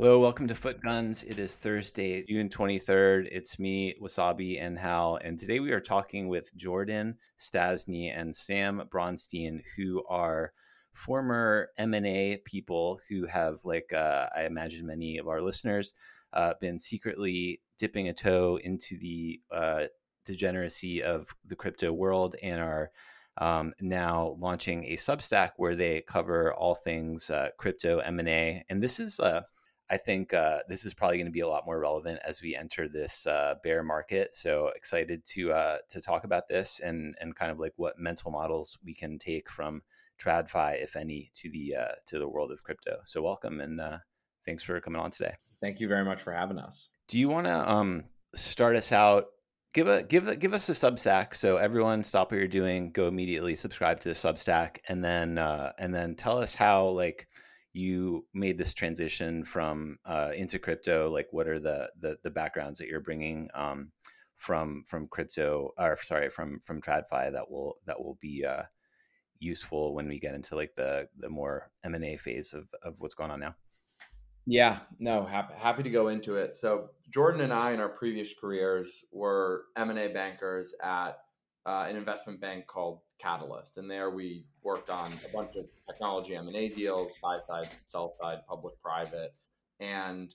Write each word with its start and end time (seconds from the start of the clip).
Hello, 0.00 0.18
welcome 0.18 0.48
to 0.48 0.54
Foot 0.54 0.80
Guns. 0.80 1.24
It 1.24 1.38
is 1.38 1.56
Thursday, 1.56 2.24
June 2.24 2.48
23rd. 2.48 3.28
It's 3.30 3.58
me, 3.58 3.94
Wasabi, 4.00 4.58
and 4.58 4.78
Hal. 4.78 5.18
And 5.22 5.38
today 5.38 5.60
we 5.60 5.72
are 5.72 5.80
talking 5.80 6.26
with 6.28 6.56
Jordan 6.56 7.18
Stastny 7.38 8.10
and 8.10 8.34
Sam 8.34 8.84
Bronstein, 8.90 9.60
who 9.76 10.02
are 10.08 10.54
former 10.94 11.68
M&A 11.76 12.38
people 12.46 12.98
who 13.10 13.26
have, 13.26 13.58
like 13.62 13.92
uh, 13.92 14.28
I 14.34 14.44
imagine 14.44 14.86
many 14.86 15.18
of 15.18 15.28
our 15.28 15.42
listeners, 15.42 15.92
uh, 16.32 16.54
been 16.62 16.78
secretly 16.78 17.60
dipping 17.76 18.08
a 18.08 18.14
toe 18.14 18.58
into 18.64 18.96
the 18.96 19.38
uh, 19.52 19.84
degeneracy 20.24 21.02
of 21.02 21.28
the 21.44 21.56
crypto 21.56 21.92
world 21.92 22.36
and 22.42 22.58
are 22.58 22.90
um, 23.36 23.74
now 23.82 24.34
launching 24.38 24.84
a 24.84 24.96
Substack 24.96 25.50
where 25.58 25.76
they 25.76 26.00
cover 26.00 26.54
all 26.54 26.74
things 26.74 27.28
uh, 27.28 27.50
crypto 27.58 27.98
M&A. 27.98 28.64
And 28.70 28.82
this 28.82 28.98
is 28.98 29.20
uh, 29.20 29.42
I 29.90 29.96
think 29.96 30.32
uh, 30.32 30.60
this 30.68 30.84
is 30.84 30.94
probably 30.94 31.16
going 31.16 31.26
to 31.26 31.32
be 31.32 31.40
a 31.40 31.48
lot 31.48 31.66
more 31.66 31.80
relevant 31.80 32.20
as 32.24 32.40
we 32.40 32.54
enter 32.54 32.88
this 32.88 33.26
uh, 33.26 33.56
bear 33.64 33.82
market. 33.82 34.36
So 34.36 34.68
excited 34.76 35.24
to 35.26 35.52
uh, 35.52 35.78
to 35.88 36.00
talk 36.00 36.22
about 36.22 36.46
this 36.46 36.80
and 36.80 37.16
and 37.20 37.34
kind 37.34 37.50
of 37.50 37.58
like 37.58 37.72
what 37.76 37.98
mental 37.98 38.30
models 38.30 38.78
we 38.84 38.94
can 38.94 39.18
take 39.18 39.50
from 39.50 39.82
TradFi, 40.20 40.80
if 40.80 40.94
any, 40.94 41.30
to 41.34 41.50
the 41.50 41.74
uh, 41.74 41.92
to 42.06 42.20
the 42.20 42.28
world 42.28 42.52
of 42.52 42.62
crypto. 42.62 43.00
So 43.04 43.20
welcome 43.20 43.60
and 43.60 43.80
uh, 43.80 43.98
thanks 44.46 44.62
for 44.62 44.80
coming 44.80 45.00
on 45.00 45.10
today. 45.10 45.34
Thank 45.60 45.80
you 45.80 45.88
very 45.88 46.04
much 46.04 46.22
for 46.22 46.32
having 46.32 46.58
us. 46.58 46.88
Do 47.08 47.18
you 47.18 47.28
want 47.28 47.46
to 47.46 47.70
um, 47.70 48.04
start 48.34 48.76
us 48.76 48.92
out? 48.92 49.26
Give 49.72 49.88
a 49.88 50.04
give 50.04 50.28
a, 50.28 50.36
give 50.36 50.54
us 50.54 50.68
a 50.68 50.72
Substack. 50.72 51.34
So 51.34 51.56
everyone, 51.56 52.04
stop 52.04 52.30
what 52.30 52.38
you're 52.38 52.48
doing, 52.48 52.92
go 52.92 53.08
immediately 53.08 53.56
subscribe 53.56 53.98
to 54.00 54.08
the 54.08 54.14
Substack, 54.14 54.78
and 54.88 55.02
then 55.02 55.36
uh, 55.36 55.72
and 55.78 55.92
then 55.92 56.14
tell 56.14 56.38
us 56.38 56.54
how 56.54 56.86
like 56.88 57.26
you 57.72 58.26
made 58.34 58.58
this 58.58 58.74
transition 58.74 59.44
from 59.44 59.98
uh, 60.04 60.30
into 60.34 60.58
crypto 60.58 61.10
like 61.10 61.28
what 61.30 61.46
are 61.46 61.60
the, 61.60 61.90
the 62.00 62.16
the, 62.22 62.30
backgrounds 62.30 62.78
that 62.78 62.88
you're 62.88 63.00
bringing 63.00 63.48
um, 63.54 63.92
from 64.36 64.82
from 64.86 65.06
crypto 65.06 65.70
or 65.78 65.96
sorry 66.02 66.30
from 66.30 66.60
from 66.60 66.80
tradfi 66.80 67.30
that 67.32 67.48
will 67.50 67.76
that 67.86 68.00
will 68.00 68.18
be 68.20 68.44
uh, 68.44 68.62
useful 69.38 69.94
when 69.94 70.08
we 70.08 70.18
get 70.18 70.34
into 70.34 70.56
like 70.56 70.74
the 70.76 71.08
the 71.18 71.28
more 71.28 71.70
m&a 71.84 72.16
phase 72.16 72.52
of, 72.52 72.66
of 72.82 72.94
what's 72.98 73.14
going 73.14 73.30
on 73.30 73.40
now? 73.40 73.54
Yeah 74.46 74.80
no 74.98 75.24
happy, 75.24 75.54
happy 75.56 75.82
to 75.84 75.90
go 75.90 76.08
into 76.08 76.36
it. 76.36 76.56
So 76.56 76.90
jordan 77.08 77.42
and 77.42 77.52
i 77.52 77.72
in 77.72 77.80
our 77.80 77.88
previous 77.88 78.34
careers 78.34 79.04
were 79.12 79.64
m&a 79.76 80.08
bankers 80.08 80.74
at 80.82 81.18
uh, 81.66 81.86
an 81.88 81.96
investment 81.96 82.40
bank 82.40 82.66
called 82.66 83.00
Catalyst, 83.18 83.76
and 83.76 83.90
there 83.90 84.10
we 84.10 84.44
worked 84.62 84.90
on 84.90 85.12
a 85.28 85.32
bunch 85.32 85.56
of 85.56 85.66
technology 85.86 86.34
M 86.34 86.48
and 86.48 86.56
A 86.56 86.68
deals, 86.68 87.12
buy 87.22 87.38
side, 87.38 87.68
sell 87.86 88.10
side, 88.10 88.38
public, 88.48 88.74
private, 88.82 89.34
and 89.78 90.34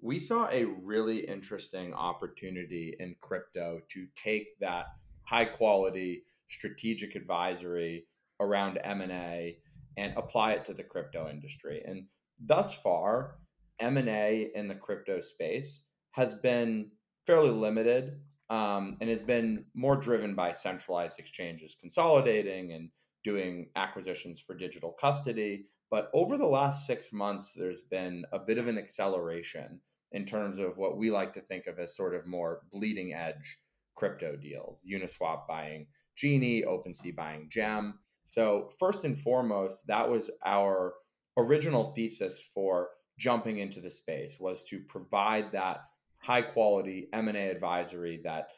we 0.00 0.18
saw 0.18 0.48
a 0.50 0.64
really 0.64 1.18
interesting 1.18 1.94
opportunity 1.94 2.96
in 2.98 3.14
crypto 3.20 3.80
to 3.92 4.06
take 4.16 4.58
that 4.60 4.86
high 5.22 5.44
quality 5.44 6.24
strategic 6.48 7.14
advisory 7.14 8.04
around 8.40 8.78
M&A 8.82 9.58
and 9.96 10.12
apply 10.16 10.52
it 10.52 10.64
to 10.64 10.74
the 10.74 10.82
crypto 10.82 11.28
industry. 11.30 11.82
And 11.86 12.06
thus 12.44 12.74
far, 12.74 13.36
M&A 13.78 14.50
in 14.54 14.68
the 14.68 14.74
crypto 14.74 15.20
space 15.20 15.84
has 16.12 16.34
been 16.34 16.90
fairly 17.26 17.50
limited 17.50 18.20
um, 18.50 18.96
and 19.00 19.08
has 19.08 19.22
been 19.22 19.64
more 19.74 19.96
driven 19.96 20.34
by 20.34 20.52
centralized 20.52 21.18
exchanges 21.18 21.76
consolidating 21.80 22.72
and 22.72 22.90
doing 23.24 23.68
acquisitions 23.76 24.40
for 24.40 24.54
digital 24.54 24.92
custody. 25.00 25.66
But 25.90 26.10
over 26.14 26.36
the 26.36 26.46
last 26.46 26.86
six 26.86 27.12
months, 27.12 27.52
there's 27.54 27.82
been 27.82 28.24
a 28.32 28.38
bit 28.38 28.58
of 28.58 28.66
an 28.66 28.78
acceleration 28.78 29.80
in 30.12 30.24
terms 30.26 30.58
of 30.58 30.76
what 30.76 30.96
we 30.96 31.10
like 31.10 31.34
to 31.34 31.40
think 31.40 31.66
of 31.66 31.78
as 31.78 31.96
sort 31.96 32.14
of 32.14 32.26
more 32.26 32.62
bleeding 32.72 33.14
edge 33.14 33.58
crypto 33.94 34.36
deals. 34.36 34.84
Uniswap 34.90 35.46
buying 35.46 35.86
Genie, 36.16 36.62
OpenSea 36.62 37.14
buying 37.14 37.48
Gem. 37.50 37.98
So, 38.24 38.70
first 38.78 39.04
and 39.04 39.18
foremost, 39.18 39.86
that 39.86 40.08
was 40.08 40.30
our 40.44 40.94
original 41.36 41.92
thesis 41.94 42.40
for 42.54 42.88
jumping 43.18 43.58
into 43.58 43.80
the 43.80 43.90
space 43.90 44.38
was 44.40 44.64
to 44.64 44.80
provide 44.80 45.52
that 45.52 45.84
high 46.22 46.42
quality 46.42 47.08
M&A 47.12 47.50
advisory 47.50 48.20
that 48.24 48.48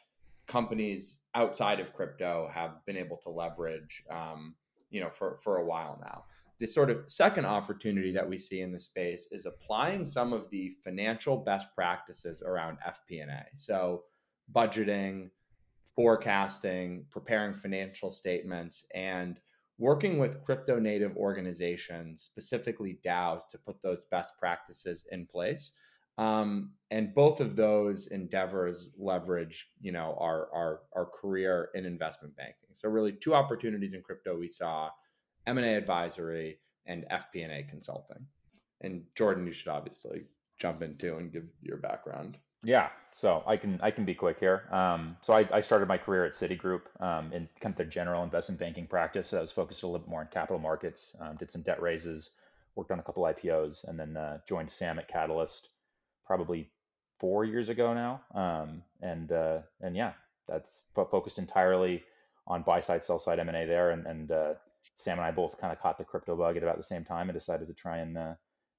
companies 0.47 1.19
outside 1.33 1.79
of 1.79 1.93
crypto 1.93 2.49
have 2.53 2.85
been 2.85 2.97
able 2.97 3.17
to 3.17 3.29
leverage 3.29 4.03
um, 4.11 4.55
you 4.89 5.01
know 5.01 5.09
for, 5.09 5.37
for 5.43 5.57
a 5.57 5.65
while 5.65 5.99
now 6.01 6.23
the 6.59 6.67
sort 6.67 6.89
of 6.89 7.09
second 7.09 7.45
opportunity 7.45 8.11
that 8.13 8.27
we 8.27 8.37
see 8.37 8.61
in 8.61 8.71
the 8.71 8.79
space 8.79 9.27
is 9.31 9.45
applying 9.45 10.05
some 10.05 10.31
of 10.31 10.49
the 10.49 10.71
financial 10.83 11.37
best 11.37 11.67
practices 11.75 12.41
around 12.41 12.77
FP&A. 12.87 13.45
So 13.55 14.03
budgeting, 14.53 15.31
forecasting, 15.95 17.05
preparing 17.09 17.53
financial 17.53 18.09
statements 18.09 18.85
and 18.93 19.39
working 19.77 20.17
with 20.17 20.43
crypto 20.45 20.79
native 20.79 21.17
organizations, 21.17 22.23
specifically 22.23 22.99
DAOs 23.05 23.49
to 23.49 23.57
put 23.57 23.81
those 23.81 24.05
best 24.05 24.37
practices 24.39 25.05
in 25.11 25.25
place 25.25 25.73
um, 26.17 26.71
and 26.91 27.13
both 27.13 27.41
of 27.41 27.55
those 27.55 28.07
endeavors 28.07 28.91
leverage, 28.97 29.69
you 29.81 29.91
know, 29.91 30.17
our 30.19 30.49
our 30.53 30.81
our 30.95 31.05
career 31.05 31.69
in 31.73 31.85
investment 31.85 32.35
banking. 32.37 32.69
So 32.73 32.89
really, 32.89 33.11
two 33.11 33.33
opportunities 33.33 33.93
in 33.93 34.01
crypto 34.01 34.37
we 34.37 34.47
saw: 34.47 34.89
M 35.47 35.57
and 35.57 35.65
A 35.65 35.75
advisory 35.75 36.59
and 36.85 37.05
FP&A 37.11 37.63
consulting. 37.63 38.25
And 38.81 39.03
Jordan, 39.15 39.47
you 39.47 39.51
should 39.51 39.69
obviously 39.69 40.25
jump 40.59 40.83
in 40.83 40.95
too 40.97 41.17
and 41.17 41.31
give 41.31 41.45
your 41.61 41.77
background. 41.77 42.37
Yeah, 42.63 42.89
so 43.15 43.43
I 43.45 43.57
can 43.57 43.79
I 43.81 43.91
can 43.91 44.05
be 44.05 44.13
quick 44.13 44.39
here. 44.39 44.63
Um, 44.71 45.17
so 45.21 45.33
I, 45.33 45.47
I, 45.51 45.61
started 45.61 45.87
my 45.87 45.97
career 45.97 46.25
at 46.25 46.33
Citigroup 46.33 46.81
um, 46.99 47.31
in 47.31 47.47
kind 47.59 47.73
of 47.73 47.77
the 47.77 47.85
general 47.85 48.23
investment 48.23 48.59
banking 48.59 48.87
practice. 48.87 49.27
So 49.29 49.37
I 49.37 49.41
was 49.41 49.51
focused 49.51 49.83
a 49.83 49.87
little 49.87 49.99
bit 49.99 50.09
more 50.09 50.21
on 50.21 50.27
capital 50.31 50.59
markets. 50.59 51.11
Um, 51.19 51.35
did 51.35 51.51
some 51.51 51.61
debt 51.61 51.81
raises, 51.81 52.31
worked 52.75 52.91
on 52.91 52.99
a 52.99 53.03
couple 53.03 53.23
IPOs, 53.23 53.83
and 53.87 53.99
then 53.99 54.17
uh, 54.17 54.39
joined 54.47 54.71
Sam 54.71 54.97
at 54.97 55.07
Catalyst 55.07 55.69
probably 56.25 56.69
four 57.19 57.45
years 57.45 57.69
ago 57.69 57.93
now. 57.93 58.21
Um, 58.33 58.83
and 59.01 59.31
uh, 59.31 59.59
and 59.81 59.95
yeah, 59.95 60.13
that's 60.47 60.83
focused 60.95 61.37
entirely 61.37 62.03
on 62.47 62.63
buy 62.63 62.81
side, 62.81 63.03
sell 63.03 63.19
side 63.19 63.39
M 63.39 63.49
and 63.49 63.57
A 63.57 63.65
there. 63.65 63.91
And, 63.91 64.05
and 64.05 64.31
uh, 64.31 64.53
Sam 64.97 65.17
and 65.17 65.25
I 65.25 65.31
both 65.31 65.59
kind 65.59 65.73
of 65.73 65.79
caught 65.79 65.97
the 65.97 66.03
crypto 66.03 66.35
bug 66.35 66.57
at 66.57 66.63
about 66.63 66.77
the 66.77 66.83
same 66.83 67.03
time 67.03 67.29
and 67.29 67.37
decided 67.37 67.67
to 67.67 67.73
try 67.73 67.97
and 67.97 68.17
uh, 68.17 68.33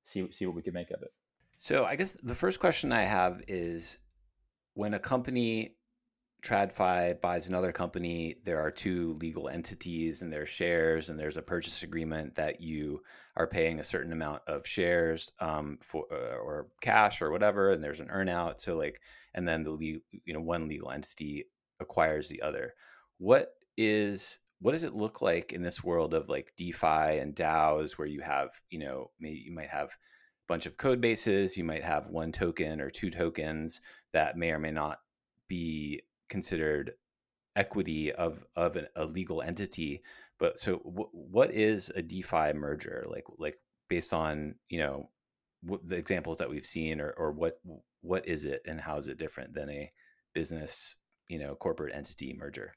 see 0.05 0.31
see 0.31 0.47
what 0.47 0.55
we 0.55 0.63
could 0.63 0.75
make 0.75 0.91
of 0.91 1.03
it. 1.03 1.13
So 1.57 1.85
I 1.85 1.97
guess 1.97 2.13
the 2.13 2.35
first 2.35 2.61
question 2.61 2.93
I 2.93 3.03
have 3.03 3.43
is 3.49 3.99
when 4.75 4.93
a 4.93 4.99
company 4.99 5.76
TradFi 6.47 7.21
buys 7.21 7.49
another 7.49 7.73
company, 7.73 8.37
there 8.45 8.61
are 8.61 8.71
two 8.71 9.15
legal 9.15 9.49
entities 9.49 10.23
and 10.23 10.33
there's 10.33 10.49
shares 10.49 11.11
and 11.11 11.19
there's 11.19 11.37
a 11.37 11.43
purchase 11.43 11.83
agreement 11.83 12.37
that 12.37 12.61
you 12.61 13.03
are 13.37 13.49
paying 13.49 13.81
a 13.81 13.85
certain 13.85 14.13
amount 14.13 14.43
of 14.47 14.65
shares 14.65 15.33
um, 15.41 15.77
for 15.81 16.05
uh, 16.13 16.37
or 16.37 16.69
cash 16.81 17.21
or 17.21 17.33
whatever, 17.33 17.73
and 17.73 17.83
there's 17.83 17.99
an 17.99 18.09
earnout. 18.09 18.61
So 18.61 18.77
like, 18.77 19.01
and 19.35 19.47
then 19.47 19.65
the 19.65 19.73
le- 19.73 20.01
you 20.25 20.33
know 20.33 20.41
one 20.41 20.69
legal 20.69 20.93
entity 20.93 21.47
acquires 21.81 22.29
the 22.29 22.43
other. 22.43 22.75
What 23.19 23.55
is 23.77 24.39
what 24.61 24.73
does 24.73 24.85
it 24.85 24.95
look 24.95 25.21
like 25.21 25.53
in 25.53 25.63
this 25.63 25.83
world 25.83 26.15
of 26.15 26.29
like 26.29 26.53
DeFi 26.57 27.19
and 27.19 27.35
DAOs 27.35 27.93
where 27.93 28.09
you 28.09 28.21
have 28.21 28.51
you 28.71 28.79
know 28.79 29.11
maybe 29.19 29.43
you 29.45 29.53
might 29.53 29.71
have 29.71 29.89
a 29.89 30.47
bunch 30.47 30.67
of 30.67 30.77
code 30.77 31.01
bases, 31.01 31.57
you 31.57 31.65
might 31.65 31.83
have 31.83 32.07
one 32.07 32.31
token 32.31 32.81
or 32.81 32.89
two 32.89 33.11
tokens 33.11 33.81
that 34.13 34.37
may 34.37 34.53
or 34.53 34.61
may 34.61 34.71
not 34.71 34.99
be 35.49 36.03
considered 36.29 36.93
equity 37.55 38.13
of 38.13 38.45
of 38.55 38.77
an, 38.77 38.87
a 38.97 39.07
legal 39.07 39.41
entity 39.41 40.03
but 40.39 40.59
so 40.59 40.79
w- 40.79 41.09
what 41.13 41.51
is 41.53 41.91
a 41.95 42.03
defi 42.03 42.53
merger? 42.53 43.05
Like 43.09 43.25
like 43.39 43.59
based 43.89 44.13
on 44.13 44.57
you 44.69 44.79
know 44.79 45.11
the 45.63 45.97
examples 45.97 46.39
that 46.39 46.51
we've 46.51 46.67
seen 46.67 47.01
or, 47.01 47.11
or 47.17 47.33
what 47.33 47.59
what 48.03 48.27
is 48.29 48.45
it 48.45 48.63
and 48.67 48.81
how 48.81 48.99
is 48.99 49.09
it 49.09 49.19
different 49.19 49.55
than 49.55 49.71
a 49.71 49.91
business 50.35 50.97
you 51.29 51.39
know 51.39 51.55
corporate 51.55 51.95
entity 51.95 52.35
merger? 52.39 52.75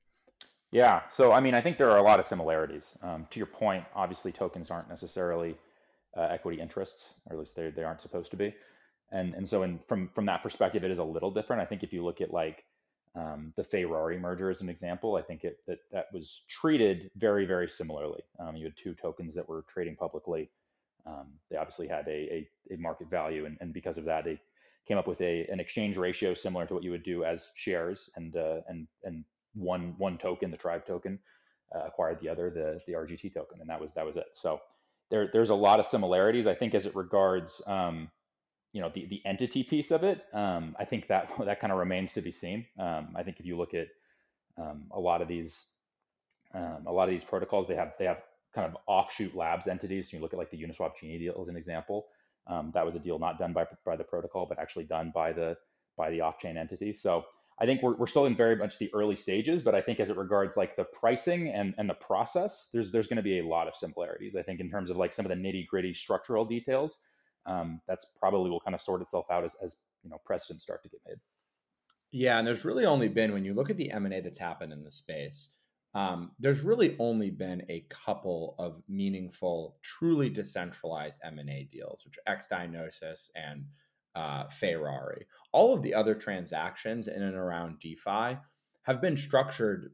Yeah 0.72 1.01
so 1.10 1.31
i 1.31 1.40
mean 1.40 1.54
i 1.54 1.62
think 1.62 1.78
there 1.78 1.90
are 1.90 1.98
a 1.98 2.04
lot 2.04 2.19
of 2.19 2.25
similarities. 2.25 2.96
Um, 3.01 3.28
to 3.31 3.40
your 3.40 3.48
point 3.48 3.84
obviously 3.96 4.31
tokens 4.31 4.72
aren't 4.72 4.90
necessarily 4.90 5.57
uh, 6.18 6.22
equity 6.22 6.62
interests 6.62 7.13
or 7.25 7.34
at 7.34 7.40
least 7.40 7.56
they, 7.56 7.69
they 7.69 7.84
aren't 7.84 8.01
supposed 8.01 8.31
to 8.31 8.38
be. 8.38 8.56
And 9.12 9.34
and 9.34 9.48
so 9.48 9.63
in, 9.63 9.80
from 9.88 10.10
from 10.16 10.25
that 10.28 10.44
perspective 10.44 10.84
it 10.84 10.92
is 10.92 11.00
a 11.00 11.04
little 11.04 11.31
different. 11.31 11.62
I 11.62 11.66
think 11.66 11.84
if 11.84 11.92
you 11.92 12.06
look 12.06 12.22
at 12.22 12.31
like 12.31 12.63
um, 13.16 13.54
the 13.56 13.64
Fei-rari 13.64 14.20
merger 14.20 14.50
as 14.50 14.62
an 14.62 14.70
example, 14.70 15.16
I 15.16 15.22
think 15.22 15.44
it 15.44 15.60
that 15.68 15.80
that 15.92 16.06
was 16.14 16.44
treated 16.48 17.10
very 17.16 17.46
very 17.46 17.68
similarly. 17.68 18.22
Um, 18.40 18.56
you 18.56 18.66
had 18.66 18.78
two 18.78 18.94
tokens 18.94 19.34
that 19.36 19.48
were 19.48 19.66
trading 19.68 19.96
publicly. 19.96 20.50
Um, 21.06 21.28
they 21.50 21.58
obviously 21.58 21.88
had 21.88 22.08
a, 22.08 22.12
a, 22.12 22.50
a 22.72 22.78
market 22.78 23.10
value, 23.10 23.46
and, 23.46 23.58
and 23.62 23.74
because 23.74 23.98
of 23.98 24.06
that, 24.06 24.26
they 24.26 24.40
came 24.88 24.98
up 24.98 25.08
with 25.08 25.22
a 25.22 25.48
an 25.52 25.60
exchange 25.60 25.98
ratio 25.98 26.34
similar 26.34 26.66
to 26.68 26.74
what 26.74 26.84
you 26.84 26.92
would 26.92 27.04
do 27.04 27.24
as 27.24 27.50
shares, 27.56 28.10
and 28.16 28.36
uh, 28.36 28.62
and 28.68 28.88
and 29.04 29.26
one 29.56 29.96
one 29.98 30.18
token, 30.18 30.52
the 30.52 30.58
Tribe 30.58 30.86
token, 30.86 31.20
uh, 31.76 31.86
acquired 31.88 32.20
the 32.22 32.30
other, 32.30 32.50
the 32.50 32.80
the 32.86 32.94
RGT 32.94 33.34
token, 33.34 33.60
and 33.60 33.70
that 33.70 33.82
was 33.82 33.94
that 33.94 34.06
was 34.06 34.18
it. 34.18 34.28
So 34.34 34.60
there 35.10 35.30
there's 35.34 35.50
a 35.50 35.56
lot 35.56 35.80
of 35.80 35.88
similarities. 35.88 36.48
I 36.48 36.54
think 36.54 36.76
as 36.76 36.86
it 36.86 36.96
regards 36.96 37.62
um, 37.66 38.10
you 38.74 38.81
know 38.81 38.92
the 38.94 39.06
the 39.07 39.21
entity 39.25 39.63
piece 39.63 39.92
of 39.92 40.04
it, 40.04 40.24
um, 40.33 40.75
I 40.80 40.86
think 40.86 41.07
that 41.07 41.30
that 41.45 41.60
kind 41.60 41.74
of 41.74 41.80
remains 41.80 42.13
to 42.13 42.21
be 42.21 42.31
seen. 42.31 42.66
Um, 42.77 43.10
I 43.16 43.24
think 43.24 43.39
if 43.39 43.45
you 43.45 43.57
look 43.57 43.74
at 43.74 43.88
um, 44.57 44.86
a 44.92 45.00
lot 45.00 45.21
of 45.21 45.27
these 45.27 45.66
um, 46.54 46.86
a 46.88 46.92
lot 46.92 47.10
of 47.10 47.12
these 47.12 47.24
protocols, 47.24 47.68
they 47.68 47.75
have 47.75 47.94
they 48.00 48.06
have 48.06 48.21
kind 48.54 48.68
of 48.68 48.77
offshoot 48.88 49.36
labs 49.36 49.68
entities. 49.68 50.10
So 50.10 50.18
you 50.18 50.24
look 50.24 50.33
at 50.33 50.39
like 50.39 50.51
the 50.51 50.62
Uniswap 50.62 50.98
Genie 51.00 51.19
deal 51.19 51.38
as 51.42 51.48
an 51.48 51.56
example. 51.56 52.07
Um, 52.48 52.71
that 52.74 52.86
was 52.86 52.95
a 52.95 53.00
deal 53.00 53.19
not 53.19 53.38
done 53.38 53.54
by 53.54 53.66
by 53.86 53.95
the 53.95 54.04
protocol, 54.04 54.45
but 54.48 54.60
actually 54.60 54.86
done 54.86 55.12
by 55.13 55.33
the 55.33 55.57
by 55.98 56.10
the 56.10 56.22
off 56.22 56.39
chain 56.39 56.57
entity. 56.57 56.94
So 56.94 57.25
I 57.62 57.65
think 57.65 57.83
we're, 57.83 57.95
we're 57.95 58.07
still 58.07 58.25
in 58.25 58.36
very 58.36 58.56
much 58.56 58.80
the 58.80 58.89
early 58.94 59.18
stages, 59.18 59.62
but 59.62 59.75
I 59.75 59.81
think 59.81 60.00
as 60.00 60.10
it 60.10 60.15
regards 60.15 60.56
like 60.56 60.77
the 60.77 60.86
pricing 60.86 61.50
and, 61.50 61.75
and 61.77 61.89
the 61.89 61.94
process, 61.95 62.69
there's 62.72 62.92
there's 62.92 63.07
going 63.07 63.18
to 63.18 63.24
be 63.24 63.39
a 63.39 63.45
lot 63.45 63.68
of 63.68 63.75
similarities. 63.75 64.36
I 64.36 64.42
think 64.42 64.60
in 64.62 64.69
terms 64.69 64.89
of 64.89 64.98
like 64.98 65.13
some 65.13 65.25
of 65.25 65.30
the 65.30 65.36
nitty 65.36 65.68
gritty 65.68 65.94
structural 65.94 66.45
details, 66.45 66.98
um, 67.45 67.81
that's 67.88 68.06
probably 68.19 68.50
will 68.50 68.59
kind 68.59 68.75
of 68.75 68.81
sort 68.81 69.01
itself 69.01 69.25
out 69.31 69.44
as, 69.44 69.56
as 69.63 69.75
you 70.03 70.09
know 70.09 70.18
precedents 70.25 70.63
start 70.63 70.83
to 70.83 70.89
get 70.89 71.01
made. 71.07 71.18
Yeah, 72.12 72.39
and 72.39 72.47
there's 72.47 72.65
really 72.65 72.86
only 72.86 73.07
been 73.07 73.33
when 73.33 73.45
you 73.45 73.53
look 73.53 73.69
at 73.69 73.77
the 73.77 73.91
M 73.91 74.06
and 74.06 74.13
A 74.13 74.21
that's 74.21 74.39
happened 74.39 74.74
in 74.74 74.83
the 74.83 74.91
space, 74.91 75.50
um, 75.94 76.31
there's 76.39 76.62
really 76.62 76.95
only 77.00 77.30
been 77.31 77.63
a 77.69 77.86
couple 77.89 78.56
of 78.59 78.81
meaningful, 78.88 79.77
truly 79.81 80.30
decentralized 80.30 81.19
M 81.24 81.39
and 81.39 81.50
A 81.50 81.68
deals, 81.71 82.06
which 82.06 82.18
are 82.27 82.36
xDai 82.36 82.71
Gnosis 82.71 83.31
and 83.36 83.65
uh, 84.15 84.47
Fei-rari. 84.47 85.25
All 85.51 85.74
of 85.74 85.81
the 85.81 85.94
other 85.94 86.15
transactions 86.15 87.07
in 87.07 87.21
and 87.21 87.36
around 87.36 87.80
DeFi 87.80 88.38
have 88.83 89.01
been 89.01 89.18
structured 89.18 89.94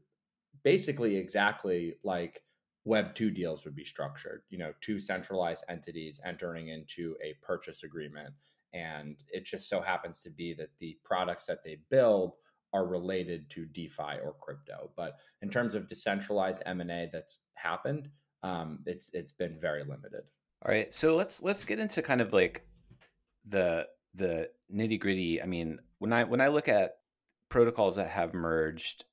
basically 0.64 1.16
exactly 1.16 1.94
like 2.02 2.42
Web 2.86 3.16
2 3.16 3.32
deals 3.32 3.64
would 3.64 3.74
be 3.74 3.84
structured. 3.84 4.42
You 4.48 4.58
know, 4.58 4.72
two 4.80 5.00
centralized 5.00 5.64
entities 5.68 6.20
entering 6.24 6.68
into 6.68 7.16
a 7.22 7.34
purchase 7.42 7.82
agreement. 7.82 8.32
And 8.72 9.16
it 9.28 9.44
just 9.44 9.68
so 9.68 9.80
happens 9.80 10.20
to 10.20 10.30
be 10.30 10.54
that 10.54 10.70
the 10.78 10.96
products 11.04 11.46
that 11.46 11.64
they 11.64 11.78
build 11.90 12.34
are 12.72 12.86
related 12.86 13.50
to 13.50 13.66
DeFi 13.66 14.20
or 14.22 14.36
crypto. 14.40 14.90
But 14.96 15.18
in 15.42 15.50
terms 15.50 15.74
of 15.74 15.88
decentralized 15.88 16.62
M&A 16.64 17.10
that's 17.12 17.40
happened, 17.54 18.08
um, 18.44 18.78
it's 18.86 19.10
it's 19.12 19.32
been 19.32 19.58
very 19.58 19.82
limited. 19.82 20.22
All 20.64 20.72
right, 20.72 20.92
so 20.92 21.16
let's 21.16 21.42
let's 21.42 21.64
get 21.64 21.80
into 21.80 22.02
kind 22.02 22.20
of 22.20 22.32
like 22.32 22.66
the 23.48 23.88
the 24.14 24.50
nitty 24.72 25.00
gritty. 25.00 25.42
I 25.42 25.46
mean, 25.46 25.80
when 25.98 26.12
I 26.12 26.24
when 26.24 26.40
I 26.40 26.48
look 26.48 26.68
at 26.68 26.98
protocols 27.48 27.96
that 27.96 28.10
have 28.10 28.32
merged, 28.34 29.04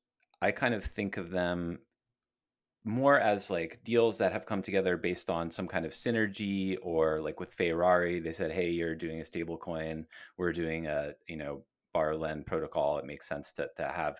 I 0.41 0.51
kind 0.51 0.75
of 0.75 0.83
think 0.83 1.17
of 1.17 1.31
them 1.31 1.79
more 2.85 3.17
as 3.19 3.49
like 3.49 3.79
deals 3.83 4.17
that 4.17 4.33
have 4.33 4.45
come 4.45 4.61
together 4.61 4.97
based 4.97 5.29
on 5.29 5.49
some 5.51 5.67
kind 5.67 5.85
of 5.85 5.93
synergy 5.93 6.77
or 6.81 7.19
like 7.19 7.39
with 7.39 7.53
Fei-rari, 7.53 8.19
they 8.19 8.31
said, 8.31 8.51
Hey, 8.51 8.71
you're 8.71 8.95
doing 8.95 9.21
a 9.21 9.25
stable 9.25 9.57
coin. 9.57 10.05
We're 10.37 10.51
doing 10.51 10.87
a, 10.87 11.13
you 11.27 11.37
know, 11.37 11.63
borrow 11.93 12.17
lend 12.17 12.45
protocol. 12.45 12.97
It 12.97 13.05
makes 13.05 13.27
sense 13.27 13.53
to, 13.53 13.69
to 13.77 13.87
have, 13.87 14.17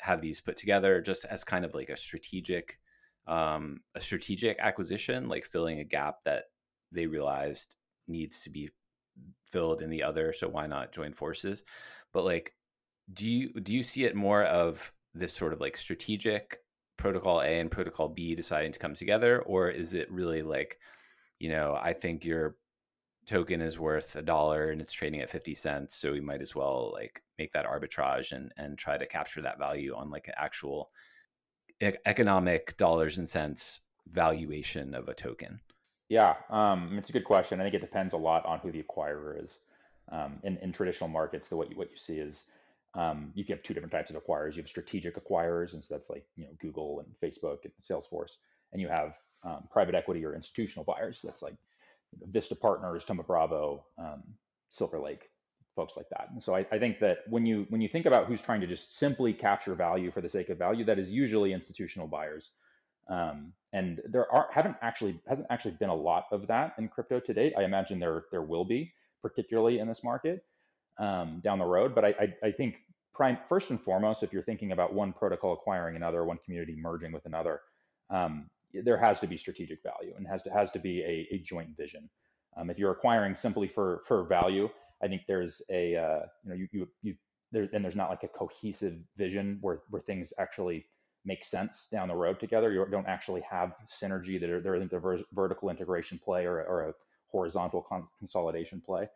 have 0.00 0.20
these 0.22 0.40
put 0.40 0.56
together 0.56 1.00
just 1.02 1.24
as 1.26 1.44
kind 1.44 1.64
of 1.64 1.74
like 1.74 1.90
a 1.90 1.96
strategic, 1.96 2.78
um, 3.26 3.80
a 3.94 4.00
strategic 4.00 4.58
acquisition, 4.60 5.28
like 5.28 5.44
filling 5.44 5.80
a 5.80 5.84
gap 5.84 6.22
that 6.24 6.44
they 6.92 7.06
realized 7.06 7.76
needs 8.08 8.42
to 8.42 8.50
be 8.50 8.70
filled 9.48 9.82
in 9.82 9.90
the 9.90 10.02
other 10.02 10.32
so 10.32 10.48
why 10.48 10.66
not 10.66 10.92
join 10.92 11.12
forces 11.12 11.62
but 12.12 12.24
like 12.24 12.54
do 13.12 13.26
you 13.26 13.60
do 13.60 13.74
you 13.74 13.82
see 13.82 14.04
it 14.04 14.14
more 14.14 14.42
of 14.44 14.92
this 15.14 15.32
sort 15.32 15.52
of 15.52 15.60
like 15.60 15.76
strategic 15.76 16.58
protocol 16.96 17.40
a 17.40 17.60
and 17.60 17.70
protocol 17.70 18.08
b 18.08 18.34
deciding 18.34 18.72
to 18.72 18.78
come 18.78 18.94
together 18.94 19.40
or 19.42 19.68
is 19.68 19.94
it 19.94 20.10
really 20.10 20.42
like 20.42 20.78
you 21.38 21.48
know 21.48 21.78
i 21.80 21.92
think 21.92 22.24
your 22.24 22.56
token 23.26 23.60
is 23.60 23.78
worth 23.78 24.14
a 24.16 24.22
dollar 24.22 24.70
and 24.70 24.80
it's 24.80 24.92
trading 24.92 25.20
at 25.20 25.30
50 25.30 25.54
cents 25.54 25.96
so 25.96 26.12
we 26.12 26.20
might 26.20 26.40
as 26.40 26.54
well 26.54 26.90
like 26.92 27.22
make 27.38 27.52
that 27.52 27.66
arbitrage 27.66 28.32
and 28.32 28.52
and 28.56 28.78
try 28.78 28.96
to 28.96 29.06
capture 29.06 29.42
that 29.42 29.58
value 29.58 29.94
on 29.94 30.10
like 30.10 30.28
an 30.28 30.34
actual 30.36 30.90
economic 31.80 32.76
dollars 32.76 33.18
and 33.18 33.28
cents 33.28 33.80
valuation 34.08 34.94
of 34.94 35.08
a 35.08 35.14
token 35.14 35.60
yeah, 36.08 36.34
um, 36.50 36.94
it's 36.96 37.10
a 37.10 37.12
good 37.12 37.24
question. 37.24 37.60
I 37.60 37.64
think 37.64 37.74
it 37.74 37.80
depends 37.80 38.12
a 38.12 38.18
lot 38.18 38.46
on 38.46 38.60
who 38.60 38.70
the 38.70 38.82
acquirer 38.82 39.42
is. 39.42 39.58
Um, 40.12 40.38
in, 40.44 40.56
in 40.58 40.70
traditional 40.70 41.08
markets, 41.08 41.48
the 41.48 41.56
what 41.56 41.70
you, 41.70 41.76
what 41.76 41.90
you 41.90 41.96
see 41.96 42.18
is 42.18 42.44
um, 42.96 43.30
you 43.34 43.44
have 43.48 43.62
two 43.62 43.74
different 43.74 43.92
types 43.92 44.10
of 44.10 44.16
acquirers. 44.16 44.54
You 44.54 44.62
have 44.62 44.68
strategic 44.68 45.22
acquirers, 45.22 45.74
and 45.74 45.84
so 45.84 45.94
that's 45.94 46.08
like 46.08 46.24
you 46.36 46.44
know 46.44 46.50
Google 46.60 47.00
and 47.00 47.08
Facebook 47.22 47.58
and 47.64 47.72
Salesforce, 47.88 48.36
and 48.72 48.80
you 48.80 48.88
have 48.88 49.14
um, 49.44 49.68
private 49.70 49.94
equity 49.94 50.24
or 50.24 50.34
institutional 50.34 50.84
buyers. 50.84 51.18
So 51.20 51.28
that's 51.28 51.42
like 51.42 51.54
Vista 52.30 52.54
Partners, 52.54 53.04
Thoma 53.04 53.22
Bravo, 53.22 53.84
um, 53.98 54.22
Silver 54.70 54.98
Lake, 54.98 55.28
folks 55.74 55.96
like 55.96 56.08
that. 56.10 56.28
And 56.32 56.42
so 56.42 56.54
I, 56.54 56.66
I, 56.72 56.78
think 56.78 56.98
that 57.00 57.18
when 57.28 57.44
you 57.44 57.66
when 57.68 57.82
you 57.82 57.88
think 57.88 58.06
about 58.06 58.26
who's 58.26 58.40
trying 58.40 58.62
to 58.62 58.66
just 58.66 58.98
simply 58.98 59.34
capture 59.34 59.74
value 59.74 60.10
for 60.10 60.22
the 60.22 60.28
sake 60.28 60.48
of 60.48 60.58
value, 60.58 60.84
that 60.86 60.98
is 60.98 61.10
usually 61.10 61.52
institutional 61.52 62.06
buyers. 62.06 62.50
Um, 63.08 63.52
and 63.72 64.00
there 64.08 64.30
are 64.32 64.48
haven't 64.52 64.76
actually 64.80 65.20
hasn't 65.28 65.46
actually 65.50 65.76
been 65.78 65.90
a 65.90 65.94
lot 65.94 66.24
of 66.32 66.46
that 66.48 66.74
in 66.78 66.88
crypto 66.88 67.20
to 67.20 67.34
date. 67.34 67.52
I 67.58 67.64
imagine 67.64 68.00
there 68.00 68.24
there 68.32 68.42
will 68.42 68.64
be, 68.64 68.92
particularly 69.22 69.78
in 69.80 69.86
this 69.86 70.02
market 70.02 70.44
um, 70.98 71.40
down 71.44 71.58
the 71.58 71.64
road. 71.64 71.94
But 71.94 72.04
I, 72.04 72.08
I, 72.08 72.46
I 72.48 72.50
think 72.52 72.76
prime 73.16 73.38
first 73.48 73.70
and 73.70 73.80
foremost, 73.80 74.22
if 74.22 74.32
you're 74.32 74.42
thinking 74.42 74.72
about 74.72 74.94
one 74.94 75.12
protocol 75.12 75.54
acquiring 75.54 75.96
another, 75.96 76.24
one 76.24 76.38
community 76.44 76.76
merging 76.78 77.12
with 77.12 77.26
another, 77.26 77.60
um, 78.10 78.50
there 78.72 78.98
has 78.98 79.20
to 79.20 79.26
be 79.26 79.36
strategic 79.36 79.82
value 79.82 80.14
and 80.16 80.26
has 80.26 80.42
to 80.42 80.50
has 80.50 80.70
to 80.72 80.78
be 80.78 81.02
a, 81.02 81.34
a 81.34 81.38
joint 81.38 81.70
vision. 81.76 82.08
Um, 82.56 82.70
if 82.70 82.78
you're 82.78 82.92
acquiring 82.92 83.34
simply 83.34 83.68
for 83.68 84.02
for 84.06 84.24
value, 84.24 84.68
I 85.02 85.08
think 85.08 85.22
there's 85.26 85.62
a 85.70 85.96
uh, 85.96 86.20
you 86.44 86.50
know 86.50 86.54
you 86.54 86.68
you 86.72 86.88
you 87.02 87.14
there 87.52 87.68
and 87.72 87.84
there's 87.84 87.96
not 87.96 88.10
like 88.10 88.22
a 88.24 88.28
cohesive 88.28 88.96
vision 89.16 89.58
where 89.62 89.82
where 89.90 90.02
things 90.02 90.32
actually 90.38 90.86
make 91.24 91.44
sense 91.44 91.88
down 91.90 92.08
the 92.08 92.14
road 92.14 92.38
together. 92.38 92.72
You 92.72 92.86
don't 92.90 93.06
actually 93.08 93.42
have 93.50 93.74
synergy. 93.90 94.40
that 94.40 94.46
There, 94.46 94.60
there 94.60 94.76
isn't 94.76 94.92
a 94.92 95.00
ver- 95.00 95.24
vertical 95.32 95.70
integration 95.70 96.20
play 96.24 96.46
or, 96.46 96.62
or 96.62 96.88
a 96.88 96.94
horizontal 97.26 97.82
con- 97.82 98.06
consolidation 98.18 98.80
play. 98.84 99.08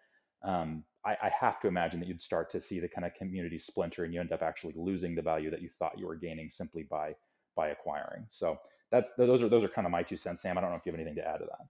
Um, 0.42 0.84
I, 1.04 1.16
I, 1.22 1.30
have 1.38 1.60
to 1.60 1.68
imagine 1.68 2.00
that 2.00 2.08
you'd 2.08 2.22
start 2.22 2.50
to 2.50 2.60
see 2.60 2.80
the 2.80 2.88
kind 2.88 3.06
of 3.06 3.14
community 3.14 3.58
splinter, 3.58 4.04
and 4.04 4.14
you 4.14 4.20
end 4.20 4.32
up 4.32 4.42
actually 4.42 4.74
losing 4.76 5.14
the 5.14 5.22
value 5.22 5.50
that 5.50 5.60
you 5.60 5.68
thought 5.68 5.98
you 5.98 6.06
were 6.06 6.16
gaining 6.16 6.48
simply 6.48 6.84
by 6.84 7.14
by 7.56 7.68
acquiring. 7.68 8.24
So 8.28 8.58
that's 8.90 9.08
those 9.18 9.42
are 9.42 9.48
those 9.48 9.64
are 9.64 9.68
kind 9.68 9.86
of 9.86 9.92
my 9.92 10.02
two 10.02 10.16
cents, 10.16 10.42
Sam. 10.42 10.56
I 10.56 10.60
don't 10.60 10.70
know 10.70 10.76
if 10.76 10.86
you 10.86 10.92
have 10.92 11.00
anything 11.00 11.16
to 11.16 11.28
add 11.28 11.38
to 11.38 11.44
that. 11.44 11.66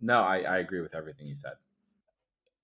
No, 0.00 0.20
I, 0.20 0.40
I 0.40 0.58
agree 0.58 0.80
with 0.80 0.94
everything 0.94 1.26
you 1.26 1.36
said 1.36 1.52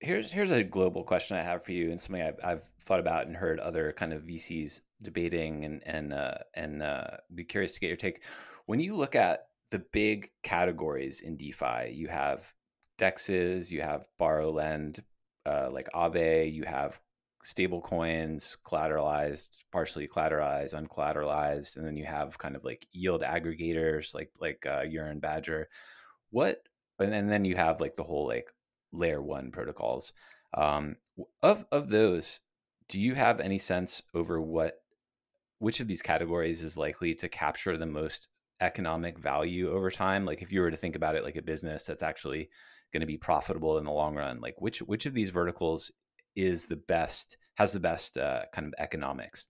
here's 0.00 0.31
here's 0.31 0.50
a 0.50 0.62
global 0.62 1.02
question 1.02 1.37
I 1.37 1.43
have 1.43 1.64
for 1.64 1.73
you, 1.73 1.91
and 1.91 2.00
something 2.00 2.23
I've, 2.23 2.38
I've 2.43 2.65
thought 2.81 3.01
about 3.01 3.27
and 3.27 3.36
heard 3.36 3.58
other 3.60 3.93
kind 3.93 4.12
of 4.12 4.22
VCs 4.22 4.82
debating, 5.03 5.65
and 5.65 5.82
and 5.86 6.12
uh, 6.12 6.39
and 6.55 6.82
uh, 6.82 7.19
be 7.34 7.44
curious 7.44 7.74
to 7.74 7.81
get 7.81 7.89
your 7.89 7.96
take. 7.96 8.22
When 8.67 8.81
you 8.81 8.94
look 8.94 9.15
at 9.15 9.48
the 9.70 9.81
big 9.93 10.31
categories 10.43 11.20
in 11.20 11.36
DeFi, 11.36 11.91
you 11.93 12.08
have 12.08 12.53
dexes, 12.98 13.70
you 13.70 13.81
have 13.81 14.06
borrow 14.19 14.50
lend, 14.50 15.02
uh, 15.46 15.69
like 15.72 15.88
Aave, 15.94 16.52
you 16.52 16.64
have 16.64 17.00
stable 17.43 17.81
coins, 17.81 18.58
collateralized, 18.64 19.62
partially 19.72 20.08
collateralized, 20.08 20.74
uncollateralized, 20.74 21.76
and 21.76 21.86
then 21.86 21.96
you 21.96 22.05
have 22.05 22.38
kind 22.38 22.56
of 22.56 22.64
like 22.64 22.86
yield 22.93 23.22
aggregators 23.22 24.14
like 24.14 24.31
like 24.40 24.67
uh, 24.67 24.82
Yearn 24.82 25.20
Badger. 25.20 25.69
What 26.31 26.62
and, 26.98 27.14
and 27.14 27.31
then 27.31 27.44
you 27.44 27.56
have 27.56 27.81
like 27.81 27.96
the 27.96 28.05
whole 28.05 28.26
like 28.26 28.48
layer 28.93 29.22
one 29.22 29.50
protocols. 29.50 30.12
Um, 30.55 30.96
of 31.43 31.64
of 31.72 31.88
those, 31.90 32.40
do 32.88 33.00
you 33.00 33.14
have 33.14 33.40
any 33.40 33.58
sense 33.58 34.02
over 34.14 34.40
what 34.40 34.82
which 35.58 35.81
of 35.81 35.88
these 35.88 36.02
categories 36.02 36.62
is 36.62 36.76
likely 36.76 37.14
to 37.17 37.28
capture 37.28 37.76
the 37.76 37.86
most 37.86 38.28
economic 38.60 39.19
value 39.19 39.70
over 39.70 39.90
time? 39.90 40.24
Like 40.24 40.43
if 40.43 40.52
you 40.52 40.60
were 40.60 40.70
to 40.70 40.76
think 40.76 40.96
about 40.96 41.17
it 41.17 41.24
like 41.24 41.36
a 41.36 41.43
business 41.43 41.84
that's 41.84 42.02
actually 42.02 42.50
going 42.92 43.00
to 43.00 43.06
be 43.06 43.18
profitable 43.18 43.78
in 43.78 43.84
the 43.84 43.90
long 43.90 44.14
run, 44.14 44.40
like 44.40 44.60
which 44.60 44.80
which 44.80 45.06
of 45.06 45.14
these 45.14 45.30
verticals 45.30 45.92
is 46.36 46.66
the 46.66 46.76
best 46.76 47.36
has 47.56 47.72
the 47.72 47.80
best 47.80 48.16
uh, 48.16 48.42
kind 48.52 48.66
of 48.66 48.74
economics? 48.78 49.48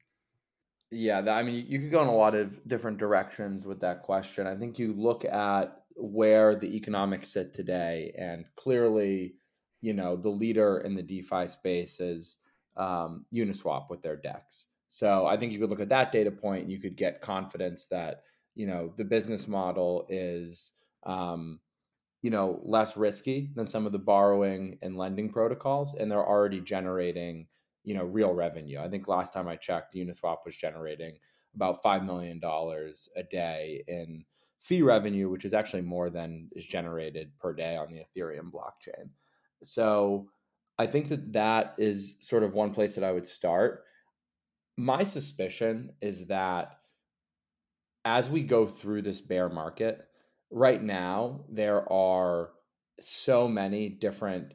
Yeah, 0.91 1.21
that, 1.21 1.37
I 1.37 1.43
mean, 1.43 1.67
you 1.69 1.79
could 1.79 1.91
go 1.91 2.01
in 2.01 2.09
a 2.09 2.15
lot 2.15 2.35
of 2.35 2.67
different 2.67 2.97
directions 2.97 3.67
with 3.67 3.81
that 3.81 4.03
question. 4.03 4.47
I 4.47 4.57
think 4.57 4.79
you 4.79 4.95
look 4.95 5.25
at 5.27 5.83
where 5.95 6.57
the 6.57 6.75
economics 6.75 7.29
sit 7.29 7.53
today, 7.53 8.15
and 8.19 8.47
clearly, 8.57 9.35
you 9.83 9.93
know, 9.93 10.17
the 10.17 10.31
leader 10.31 10.79
in 10.79 10.95
the 10.95 11.03
DeFi 11.03 11.49
space 11.49 12.01
is 12.01 12.39
um, 12.79 13.27
Uniswap 13.35 13.91
with 13.91 14.03
their 14.03 14.17
DEX. 14.17 14.69
So 14.89 15.27
I 15.27 15.37
think 15.37 15.53
you 15.53 15.59
could 15.59 15.69
look 15.69 15.81
at 15.81 15.91
that 15.91 16.13
data 16.13 16.31
point, 16.31 16.63
and 16.63 16.73
you 16.73 16.81
could 16.81 16.97
get 16.97 17.21
confidence 17.21 17.87
that 17.89 18.23
you 18.55 18.67
know 18.67 18.93
the 18.97 19.05
business 19.05 19.47
model 19.47 20.07
is 20.09 20.73
um, 21.05 21.61
you 22.23 22.31
know 22.31 22.61
less 22.65 22.97
risky 22.97 23.51
than 23.55 23.67
some 23.67 23.87
of 23.87 23.93
the 23.93 23.99
borrowing 23.99 24.79
and 24.83 24.97
lending 24.97 25.31
protocols, 25.31 25.95
and 25.95 26.11
they're 26.11 26.27
already 26.27 26.61
generating 26.61 27.47
you 27.85 27.95
know 27.95 28.05
real 28.05 28.33
revenue. 28.33 28.79
I 28.81 28.89
think 28.89 29.09
last 29.09 29.33
time 29.33 29.49
I 29.49 29.57
checked, 29.57 29.95
Uniswap 29.95 30.39
was 30.45 30.57
generating 30.57 31.19
about 31.55 31.83
five 31.83 32.05
million 32.05 32.39
dollars 32.39 33.09
a 33.17 33.23
day 33.23 33.83
in 33.89 34.25
fee 34.59 34.83
revenue, 34.83 35.29
which 35.31 35.45
is 35.45 35.55
actually 35.55 35.83
more 35.83 36.11
than 36.11 36.49
is 36.53 36.67
generated 36.67 37.31
per 37.39 37.55
day 37.55 37.77
on 37.77 37.89
the 37.91 38.01
Ethereum 38.01 38.51
blockchain. 38.51 39.11
So 39.63 40.29
I 40.79 40.87
think 40.87 41.09
that 41.09 41.33
that 41.33 41.75
is 41.79 42.17
sort 42.21 42.43
of 42.43 42.55
one 42.55 42.73
place 42.73 42.95
that 42.95 43.05
I 43.05 43.13
would 43.13 43.27
start. 43.27 43.85
My 44.77 45.05
suspicion 45.05 45.93
is 46.01 46.27
that 46.27 46.79
as 48.05 48.31
we 48.31 48.43
go 48.43 48.67
through 48.67 49.03
this 49.03 49.21
bear 49.21 49.49
market, 49.49 50.08
right 50.51 50.83
now 50.83 51.45
there 51.49 51.91
are 51.93 52.51
so 53.01 53.47
many 53.47 53.89
different 53.89 54.55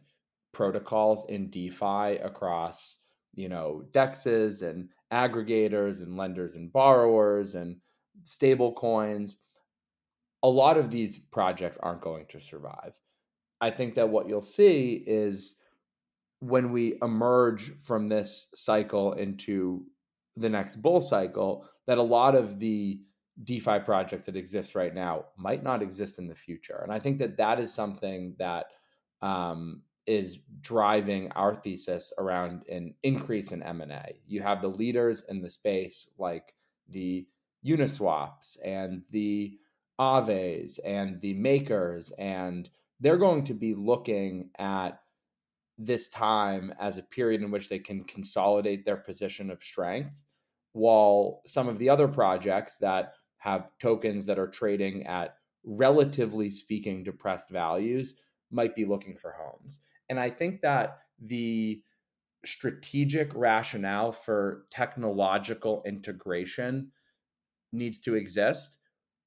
protocols 0.51 1.25
in 1.29 1.50
DeFi 1.50 2.17
across, 2.23 2.97
you 3.33 3.50
know, 3.50 3.83
dexes 3.91 4.62
and 4.62 4.89
aggregators 5.12 6.01
and 6.01 6.17
lenders 6.17 6.55
and 6.55 6.71
borrowers 6.71 7.55
and 7.55 7.77
stable 8.23 8.73
coins. 8.73 9.38
A 10.43 10.50
lot 10.50 10.77
of 10.77 10.91
these 10.91 11.17
projects 11.17 11.77
aren't 11.81 12.01
going 12.01 12.25
to 12.29 12.41
survive. 12.41 13.00
I 13.62 13.69
think 13.69 13.95
that 13.95 14.09
what 14.09 14.27
you'll 14.27 14.41
see 14.41 15.03
is 15.07 15.55
when 16.39 16.71
we 16.71 16.97
emerge 17.01 17.77
from 17.77 18.09
this 18.09 18.50
cycle 18.53 19.13
into 19.13 19.85
the 20.35 20.50
next 20.50 20.77
bull 20.77 21.00
cycle, 21.00 21.65
that 21.88 21.97
a 21.97 22.03
lot 22.03 22.35
of 22.35 22.59
the 22.59 23.00
DeFi 23.43 23.79
projects 23.79 24.25
that 24.25 24.35
exist 24.35 24.75
right 24.75 24.93
now 24.93 25.25
might 25.37 25.63
not 25.63 25.81
exist 25.81 26.19
in 26.19 26.27
the 26.27 26.35
future. 26.35 26.81
And 26.83 26.91
I 26.91 26.99
think 26.99 27.17
that 27.19 27.37
that 27.37 27.59
is 27.59 27.73
something 27.73 28.35
that 28.37 28.67
um, 29.21 29.81
is 30.05 30.39
driving 30.61 31.31
our 31.31 31.55
thesis 31.55 32.13
around 32.17 32.63
an 32.69 32.93
increase 33.03 33.51
in 33.51 33.63
M&A. 33.63 34.13
You 34.27 34.41
have 34.41 34.61
the 34.61 34.67
leaders 34.67 35.23
in 35.29 35.41
the 35.41 35.49
space 35.49 36.07
like 36.17 36.53
the 36.89 37.25
Uniswaps 37.65 38.57
and 38.63 39.01
the 39.11 39.57
Aaves 39.99 40.79
and 40.83 41.19
the 41.21 41.33
makers 41.33 42.11
and 42.17 42.69
they're 42.99 43.17
going 43.17 43.43
to 43.45 43.53
be 43.53 43.73
looking 43.73 44.49
at 44.59 44.99
this 45.77 46.07
time 46.09 46.73
as 46.79 46.97
a 46.97 47.03
period 47.03 47.41
in 47.41 47.51
which 47.51 47.69
they 47.69 47.79
can 47.79 48.03
consolidate 48.03 48.85
their 48.85 48.97
position 48.97 49.49
of 49.49 49.63
strength 49.63 50.23
while 50.73 51.41
some 51.45 51.67
of 51.67 51.77
the 51.79 51.89
other 51.89 52.07
projects 52.07 52.77
that 52.77 53.13
have 53.43 53.69
tokens 53.79 54.25
that 54.25 54.39
are 54.39 54.47
trading 54.47 55.05
at 55.05 55.35
relatively 55.65 56.50
speaking 56.50 57.03
depressed 57.03 57.50
values 57.50 58.15
might 58.51 58.75
be 58.75 58.85
looking 58.85 59.15
for 59.15 59.35
homes 59.38 59.79
and 60.09 60.19
I 60.19 60.29
think 60.29 60.62
that 60.62 61.00
the 61.19 61.81
strategic 62.45 63.33
rationale 63.35 64.12
for 64.12 64.65
technological 64.69 65.81
integration 65.85 66.91
needs 67.71 68.00
to 68.01 68.15
exist. 68.15 68.77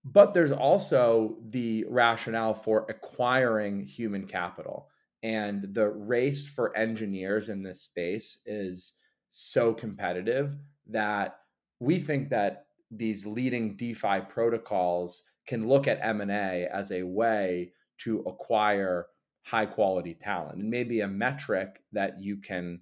But 0.04 0.34
there's 0.34 0.52
also 0.52 1.38
the 1.48 1.84
rationale 1.88 2.54
for 2.54 2.86
acquiring 2.88 3.84
human 3.84 4.26
capital. 4.26 4.88
And 5.22 5.74
the 5.74 5.88
race 5.88 6.46
for 6.46 6.76
engineers 6.76 7.48
in 7.48 7.62
this 7.62 7.82
space 7.82 8.38
is 8.46 8.94
so 9.30 9.74
competitive 9.74 10.56
that 10.88 11.38
we 11.80 11.98
think 11.98 12.28
that 12.30 12.65
these 12.90 13.26
leading 13.26 13.76
DeFi 13.76 14.20
protocols 14.28 15.22
can 15.46 15.68
look 15.68 15.86
at 15.86 15.98
M&A 16.02 16.66
as 16.72 16.90
a 16.90 17.02
way 17.02 17.72
to 17.98 18.20
acquire 18.20 19.06
high 19.42 19.66
quality 19.66 20.14
talent 20.14 20.58
and 20.58 20.68
maybe 20.68 21.00
a 21.00 21.08
metric 21.08 21.82
that 21.92 22.20
you 22.20 22.36
can 22.36 22.80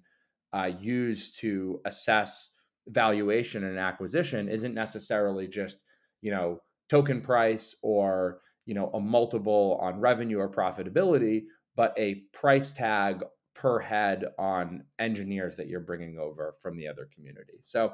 uh, 0.53 0.71
use 0.79 1.31
to 1.35 1.79
assess 1.85 2.51
valuation 2.87 3.63
and 3.63 3.77
acquisition 3.77 4.49
isn't 4.49 4.73
necessarily 4.73 5.47
just 5.47 5.83
you 6.21 6.31
know 6.31 6.59
token 6.89 7.21
price 7.21 7.75
or 7.83 8.41
you 8.65 8.73
know 8.73 8.89
a 8.93 8.99
multiple 8.99 9.77
on 9.81 9.99
revenue 9.99 10.39
or 10.39 10.49
profitability 10.49 11.43
but 11.75 11.93
a 11.97 12.15
price 12.31 12.71
tag 12.71 13.23
per 13.55 13.79
head 13.79 14.25
on 14.37 14.83
engineers 14.99 15.55
that 15.55 15.67
you're 15.67 15.79
bringing 15.79 16.19
over 16.19 16.55
from 16.61 16.77
the 16.77 16.87
other 16.87 17.09
community. 17.13 17.59
So 17.61 17.93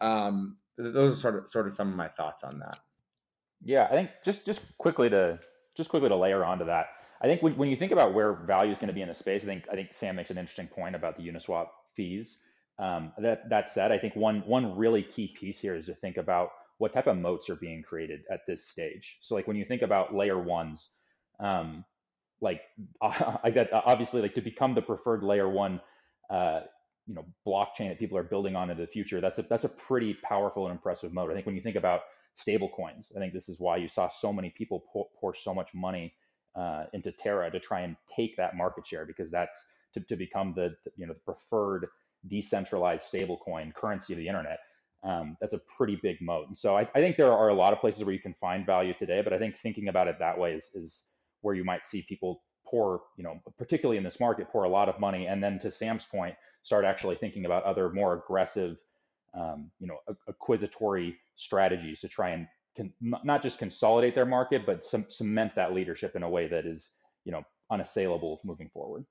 um, 0.00 0.56
those 0.76 1.14
are 1.14 1.20
sort 1.20 1.36
of 1.36 1.48
sort 1.48 1.66
of 1.66 1.74
some 1.74 1.88
of 1.88 1.96
my 1.96 2.08
thoughts 2.08 2.42
on 2.44 2.58
that 2.58 2.78
yeah 3.62 3.86
i 3.90 3.92
think 3.92 4.10
just 4.24 4.44
just 4.44 4.76
quickly 4.78 5.08
to 5.08 5.38
just 5.76 5.90
quickly 5.90 6.08
to 6.08 6.16
layer 6.16 6.44
onto 6.44 6.64
that 6.66 6.86
I 7.24 7.26
think 7.26 7.42
when, 7.42 7.56
when 7.56 7.70
you 7.70 7.76
think 7.76 7.90
about 7.90 8.12
where 8.12 8.34
value 8.34 8.70
is 8.70 8.76
going 8.76 8.88
to 8.88 8.94
be 8.94 9.00
in 9.00 9.08
the 9.08 9.14
space, 9.14 9.42
I 9.44 9.46
think 9.46 9.64
I 9.72 9.74
think 9.74 9.94
Sam 9.94 10.16
makes 10.16 10.30
an 10.30 10.36
interesting 10.36 10.66
point 10.66 10.94
about 10.94 11.16
the 11.16 11.26
Uniswap 11.26 11.68
fees. 11.96 12.38
Um, 12.78 13.12
that 13.16 13.48
that 13.48 13.70
said, 13.70 13.90
I 13.92 13.98
think 13.98 14.14
one 14.14 14.42
one 14.46 14.76
really 14.76 15.02
key 15.02 15.28
piece 15.28 15.58
here 15.58 15.74
is 15.74 15.86
to 15.86 15.94
think 15.94 16.18
about 16.18 16.50
what 16.76 16.92
type 16.92 17.06
of 17.06 17.16
moats 17.16 17.48
are 17.48 17.56
being 17.56 17.82
created 17.82 18.24
at 18.30 18.40
this 18.46 18.68
stage. 18.68 19.18
So 19.22 19.34
like 19.34 19.46
when 19.46 19.56
you 19.56 19.64
think 19.64 19.80
about 19.80 20.14
layer 20.14 20.38
ones, 20.38 20.90
um, 21.40 21.86
like 22.42 22.60
I 23.02 23.50
get 23.50 23.72
obviously 23.72 24.20
like 24.20 24.34
to 24.34 24.42
become 24.42 24.74
the 24.74 24.82
preferred 24.82 25.22
layer 25.22 25.48
one, 25.48 25.80
uh, 26.28 26.60
you 27.06 27.14
know, 27.14 27.24
blockchain 27.46 27.88
that 27.88 27.98
people 27.98 28.16
are 28.16 28.22
building 28.22 28.56
on 28.56 28.70
into 28.70 28.82
the 28.82 28.86
future. 28.86 29.20
That's 29.20 29.38
a 29.38 29.42
that's 29.42 29.64
a 29.64 29.68
pretty 29.68 30.14
powerful 30.14 30.66
and 30.66 30.72
impressive 30.72 31.12
moat. 31.12 31.30
I 31.30 31.34
think 31.34 31.46
when 31.46 31.54
you 31.54 31.60
think 31.60 31.76
about 31.76 32.00
stable 32.34 32.70
coins, 32.70 33.12
I 33.14 33.18
think 33.18 33.32
this 33.32 33.48
is 33.48 33.60
why 33.60 33.76
you 33.76 33.88
saw 33.88 34.08
so 34.08 34.32
many 34.32 34.50
people 34.50 34.84
pour, 34.92 35.08
pour 35.20 35.34
so 35.34 35.54
much 35.54 35.74
money 35.74 36.14
uh, 36.56 36.84
into 36.92 37.12
Terra 37.12 37.50
to 37.50 37.60
try 37.60 37.80
and 37.80 37.96
take 38.14 38.36
that 38.36 38.56
market 38.56 38.86
share 38.86 39.04
because 39.04 39.30
that's 39.30 39.64
to, 39.92 40.00
to 40.00 40.16
become 40.16 40.54
the 40.54 40.74
you 40.96 41.06
know 41.06 41.12
the 41.12 41.20
preferred 41.20 41.88
decentralized 42.28 43.04
stablecoin 43.12 43.74
currency 43.74 44.12
of 44.12 44.18
the 44.18 44.28
internet. 44.28 44.58
Um, 45.02 45.36
that's 45.38 45.52
a 45.52 45.60
pretty 45.76 45.96
big 45.96 46.22
moat. 46.22 46.46
And 46.46 46.56
so 46.56 46.78
I, 46.78 46.88
I, 46.94 47.00
think 47.00 47.18
there 47.18 47.30
are 47.30 47.50
a 47.50 47.54
lot 47.54 47.74
of 47.74 47.78
places 47.78 48.02
where 48.02 48.14
you 48.14 48.20
can 48.20 48.32
find 48.40 48.64
value 48.64 48.94
today, 48.94 49.20
but 49.20 49.34
I 49.34 49.38
think 49.38 49.58
thinking 49.58 49.88
about 49.88 50.08
it 50.08 50.18
that 50.18 50.38
way 50.38 50.54
is, 50.54 50.70
is 50.74 51.04
where 51.42 51.54
you 51.54 51.62
might 51.62 51.84
see 51.84 52.00
people 52.08 52.42
pour, 52.66 53.02
you 53.18 53.22
know, 53.22 53.38
particularly 53.58 53.98
in 53.98 54.04
this 54.04 54.18
market, 54.18 54.48
pour 54.50 54.64
a 54.64 54.68
lot 54.68 54.88
of 54.88 54.98
money, 54.98 55.26
and 55.26 55.42
then 55.42 55.58
to 55.58 55.70
Sam's 55.70 56.06
point, 56.06 56.34
start 56.64 56.84
actually 56.84 57.14
thinking 57.14 57.44
about 57.46 57.62
other 57.62 57.90
more 57.90 58.14
aggressive, 58.14 58.78
um, 59.34 59.70
you 59.78 59.86
know, 59.86 59.98
acquisitory 60.28 61.14
strategies 61.36 62.00
to 62.00 62.08
try 62.08 62.30
and 62.30 62.48
not 63.00 63.42
just 63.42 63.58
consolidate 63.58 64.14
their 64.14 64.26
market, 64.26 64.66
but 64.66 64.84
some, 64.84 65.04
cement 65.08 65.54
that 65.54 65.72
leadership 65.72 66.16
in 66.16 66.24
a 66.24 66.28
way 66.28 66.48
that 66.48 66.66
is, 66.66 66.90
you 67.24 67.30
know, 67.30 67.42
unassailable 67.70 68.40
moving 68.44 68.68
forward. 68.68 69.04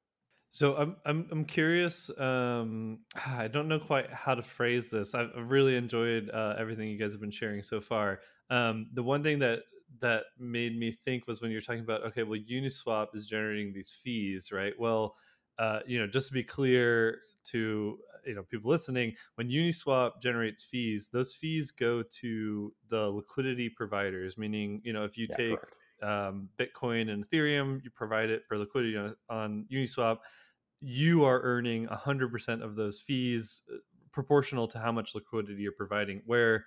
So 0.49 0.75
I'm 0.75 0.97
I'm 1.05 1.27
I'm 1.31 1.45
curious. 1.45 2.11
Um, 2.19 2.99
I 3.25 3.47
don't 3.47 3.67
know 3.67 3.79
quite 3.79 4.11
how 4.11 4.35
to 4.35 4.43
phrase 4.43 4.89
this. 4.89 5.15
I've, 5.15 5.31
really 5.35 5.75
enjoyed 5.75 6.29
uh, 6.29 6.55
everything 6.57 6.89
you 6.89 6.99
guys 6.99 7.11
have 7.13 7.21
been 7.21 7.31
sharing 7.31 7.63
so 7.63 7.81
far. 7.81 8.19
Um, 8.49 8.87
the 8.93 9.01
one 9.01 9.23
thing 9.23 9.39
that 9.39 9.59
that 10.01 10.23
made 10.37 10.77
me 10.77 10.91
think 10.91 11.27
was 11.27 11.41
when 11.41 11.49
you're 11.51 11.61
talking 11.61 11.81
about 11.81 12.03
okay, 12.03 12.23
well, 12.23 12.39
Uniswap 12.39 13.15
is 13.15 13.25
generating 13.25 13.73
these 13.73 13.89
fees, 13.89 14.51
right? 14.51 14.73
Well, 14.77 15.15
uh, 15.57 15.79
you 15.87 15.99
know, 15.99 16.07
just 16.07 16.27
to 16.27 16.33
be 16.33 16.43
clear 16.43 17.21
to 17.43 17.97
you 18.25 18.35
know 18.35 18.43
people 18.43 18.69
listening 18.69 19.13
when 19.35 19.49
uniswap 19.49 20.21
generates 20.21 20.63
fees 20.63 21.09
those 21.09 21.33
fees 21.33 21.71
go 21.71 22.03
to 22.03 22.73
the 22.89 23.07
liquidity 23.09 23.69
providers 23.69 24.37
meaning 24.37 24.81
you 24.83 24.93
know 24.93 25.03
if 25.03 25.17
you 25.17 25.27
yeah, 25.29 25.35
take 25.35 25.59
um, 26.01 26.49
bitcoin 26.57 27.11
and 27.11 27.27
ethereum 27.29 27.83
you 27.83 27.89
provide 27.89 28.29
it 28.29 28.43
for 28.47 28.57
liquidity 28.57 28.97
on, 28.97 29.15
on 29.29 29.65
uniswap 29.71 30.19
you 30.85 31.23
are 31.23 31.39
earning 31.43 31.87
100% 31.87 32.61
of 32.61 32.75
those 32.75 32.99
fees 32.99 33.61
uh, 33.73 33.77
proportional 34.11 34.67
to 34.67 34.77
how 34.77 34.91
much 34.91 35.15
liquidity 35.15 35.61
you're 35.61 35.71
providing 35.71 36.21
where 36.25 36.65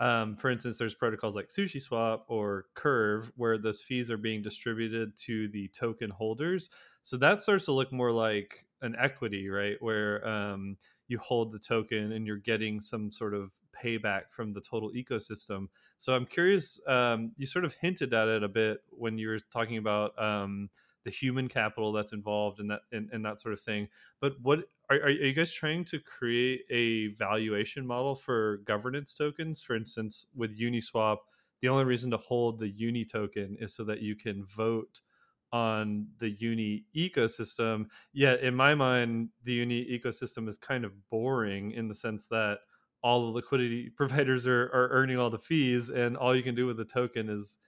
um, 0.00 0.34
for 0.34 0.50
instance 0.50 0.78
there's 0.78 0.94
protocols 0.94 1.36
like 1.36 1.48
SushiSwap 1.48 2.22
or 2.26 2.66
curve 2.74 3.30
where 3.36 3.56
those 3.56 3.80
fees 3.80 4.10
are 4.10 4.16
being 4.16 4.42
distributed 4.42 5.16
to 5.18 5.46
the 5.48 5.68
token 5.68 6.10
holders. 6.10 6.70
So 7.02 7.16
that 7.18 7.40
starts 7.40 7.66
to 7.66 7.72
look 7.72 7.92
more 7.92 8.10
like 8.10 8.64
an 8.82 8.94
equity, 8.98 9.48
right? 9.48 9.76
Where 9.80 10.26
um, 10.26 10.76
you 11.08 11.18
hold 11.18 11.50
the 11.50 11.58
token 11.58 12.12
and 12.12 12.26
you're 12.26 12.38
getting 12.38 12.80
some 12.80 13.10
sort 13.10 13.34
of 13.34 13.52
payback 13.82 14.22
from 14.30 14.52
the 14.52 14.60
total 14.60 14.90
ecosystem. 14.92 15.68
So 15.98 16.14
I'm 16.14 16.26
curious. 16.26 16.80
Um, 16.86 17.32
you 17.36 17.46
sort 17.46 17.64
of 17.64 17.74
hinted 17.74 18.12
at 18.14 18.28
it 18.28 18.42
a 18.42 18.48
bit 18.48 18.78
when 18.90 19.18
you 19.18 19.28
were 19.28 19.38
talking 19.52 19.78
about 19.78 20.20
um, 20.22 20.70
the 21.04 21.10
human 21.10 21.48
capital 21.48 21.92
that's 21.92 22.12
involved 22.12 22.60
in 22.60 22.68
that 22.68 22.80
and, 22.92 23.08
and 23.12 23.24
that 23.24 23.40
sort 23.40 23.54
of 23.54 23.60
thing. 23.60 23.88
But 24.20 24.34
what 24.40 24.60
are, 24.90 24.96
are 24.96 25.10
you 25.10 25.32
guys 25.32 25.52
trying 25.52 25.84
to 25.86 25.98
create 25.98 26.62
a 26.70 27.08
valuation 27.08 27.86
model 27.86 28.14
for 28.14 28.58
governance 28.64 29.14
tokens? 29.14 29.62
For 29.62 29.76
instance, 29.76 30.26
with 30.34 30.58
Uniswap, 30.58 31.18
the 31.60 31.68
only 31.68 31.84
reason 31.84 32.10
to 32.10 32.16
hold 32.18 32.58
the 32.58 32.68
Uni 32.68 33.04
token 33.04 33.56
is 33.60 33.74
so 33.74 33.84
that 33.84 34.00
you 34.00 34.16
can 34.16 34.44
vote 34.44 35.00
on 35.52 36.06
the 36.18 36.30
uni 36.38 36.84
ecosystem 36.96 37.86
yet 38.12 38.40
in 38.40 38.54
my 38.54 38.74
mind 38.74 39.28
the 39.44 39.52
uni 39.52 39.84
ecosystem 39.84 40.48
is 40.48 40.56
kind 40.56 40.84
of 40.84 40.92
boring 41.10 41.72
in 41.72 41.88
the 41.88 41.94
sense 41.94 42.26
that 42.26 42.58
all 43.02 43.26
the 43.26 43.32
liquidity 43.32 43.90
providers 43.96 44.46
are, 44.46 44.64
are 44.72 44.88
earning 44.90 45.18
all 45.18 45.30
the 45.30 45.38
fees 45.38 45.90
and 45.90 46.16
all 46.16 46.34
you 46.34 46.42
can 46.42 46.54
do 46.54 46.66
with 46.66 46.76
the 46.76 46.84
token 46.84 47.28
is 47.28 47.58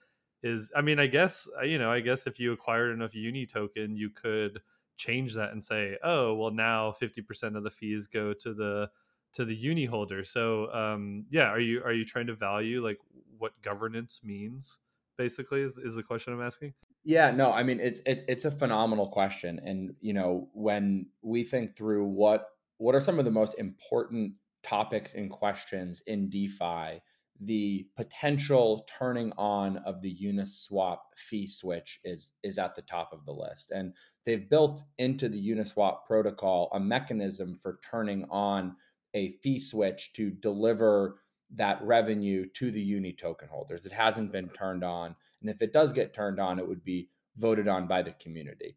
is 0.43 0.71
i 0.77 0.81
mean 0.81 0.99
i 0.99 1.07
guess 1.07 1.49
you 1.63 1.79
know 1.79 1.91
i 1.91 2.01
guess 2.01 2.27
if 2.27 2.41
you 2.41 2.53
acquired 2.53 2.93
enough 2.93 3.15
uni 3.15 3.47
token 3.47 3.97
you 3.97 4.11
could 4.11 4.61
change 4.97 5.35
that 5.35 5.53
and 5.53 5.65
say 5.65 5.97
oh 6.05 6.35
well 6.35 6.51
now 6.51 6.95
50% 7.01 7.57
of 7.57 7.65
the 7.65 7.71
fees 7.71 8.07
go 8.07 8.33
to 8.33 8.55
the 8.55 8.89
to 9.35 9.45
the 9.45 9.55
uni 9.55 9.85
holder. 9.85 10.25
So 10.25 10.73
um 10.73 11.27
yeah 11.31 11.49
are 11.49 11.61
you 11.61 11.83
are 11.83 11.93
you 11.93 12.05
trying 12.05 12.27
to 12.29 12.35
value 12.35 12.83
like 12.83 12.99
what 13.39 13.61
governance 13.63 14.21
means 14.25 14.79
basically 15.17 15.61
is, 15.63 15.77
is 15.77 15.95
the 15.95 16.03
question 16.03 16.33
i'm 16.33 16.43
asking 16.43 16.73
Yeah, 17.05 17.31
no, 17.31 17.53
I 17.53 17.63
mean 17.63 17.81
it's 17.81 18.01
it, 18.07 18.25
it's 18.29 18.47
a 18.47 18.51
phenomenal 18.51 19.09
question, 19.09 19.61
and 19.63 19.95
you 20.01 20.15
know 20.15 20.49
when 20.55 21.07
we 21.23 21.45
think 21.45 21.77
through 21.77 22.07
what 22.07 22.47
what 22.79 22.95
are 22.95 23.01
some 23.01 23.19
of 23.19 23.27
the 23.27 23.31
most 23.31 23.55
important 23.59 24.33
topics 24.63 25.15
and 25.15 25.31
questions 25.31 26.03
in 26.07 26.31
DeFi, 26.31 27.01
the 27.41 27.87
potential 27.97 28.87
turning 28.99 29.33
on 29.37 29.77
of 29.79 30.01
the 30.01 30.17
Uniswap 30.23 30.99
fee 31.17 31.47
switch 31.47 32.01
is 32.05 32.33
is 32.43 32.57
at 32.57 32.75
the 32.75 32.83
top 32.83 33.13
of 33.13 33.27
the 33.27 33.33
list, 33.33 33.71
and 33.71 33.93
they've 34.25 34.49
built 34.49 34.83
into 34.97 35.29
the 35.29 35.51
Uniswap 35.51 36.07
protocol 36.07 36.71
a 36.73 36.81
mechanism 36.81 37.55
for 37.59 37.81
turning 37.91 38.25
on 38.31 38.77
a 39.13 39.33
fee 39.43 39.61
switch 39.61 40.15
to 40.15 40.31
deliver 40.31 41.21
that 41.57 41.83
revenue 41.83 42.47
to 42.55 42.71
the 42.71 42.81
uni 42.81 43.13
token 43.13 43.49
holders. 43.49 43.87
It 43.87 43.93
hasn't 43.93 44.33
been 44.33 44.49
turned 44.49 44.85
on. 44.85 45.15
And 45.41 45.51
if 45.51 45.63
it 45.63 45.73
does 45.73 45.93
get 45.93 46.15
turned 46.15 46.41
on, 46.41 46.59
it 46.59 46.67
would 46.67 46.85
be 46.85 47.09
voted 47.37 47.69
on 47.69 47.87
by 47.87 48.03
the 48.03 48.13
community. 48.13 48.77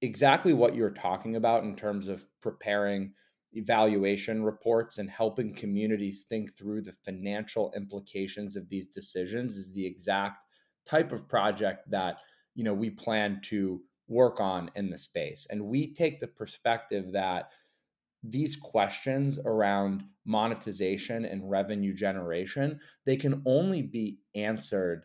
Exactly 0.00 0.52
what 0.52 0.74
you're 0.74 0.90
talking 0.90 1.36
about 1.36 1.64
in 1.64 1.76
terms 1.76 2.08
of 2.08 2.26
preparing 2.40 3.12
evaluation 3.52 4.42
reports 4.42 4.98
and 4.98 5.10
helping 5.10 5.54
communities 5.54 6.24
think 6.28 6.52
through 6.52 6.82
the 6.82 6.92
financial 6.92 7.72
implications 7.76 8.56
of 8.56 8.68
these 8.68 8.88
decisions 8.88 9.56
is 9.56 9.72
the 9.72 9.84
exact 9.84 10.38
type 10.86 11.12
of 11.12 11.28
project 11.28 11.88
that 11.90 12.16
you 12.54 12.64
know 12.64 12.74
we 12.74 12.90
plan 12.90 13.40
to 13.42 13.80
work 14.08 14.40
on 14.40 14.70
in 14.74 14.90
the 14.90 14.98
space 14.98 15.46
and 15.50 15.62
we 15.62 15.92
take 15.92 16.18
the 16.18 16.26
perspective 16.26 17.12
that 17.12 17.50
these 18.22 18.56
questions 18.56 19.38
around 19.44 20.04
monetization 20.24 21.24
and 21.24 21.50
revenue 21.50 21.92
generation 21.92 22.78
they 23.04 23.16
can 23.16 23.42
only 23.44 23.82
be 23.82 24.18
answered 24.34 25.04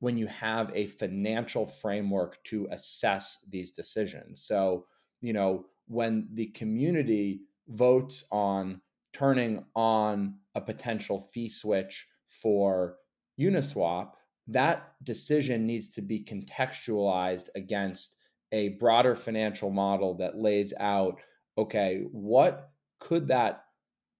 when 0.00 0.16
you 0.16 0.26
have 0.26 0.70
a 0.74 0.86
financial 0.86 1.66
framework 1.66 2.42
to 2.44 2.68
assess 2.70 3.38
these 3.48 3.72
decisions. 3.72 4.42
So 4.42 4.86
you 5.20 5.32
know 5.32 5.66
when 5.86 6.28
the 6.34 6.46
community 6.46 7.40
votes 7.68 8.26
on 8.30 8.80
turning 9.12 9.64
on 9.74 10.34
a 10.54 10.60
potential 10.60 11.18
fee 11.18 11.48
switch 11.48 12.06
for 12.26 12.96
uniswap 13.40 14.12
that 14.46 14.94
decision 15.02 15.66
needs 15.66 15.88
to 15.90 16.02
be 16.02 16.24
contextualized 16.24 17.48
against 17.54 18.16
a 18.52 18.70
broader 18.70 19.14
financial 19.14 19.70
model 19.70 20.14
that 20.14 20.38
lays 20.38 20.72
out 20.80 21.20
okay, 21.58 22.04
what 22.12 22.70
could 23.00 23.28
that 23.28 23.64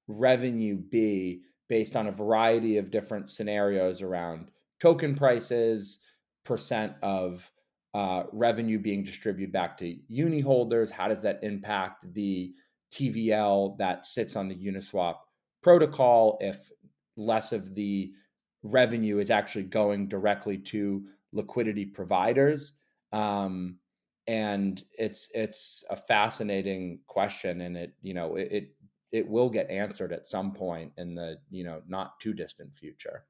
revenue 0.09 0.77
be 0.77 1.43
based 1.69 1.97
on 1.97 2.09
a 2.09 2.13
variety 2.13 2.79
of 2.79 2.91
different 2.91 3.31
scenarios 3.31 4.03
around 4.03 4.49
token 4.81 5.15
prices, 5.15 6.01
percent 6.45 6.93
of 7.03 7.51
uh, 7.95 8.25
revenue 8.33 8.79
being 8.79 9.05
distributed 9.05 9.53
back 9.53 9.79
to 9.79 9.97
uni 10.09 10.41
holders? 10.41 10.91
How 10.91 11.09
does 11.09 11.23
that 11.23 11.39
impact 11.43 12.13
the 12.13 12.55
TVL 12.93 13.79
that 13.79 14.05
sits 14.05 14.35
on 14.35 14.49
the 14.49 14.57
Uniswap 14.57 15.17
protocol 15.63 16.39
if 16.41 16.71
less 17.17 17.53
of 17.53 17.75
the 17.75 18.13
revenue 18.63 19.19
is 19.19 19.31
actually 19.31 19.65
going 19.65 20.09
directly 20.09 20.59
to 20.59 21.05
liquidity 21.33 21.85
providers? 21.85 22.73
Um, 23.13 23.79
and 24.29 24.85
it's 24.99 25.29
it's 25.35 25.83
a 25.91 25.97
fascinating 25.97 27.01
question 27.09 27.63
and 27.63 27.77
it 27.77 27.95
you 28.03 28.15
know 28.15 28.37
it, 28.37 28.49
it 28.53 28.69
it 29.11 29.29
will 29.29 29.49
get 29.49 29.69
answered 29.71 30.13
at 30.13 30.27
some 30.27 30.53
point 30.53 30.93
in 30.99 31.15
the 31.15 31.37
you 31.51 31.65
know 31.65 31.81
not 31.89 32.21
too 32.21 32.35
distant 32.35 32.73
future 32.75 33.25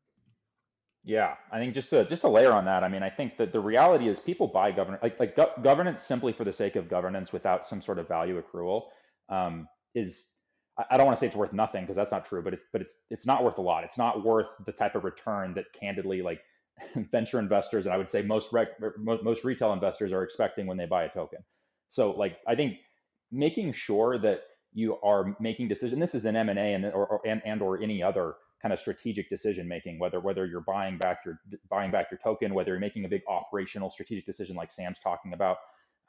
yeah 1.04 1.34
i 1.52 1.58
think 1.58 1.72
just 1.72 1.88
to 1.88 2.04
just 2.06 2.22
to 2.22 2.28
layer 2.28 2.52
on 2.52 2.64
that 2.64 2.82
i 2.82 2.88
mean 2.88 3.04
i 3.04 3.08
think 3.08 3.36
that 3.38 3.52
the 3.52 3.60
reality 3.60 4.08
is 4.08 4.18
people 4.18 4.48
buy 4.48 4.72
governance 4.72 5.02
like 5.02 5.18
like 5.20 5.36
go- 5.36 5.52
governance 5.62 6.02
simply 6.02 6.32
for 6.32 6.44
the 6.44 6.52
sake 6.52 6.74
of 6.74 6.88
governance 6.88 7.32
without 7.32 7.64
some 7.64 7.80
sort 7.80 7.98
of 7.98 8.08
value 8.08 8.42
accrual 8.42 8.82
um, 9.28 9.68
is 9.94 10.26
I 10.90 10.96
don't 10.96 11.06
want 11.06 11.16
to 11.16 11.20
say 11.20 11.26
it's 11.26 11.34
worth 11.34 11.52
nothing 11.52 11.82
because 11.82 11.96
that's 11.96 12.12
not 12.12 12.24
true, 12.24 12.40
but 12.40 12.54
it's 12.54 12.62
but 12.72 12.80
it's 12.80 12.98
it's 13.10 13.26
not 13.26 13.42
worth 13.42 13.58
a 13.58 13.62
lot. 13.62 13.82
It's 13.82 13.98
not 13.98 14.24
worth 14.24 14.46
the 14.64 14.70
type 14.70 14.94
of 14.94 15.02
return 15.02 15.52
that 15.54 15.64
candidly 15.78 16.22
like 16.22 16.40
venture 17.12 17.38
investors 17.38 17.86
and 17.86 17.94
I 17.94 17.98
would 17.98 18.10
say 18.10 18.22
most 18.22 18.52
rec- 18.52 18.80
most 18.98 19.44
retail 19.44 19.72
investors 19.72 20.12
are 20.12 20.22
expecting 20.22 20.66
when 20.66 20.76
they 20.76 20.86
buy 20.86 21.04
a 21.04 21.08
token. 21.08 21.40
So 21.88 22.10
like 22.10 22.38
I 22.46 22.54
think 22.54 22.76
making 23.30 23.72
sure 23.72 24.18
that 24.18 24.40
you 24.72 24.96
are 25.02 25.36
making 25.40 25.68
decision. 25.68 25.98
This 25.98 26.14
is 26.14 26.24
an 26.24 26.36
M 26.36 26.48
and 26.48 26.58
A 26.58 26.74
and 26.74 26.84
or, 26.86 27.06
or 27.06 27.20
and, 27.26 27.42
and 27.44 27.62
or 27.62 27.82
any 27.82 28.02
other 28.02 28.34
kind 28.60 28.72
of 28.72 28.78
strategic 28.78 29.30
decision 29.30 29.66
making. 29.68 29.98
Whether 29.98 30.20
whether 30.20 30.46
you're 30.46 30.60
buying 30.60 30.98
back 30.98 31.20
your 31.24 31.40
buying 31.70 31.90
back 31.90 32.08
your 32.10 32.18
token, 32.18 32.54
whether 32.54 32.72
you're 32.72 32.80
making 32.80 33.04
a 33.04 33.08
big 33.08 33.22
operational 33.28 33.90
strategic 33.90 34.26
decision 34.26 34.56
like 34.56 34.70
Sam's 34.70 34.98
talking 35.00 35.32
about 35.32 35.56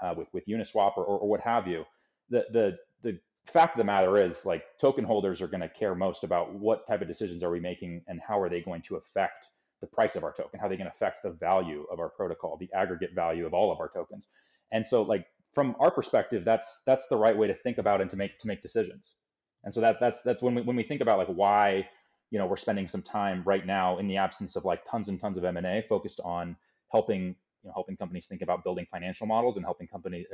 uh, 0.01 0.13
with 0.17 0.27
with 0.33 0.45
Uniswap 0.47 0.97
or, 0.97 1.05
or, 1.05 1.19
or 1.19 1.29
what 1.29 1.41
have 1.41 1.67
you. 1.67 1.85
The 2.29 2.45
the 2.51 2.77
the 3.01 3.19
fact 3.45 3.75
of 3.75 3.77
the 3.77 3.85
matter 3.85 4.17
is 4.17 4.45
like 4.45 4.63
token 4.79 5.05
holders 5.05 5.41
are 5.41 5.47
going 5.47 5.61
to 5.61 5.69
care 5.69 5.95
most 5.95 6.23
about 6.23 6.53
what 6.53 6.85
type 6.87 7.01
of 7.01 7.07
decisions 7.07 7.41
are 7.43 7.49
we 7.49 7.59
making 7.59 8.03
and 8.07 8.19
how 8.25 8.39
are 8.39 8.49
they 8.49 8.61
going 8.61 8.81
to 8.83 8.95
affect 8.97 9.47
the 9.81 9.87
price 9.87 10.15
of 10.15 10.23
our 10.23 10.33
token, 10.33 10.59
how 10.59 10.67
they 10.67 10.77
can 10.77 10.87
affect 10.87 11.23
the 11.23 11.31
value 11.31 11.85
of 11.91 11.99
our 11.99 12.09
protocol, 12.09 12.57
the 12.57 12.69
aggregate 12.73 13.11
value 13.13 13.45
of 13.45 13.53
all 13.53 13.71
of 13.71 13.79
our 13.79 13.89
tokens. 13.89 14.27
And 14.71 14.85
so 14.85 15.01
like 15.01 15.25
from 15.53 15.75
our 15.79 15.91
perspective, 15.91 16.43
that's 16.45 16.81
that's 16.85 17.07
the 17.07 17.17
right 17.17 17.37
way 17.37 17.47
to 17.47 17.53
think 17.53 17.77
about 17.77 18.01
and 18.01 18.09
to 18.09 18.15
make 18.15 18.37
to 18.39 18.47
make 18.47 18.61
decisions. 18.61 19.15
And 19.63 19.73
so 19.73 19.81
that 19.81 19.97
that's 19.99 20.21
that's 20.21 20.41
when 20.41 20.55
we 20.55 20.61
when 20.61 20.75
we 20.75 20.83
think 20.83 21.01
about 21.01 21.17
like 21.17 21.27
why 21.27 21.87
you 22.29 22.39
know 22.39 22.45
we're 22.45 22.57
spending 22.57 22.87
some 22.87 23.01
time 23.01 23.43
right 23.45 23.65
now 23.65 23.97
in 23.97 24.07
the 24.07 24.17
absence 24.17 24.55
of 24.55 24.65
like 24.65 24.81
tons 24.89 25.09
and 25.09 25.19
tons 25.19 25.37
of 25.37 25.43
M&A 25.43 25.83
focused 25.87 26.19
on 26.23 26.55
helping 26.91 27.35
you 27.63 27.67
know 27.67 27.71
helping 27.73 27.97
companies 27.97 28.27
think 28.27 28.41
about 28.41 28.63
building 28.63 28.85
financial 28.91 29.25
models 29.25 29.57
and 29.57 29.65
helping 29.65 29.87
companies 29.87 30.27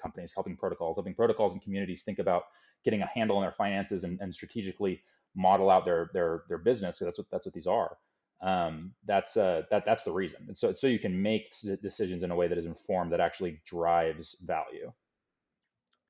companies 0.00 0.32
helping 0.34 0.56
protocols 0.56 0.96
helping 0.96 1.14
protocols 1.14 1.52
and 1.52 1.60
communities 1.60 2.02
think 2.02 2.18
about 2.18 2.44
getting 2.84 3.02
a 3.02 3.06
handle 3.06 3.36
on 3.36 3.42
their 3.42 3.52
finances 3.52 4.04
and, 4.04 4.20
and 4.20 4.34
strategically 4.34 5.02
model 5.34 5.70
out 5.70 5.84
their 5.84 6.10
their 6.12 6.44
their 6.48 6.58
business. 6.58 6.98
So 6.98 7.04
that's 7.04 7.18
what 7.18 7.26
that's 7.30 7.46
what 7.46 7.54
these 7.54 7.66
are 7.66 7.96
um, 8.42 8.92
that's 9.06 9.36
uh, 9.36 9.62
that 9.70 9.84
that's 9.86 10.02
the 10.02 10.12
reason. 10.12 10.44
And 10.48 10.56
so 10.56 10.74
so 10.74 10.86
you 10.86 10.98
can 10.98 11.20
make 11.20 11.54
decisions 11.82 12.22
in 12.22 12.30
a 12.30 12.36
way 12.36 12.48
that 12.48 12.58
is 12.58 12.66
informed 12.66 13.12
that 13.12 13.20
actually 13.20 13.60
drives 13.64 14.36
value. 14.42 14.92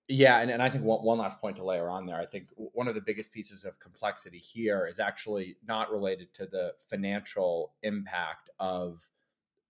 Yeah, 0.08 0.40
and, 0.40 0.50
and 0.50 0.62
I 0.62 0.68
think 0.68 0.84
one, 0.84 1.04
one 1.04 1.18
last 1.18 1.40
point 1.40 1.56
to 1.56 1.64
layer 1.64 1.88
on 1.88 2.06
there. 2.06 2.16
I 2.16 2.26
think 2.26 2.48
one 2.56 2.88
of 2.88 2.94
the 2.94 3.00
biggest 3.00 3.32
pieces 3.32 3.64
of 3.64 3.78
complexity 3.78 4.38
here 4.38 4.86
is 4.86 4.98
actually 4.98 5.56
not 5.66 5.92
related 5.92 6.34
to 6.34 6.46
the 6.46 6.74
financial 6.90 7.74
impact 7.82 8.50
of 8.58 9.08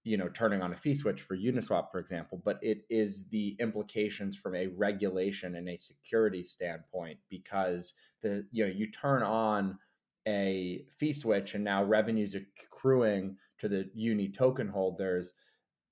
you 0.05 0.17
know 0.17 0.29
turning 0.29 0.63
on 0.63 0.73
a 0.73 0.77
fee 0.77 0.95
switch 0.95 1.21
for 1.21 1.37
Uniswap, 1.37 1.91
for 1.91 1.99
example, 1.99 2.41
but 2.45 2.59
it 2.63 2.85
is 2.89 3.29
the 3.29 3.57
implications 3.59 4.37
from 4.37 4.55
a 4.55 4.69
regulation 4.69 5.57
and 5.57 5.69
a 5.69 5.77
security 5.77 6.43
standpoint 6.43 7.19
because 7.29 7.95
the 8.23 8.47
you 8.53 8.65
know 8.65 8.73
you 8.73 8.91
turn 8.91 9.23
on 9.23 9.79
a 10.27 10.85
fee 10.97 11.13
switch 11.13 11.55
and 11.55 11.65
now 11.65 11.83
revenues 11.83 12.35
accruing 12.35 13.37
to 13.59 13.69
the 13.69 13.91
uni 13.95 14.29
token 14.29 14.69
holders, 14.69 15.33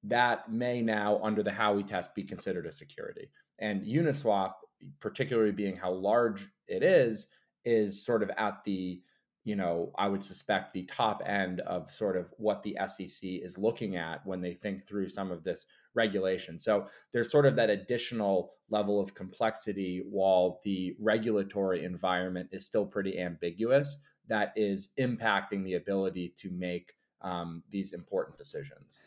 that 0.05 0.51
may 0.51 0.81
now, 0.81 1.21
under 1.23 1.43
the 1.43 1.51
Howey 1.51 1.87
test, 1.87 2.14
be 2.14 2.23
considered 2.23 2.66
a 2.66 2.73
security. 2.73 3.31
And 3.59 3.85
Uniswap, 3.85 4.53
particularly 5.01 5.53
being 5.53 5.77
how 5.77 5.93
large 5.93 6.49
it 6.69 6.83
is, 6.83 7.27
is 7.64 8.05
sort 8.05 8.23
of 8.23 8.31
at 8.38 8.64
the, 8.64 9.03
you 9.45 9.57
know, 9.57 9.93
I 9.99 10.09
would 10.09 10.25
suspect 10.25 10.73
the 10.73 10.85
top 10.85 11.23
end 11.27 11.61
of 11.61 11.90
sort 11.90 12.16
of 12.16 12.33
what 12.38 12.62
the 12.62 12.79
SEC 12.87 13.21
is 13.23 13.59
looking 13.59 13.97
at 13.97 14.25
when 14.25 14.40
they 14.40 14.55
think 14.55 14.87
through 14.87 15.09
some 15.09 15.31
of 15.31 15.45
this 15.45 15.66
regulation. 15.95 16.59
So 16.59 16.87
there's 17.12 17.31
sort 17.31 17.47
of 17.47 17.57
that 17.57 17.69
additional 17.69 18.53
level 18.71 19.01
of 19.01 19.14
complexity 19.14 20.03
while 20.09 20.61
the 20.64 20.97
regulatory 20.99 21.85
environment 21.85 22.49
is 22.53 22.64
still 22.64 22.87
pretty 22.87 23.19
ambiguous 23.19 23.99
that 24.31 24.53
is 24.57 24.88
impacting 24.99 25.64
the 25.64 25.75
ability 25.75 26.33
to 26.37 26.51
make 26.51 26.95
um, 27.21 27.62
these 27.71 27.93
important 27.93 28.38
decisions. 28.38 29.03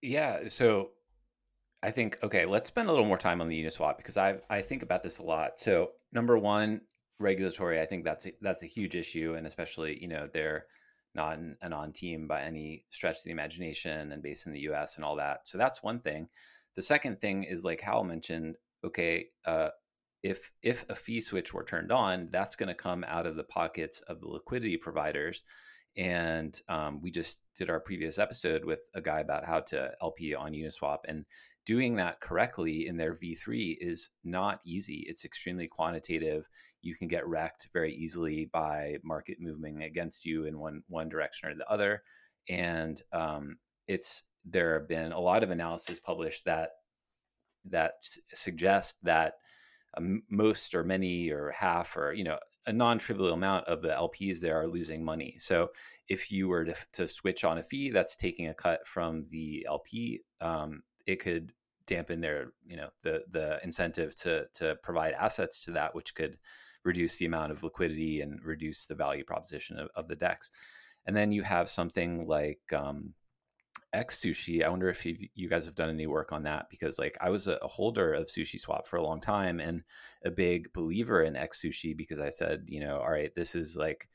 Yeah. 0.00 0.48
So 0.48 0.90
I 1.82 1.90
think 1.90 2.18
okay, 2.22 2.46
let's 2.46 2.68
spend 2.68 2.88
a 2.88 2.92
little 2.92 3.06
more 3.06 3.18
time 3.18 3.40
on 3.40 3.48
the 3.48 3.62
Uniswap 3.62 3.96
because 3.98 4.16
I 4.16 4.38
I 4.48 4.62
think 4.62 4.82
about 4.82 5.02
this 5.02 5.18
a 5.18 5.22
lot. 5.22 5.60
So 5.60 5.90
number 6.12 6.38
one, 6.38 6.80
regulatory. 7.18 7.80
I 7.80 7.86
think 7.86 8.04
that's 8.04 8.26
a, 8.26 8.32
that's 8.40 8.62
a 8.62 8.66
huge 8.66 8.94
issue, 8.94 9.34
and 9.36 9.46
especially 9.46 10.00
you 10.00 10.08
know 10.08 10.26
they're 10.32 10.66
not 11.14 11.38
an, 11.38 11.72
on 11.72 11.92
team 11.92 12.26
by 12.26 12.42
any 12.42 12.84
stretch 12.90 13.18
of 13.18 13.24
the 13.24 13.30
imagination, 13.30 14.12
and 14.12 14.22
based 14.22 14.46
in 14.46 14.52
the 14.52 14.60
U.S. 14.60 14.96
and 14.96 15.04
all 15.04 15.16
that. 15.16 15.46
So 15.46 15.58
that's 15.58 15.82
one 15.82 16.00
thing. 16.00 16.28
The 16.74 16.82
second 16.82 17.20
thing 17.20 17.44
is 17.44 17.64
like 17.64 17.80
Hal 17.80 18.04
mentioned. 18.04 18.56
Okay, 18.84 19.26
uh, 19.44 19.68
if 20.22 20.52
if 20.62 20.88
a 20.88 20.94
fee 20.94 21.20
switch 21.20 21.52
were 21.52 21.64
turned 21.64 21.90
on, 21.90 22.28
that's 22.30 22.56
going 22.56 22.68
to 22.68 22.74
come 22.74 23.04
out 23.06 23.26
of 23.26 23.36
the 23.36 23.44
pockets 23.44 24.00
of 24.02 24.20
the 24.20 24.28
liquidity 24.28 24.76
providers. 24.76 25.42
And 25.96 26.58
um, 26.68 27.02
we 27.02 27.10
just 27.10 27.42
did 27.54 27.68
our 27.68 27.80
previous 27.80 28.18
episode 28.18 28.64
with 28.64 28.80
a 28.94 29.02
guy 29.02 29.20
about 29.20 29.44
how 29.44 29.60
to 29.60 29.92
LP 30.00 30.34
on 30.34 30.52
Uniswap, 30.52 31.00
and 31.06 31.26
doing 31.66 31.96
that 31.96 32.20
correctly 32.20 32.86
in 32.86 32.96
their 32.96 33.14
V3 33.14 33.76
is 33.80 34.08
not 34.24 34.60
easy. 34.64 35.04
It's 35.06 35.24
extremely 35.24 35.68
quantitative. 35.68 36.48
You 36.80 36.94
can 36.94 37.08
get 37.08 37.26
wrecked 37.26 37.68
very 37.72 37.94
easily 37.94 38.46
by 38.46 38.96
market 39.04 39.38
moving 39.40 39.82
against 39.82 40.24
you 40.24 40.46
in 40.46 40.58
one 40.58 40.82
one 40.88 41.08
direction 41.08 41.50
or 41.50 41.54
the 41.54 41.68
other. 41.68 42.02
And 42.48 43.00
um, 43.12 43.58
it's 43.86 44.22
there 44.44 44.78
have 44.78 44.88
been 44.88 45.12
a 45.12 45.20
lot 45.20 45.42
of 45.42 45.50
analysis 45.50 46.00
published 46.00 46.44
that 46.46 46.70
that 47.66 47.94
suggest 48.32 48.96
that 49.02 49.34
most 50.30 50.74
or 50.74 50.84
many 50.84 51.30
or 51.30 51.50
half 51.50 51.96
or 51.96 52.12
you 52.12 52.24
know 52.24 52.38
a 52.66 52.72
non-trivial 52.72 53.32
amount 53.32 53.66
of 53.66 53.82
the 53.82 53.88
LPs 53.88 54.40
there 54.40 54.60
are 54.60 54.68
losing 54.68 55.04
money. 55.04 55.34
So 55.38 55.70
if 56.08 56.30
you 56.30 56.48
were 56.48 56.64
to, 56.64 56.76
to 56.92 57.08
switch 57.08 57.44
on 57.44 57.58
a 57.58 57.62
fee 57.62 57.90
that's 57.90 58.14
taking 58.14 58.48
a 58.48 58.54
cut 58.54 58.86
from 58.86 59.24
the 59.30 59.66
LP, 59.68 60.20
um, 60.40 60.82
it 61.06 61.16
could 61.16 61.52
dampen 61.86 62.20
their 62.20 62.52
you 62.66 62.76
know 62.76 62.88
the 63.02 63.24
the 63.30 63.60
incentive 63.64 64.14
to 64.16 64.46
to 64.54 64.76
provide 64.82 65.14
assets 65.14 65.64
to 65.64 65.72
that, 65.72 65.94
which 65.94 66.14
could 66.14 66.38
reduce 66.84 67.16
the 67.18 67.26
amount 67.26 67.52
of 67.52 67.62
liquidity 67.62 68.20
and 68.20 68.42
reduce 68.44 68.86
the 68.86 68.94
value 68.94 69.24
proposition 69.24 69.78
of, 69.78 69.88
of 69.94 70.08
the 70.08 70.16
DEX. 70.16 70.50
And 71.06 71.16
then 71.16 71.32
you 71.32 71.42
have 71.42 71.68
something 71.68 72.26
like 72.26 72.60
um, 72.72 73.14
X 73.92 74.20
Sushi. 74.20 74.64
I 74.64 74.68
wonder 74.68 74.88
if 74.88 75.04
you, 75.04 75.48
guys 75.48 75.66
have 75.66 75.74
done 75.74 75.90
any 75.90 76.06
work 76.06 76.32
on 76.32 76.42
that 76.44 76.66
because, 76.70 76.98
like, 76.98 77.16
I 77.20 77.30
was 77.30 77.46
a, 77.48 77.58
holder 77.62 78.14
of 78.14 78.26
Sushi 78.26 78.58
Swap 78.58 78.86
for 78.86 78.96
a 78.96 79.02
long 79.02 79.20
time 79.20 79.60
and 79.60 79.82
a 80.24 80.30
big 80.30 80.72
believer 80.72 81.22
in 81.22 81.36
X 81.36 81.62
Sushi 81.62 81.96
because 81.96 82.20
I 82.20 82.30
said, 82.30 82.64
you 82.66 82.80
know, 82.80 82.98
all 82.98 83.10
right, 83.10 83.34
this 83.34 83.54
is 83.54 83.76
like 83.76 84.08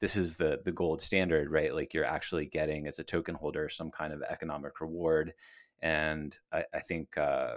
this 0.00 0.16
is 0.16 0.36
the 0.36 0.60
the 0.64 0.72
gold 0.72 1.00
standard, 1.00 1.50
right? 1.50 1.74
Like, 1.74 1.94
you're 1.94 2.04
actually 2.04 2.46
getting 2.46 2.86
as 2.86 2.98
a 2.98 3.04
token 3.04 3.34
holder 3.34 3.68
some 3.68 3.90
kind 3.90 4.12
of 4.12 4.22
economic 4.28 4.80
reward, 4.80 5.32
and 5.80 6.36
I, 6.52 6.64
I 6.74 6.80
think. 6.80 7.16
Uh, 7.16 7.56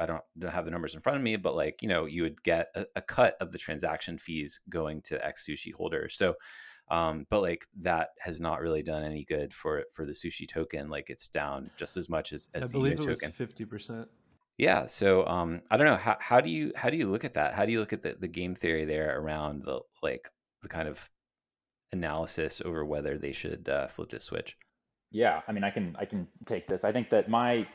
I 0.00 0.06
don't 0.06 0.22
don't 0.38 0.50
have 0.50 0.64
the 0.64 0.70
numbers 0.70 0.94
in 0.94 1.02
front 1.02 1.18
of 1.18 1.22
me, 1.22 1.36
but 1.36 1.54
like 1.54 1.82
you 1.82 1.88
know, 1.88 2.06
you 2.06 2.22
would 2.22 2.42
get 2.42 2.68
a, 2.74 2.86
a 2.96 3.02
cut 3.02 3.36
of 3.38 3.52
the 3.52 3.58
transaction 3.58 4.16
fees 4.16 4.58
going 4.70 5.02
to 5.02 5.22
X 5.22 5.46
Sushi 5.46 5.74
holders. 5.74 6.16
So 6.16 6.36
um, 6.90 7.26
but 7.30 7.40
like 7.40 7.66
that 7.82 8.10
has 8.18 8.40
not 8.40 8.60
really 8.60 8.82
done 8.82 9.02
any 9.02 9.24
good 9.24 9.54
for 9.54 9.84
for 9.92 10.04
the 10.04 10.12
sushi 10.12 10.48
token. 10.48 10.88
Like 10.88 11.10
it's 11.10 11.28
down 11.28 11.68
just 11.76 11.96
as 11.96 12.08
much 12.08 12.32
as, 12.32 12.48
as 12.54 12.64
I 12.64 12.66
the 12.66 12.72
believe 12.72 12.92
it 12.94 13.02
token. 13.02 13.32
Fifty 13.32 13.64
percent. 13.64 14.08
Yeah. 14.58 14.86
So 14.86 15.26
um, 15.26 15.62
I 15.70 15.76
don't 15.76 15.86
know 15.86 15.96
how 15.96 16.16
how 16.20 16.40
do 16.40 16.50
you 16.50 16.72
how 16.74 16.90
do 16.90 16.96
you 16.96 17.08
look 17.08 17.24
at 17.24 17.34
that? 17.34 17.54
How 17.54 17.64
do 17.64 17.72
you 17.72 17.80
look 17.80 17.92
at 17.92 18.02
the, 18.02 18.16
the 18.18 18.28
game 18.28 18.54
theory 18.54 18.84
there 18.84 19.18
around 19.18 19.64
the 19.64 19.80
like 20.02 20.28
the 20.62 20.68
kind 20.68 20.88
of 20.88 21.08
analysis 21.92 22.60
over 22.64 22.84
whether 22.84 23.18
they 23.18 23.32
should 23.32 23.68
uh, 23.68 23.88
flip 23.88 24.10
this 24.10 24.24
switch? 24.24 24.56
Yeah, 25.12 25.40
I 25.48 25.52
mean, 25.52 25.64
I 25.64 25.70
can 25.70 25.96
I 25.98 26.04
can 26.04 26.26
take 26.46 26.68
this. 26.68 26.84
I 26.84 26.92
think 26.92 27.10
that 27.10 27.28
my, 27.28 27.66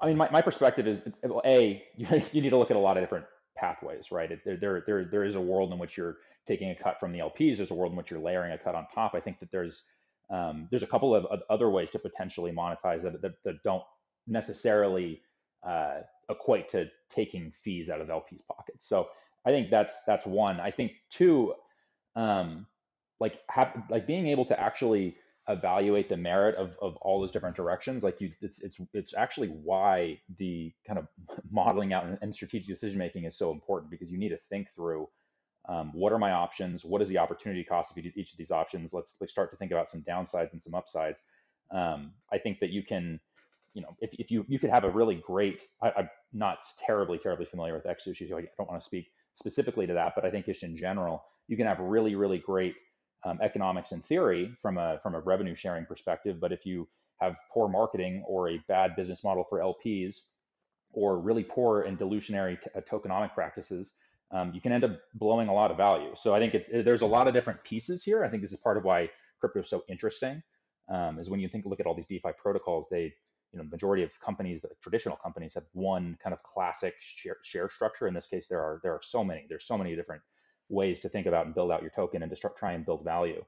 I 0.00 0.06
mean, 0.06 0.16
my, 0.16 0.30
my 0.30 0.42
perspective 0.42 0.86
is 0.86 1.06
a 1.44 1.82
you, 1.96 2.22
you 2.32 2.42
need 2.42 2.50
to 2.50 2.58
look 2.58 2.70
at 2.70 2.76
a 2.76 2.80
lot 2.80 2.96
of 2.96 3.02
different 3.02 3.26
pathways, 3.56 4.10
right? 4.10 4.30
There, 4.44 4.56
there 4.56 4.84
there 4.86 5.04
there 5.04 5.24
is 5.24 5.34
a 5.34 5.40
world 5.40 5.72
in 5.72 5.78
which 5.78 5.96
you're 5.96 6.18
taking 6.48 6.70
a 6.70 6.74
cut 6.74 6.98
from 6.98 7.12
the 7.12 7.20
LPs. 7.20 7.58
There's 7.58 7.70
a 7.70 7.74
world 7.74 7.92
in 7.92 7.96
which 7.98 8.10
you're 8.10 8.20
layering 8.20 8.52
a 8.52 8.58
cut 8.58 8.74
on 8.74 8.86
top. 8.92 9.14
I 9.14 9.20
think 9.20 9.38
that 9.40 9.52
there's 9.52 9.84
um, 10.30 10.68
there's 10.70 10.82
a 10.82 10.86
couple 10.86 11.14
of 11.14 11.26
other 11.48 11.70
ways 11.70 11.90
to 11.90 11.98
potentially 11.98 12.52
monetize 12.52 13.02
that 13.02 13.20
that, 13.22 13.34
that 13.44 13.62
don't 13.62 13.84
necessarily 14.26 15.22
uh, 15.66 16.00
equate 16.30 16.68
to 16.70 16.86
taking 17.10 17.52
fees 17.62 17.90
out 17.90 18.00
of 18.00 18.08
LPs' 18.08 18.46
pockets. 18.50 18.88
So 18.88 19.08
I 19.46 19.50
think 19.50 19.70
that's 19.70 20.02
that's 20.06 20.26
one. 20.26 20.58
I 20.60 20.70
think 20.70 20.92
two, 21.10 21.54
um, 22.16 22.66
like 23.20 23.40
have, 23.50 23.82
like 23.90 24.06
being 24.06 24.26
able 24.28 24.46
to 24.46 24.58
actually 24.58 25.16
evaluate 25.48 26.10
the 26.10 26.16
merit 26.16 26.54
of, 26.56 26.76
of 26.82 26.96
all 26.96 27.20
those 27.20 27.32
different 27.32 27.56
directions 27.56 28.04
like 28.04 28.20
you 28.20 28.30
it's 28.42 28.60
it's 28.60 28.78
it's 28.92 29.14
actually 29.14 29.48
why 29.48 30.20
the 30.36 30.70
kind 30.86 30.98
of 30.98 31.08
modeling 31.50 31.94
out 31.94 32.04
and, 32.04 32.18
and 32.20 32.34
strategic 32.34 32.68
decision 32.68 32.98
making 32.98 33.24
is 33.24 33.34
so 33.34 33.50
important 33.50 33.90
because 33.90 34.12
you 34.12 34.18
need 34.18 34.28
to 34.28 34.38
think 34.50 34.68
through 34.74 35.08
um, 35.68 35.90
what 35.92 36.12
are 36.12 36.18
my 36.18 36.32
options? 36.32 36.84
What 36.84 37.02
is 37.02 37.08
the 37.08 37.18
opportunity 37.18 37.62
cost 37.62 37.90
of 37.90 37.98
each 37.98 38.32
of 38.32 38.38
these 38.38 38.50
options? 38.50 38.92
Let's 38.92 39.16
let's 39.20 39.32
start 39.32 39.50
to 39.50 39.56
think 39.56 39.70
about 39.70 39.88
some 39.88 40.02
downsides 40.02 40.52
and 40.52 40.62
some 40.62 40.74
upsides. 40.74 41.20
Um, 41.70 42.12
I 42.32 42.38
think 42.38 42.60
that 42.60 42.70
you 42.70 42.82
can, 42.82 43.20
you 43.74 43.82
know, 43.82 43.94
if, 44.00 44.14
if 44.14 44.30
you 44.30 44.46
you 44.48 44.58
could 44.58 44.70
have 44.70 44.84
a 44.84 44.90
really 44.90 45.16
great, 45.16 45.62
I, 45.82 45.92
am 45.98 46.10
not 46.32 46.58
terribly 46.78 47.18
terribly 47.18 47.44
familiar 47.44 47.74
with 47.74 47.84
XSushi, 47.84 48.28
so 48.30 48.38
I 48.38 48.44
don't 48.56 48.68
want 48.68 48.80
to 48.80 48.84
speak 48.84 49.10
specifically 49.34 49.86
to 49.86 49.92
that, 49.92 50.14
but 50.14 50.24
I 50.24 50.30
think 50.30 50.46
just 50.46 50.62
in 50.62 50.74
general, 50.74 51.22
you 51.48 51.56
can 51.56 51.66
have 51.66 51.78
really 51.80 52.14
really 52.14 52.38
great 52.38 52.74
um, 53.24 53.38
economics 53.42 53.92
in 53.92 54.00
theory 54.00 54.54
from 54.62 54.78
a 54.78 54.98
from 55.02 55.14
a 55.14 55.20
revenue 55.20 55.54
sharing 55.54 55.84
perspective, 55.84 56.40
but 56.40 56.50
if 56.50 56.64
you 56.64 56.88
have 57.20 57.36
poor 57.52 57.68
marketing 57.68 58.24
or 58.26 58.48
a 58.48 58.62
bad 58.68 58.96
business 58.96 59.22
model 59.22 59.44
for 59.44 59.58
LPs, 59.58 60.20
or 60.92 61.18
really 61.18 61.44
poor 61.44 61.82
and 61.82 61.98
dilutionary 61.98 62.56
t- 62.56 62.70
uh, 62.74 62.80
tokenomic 62.80 63.34
practices, 63.34 63.92
um, 64.30 64.52
you 64.54 64.60
can 64.60 64.72
end 64.72 64.84
up 64.84 65.00
blowing 65.14 65.48
a 65.48 65.54
lot 65.54 65.70
of 65.70 65.76
value. 65.76 66.10
So 66.14 66.34
I 66.34 66.38
think 66.38 66.54
it's, 66.54 66.68
there's 66.84 67.02
a 67.02 67.06
lot 67.06 67.28
of 67.28 67.34
different 67.34 67.62
pieces 67.64 68.02
here. 68.02 68.24
I 68.24 68.28
think 68.28 68.42
this 68.42 68.52
is 68.52 68.58
part 68.58 68.76
of 68.76 68.84
why 68.84 69.10
crypto 69.40 69.60
is 69.60 69.68
so 69.68 69.84
interesting. 69.88 70.42
Um, 70.90 71.18
is 71.18 71.28
when 71.28 71.40
you 71.40 71.48
think 71.48 71.66
look 71.66 71.80
at 71.80 71.86
all 71.86 71.94
these 71.94 72.06
DeFi 72.06 72.30
protocols, 72.38 72.86
they 72.90 73.12
you 73.52 73.58
know 73.58 73.64
majority 73.64 74.02
of 74.02 74.10
companies, 74.20 74.62
the 74.62 74.70
traditional 74.82 75.16
companies, 75.16 75.54
have 75.54 75.64
one 75.72 76.16
kind 76.22 76.32
of 76.32 76.42
classic 76.42 76.94
share, 77.00 77.36
share 77.42 77.68
structure. 77.68 78.06
In 78.06 78.14
this 78.14 78.26
case, 78.26 78.46
there 78.46 78.60
are 78.60 78.80
there 78.82 78.92
are 78.92 79.02
so 79.02 79.22
many. 79.22 79.44
There's 79.48 79.66
so 79.66 79.76
many 79.76 79.94
different 79.96 80.22
ways 80.70 81.00
to 81.00 81.08
think 81.08 81.26
about 81.26 81.46
and 81.46 81.54
build 81.54 81.70
out 81.70 81.82
your 81.82 81.90
token 81.90 82.22
and 82.22 82.30
to 82.30 82.36
start 82.36 82.56
try 82.56 82.72
and 82.72 82.84
build 82.84 83.04
value. 83.04 83.44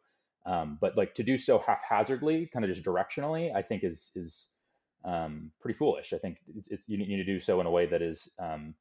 Um, 0.47 0.79
but 0.81 0.97
like 0.97 1.14
to 1.14 1.23
do 1.23 1.37
so 1.37 1.59
haphazardly, 1.59 2.47
kind 2.53 2.64
of 2.64 2.71
just 2.71 2.85
directionally, 2.85 3.55
I 3.55 3.62
think 3.62 3.85
is 3.85 4.11
is 4.14 4.49
um, 5.05 5.51
pretty 5.61 5.79
foolish. 5.79 6.12
I 6.12 6.19
think 6.19 6.38
it's, 6.55 6.69
it's, 6.69 6.83
you 6.87 6.99
need 6.99 7.16
to 7.16 7.25
do 7.25 7.40
so 7.40 7.61
in 7.61 7.66
a 7.66 7.71
way 7.71 7.87
that 7.87 8.03
is 8.03 8.29
um, 8.38 8.75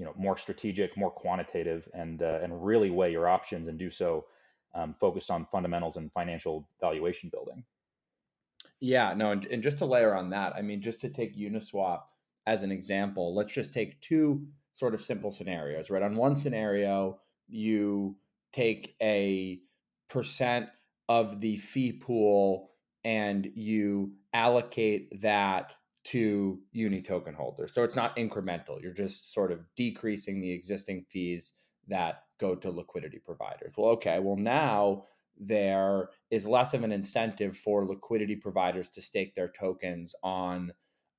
you 0.00 0.06
know 0.06 0.14
more 0.16 0.38
strategic, 0.38 0.96
more 0.96 1.10
quantitative, 1.10 1.86
and 1.92 2.22
uh, 2.22 2.40
and 2.42 2.64
really 2.64 2.90
weigh 2.90 3.12
your 3.12 3.28
options 3.28 3.68
and 3.68 3.78
do 3.78 3.90
so 3.90 4.24
um, 4.74 4.94
focused 4.98 5.30
on 5.30 5.46
fundamentals 5.52 5.96
and 5.96 6.10
financial 6.12 6.66
valuation 6.80 7.28
building. 7.28 7.62
Yeah, 8.80 9.12
no, 9.12 9.32
and, 9.32 9.44
and 9.44 9.62
just 9.62 9.76
to 9.78 9.84
layer 9.84 10.14
on 10.14 10.30
that, 10.30 10.56
I 10.56 10.62
mean, 10.62 10.80
just 10.80 11.02
to 11.02 11.10
take 11.10 11.36
Uniswap 11.36 12.00
as 12.46 12.62
an 12.62 12.72
example, 12.72 13.34
let's 13.34 13.52
just 13.52 13.74
take 13.74 14.00
two 14.00 14.46
sort 14.72 14.94
of 14.94 15.02
simple 15.02 15.30
scenarios, 15.30 15.90
right? 15.90 16.02
On 16.02 16.16
one 16.16 16.34
scenario, 16.34 17.20
you 17.46 18.16
take 18.54 18.96
a 19.02 19.60
percent 20.08 20.70
of 21.10 21.42
the 21.42 21.58
fee 21.58 21.92
pool 21.92 22.70
and 23.04 23.50
you 23.54 24.12
allocate 24.32 25.20
that 25.20 25.74
to 26.02 26.58
uni 26.72 27.02
token 27.02 27.34
holders. 27.34 27.74
So 27.74 27.84
it's 27.84 27.96
not 27.96 28.16
incremental. 28.16 28.80
You're 28.80 28.92
just 28.92 29.32
sort 29.32 29.52
of 29.52 29.60
decreasing 29.76 30.40
the 30.40 30.50
existing 30.50 31.04
fees 31.08 31.54
that 31.88 32.24
go 32.38 32.54
to 32.54 32.70
liquidity 32.70 33.18
providers. 33.18 33.74
Well, 33.76 33.90
okay, 33.90 34.18
well, 34.18 34.36
now 34.36 35.04
there 35.38 36.10
is 36.30 36.46
less 36.46 36.74
of 36.74 36.84
an 36.84 36.92
incentive 36.92 37.56
for 37.56 37.86
liquidity 37.86 38.36
providers 38.36 38.90
to 38.90 39.02
stake 39.02 39.34
their 39.34 39.48
tokens 39.48 40.14
on 40.22 40.72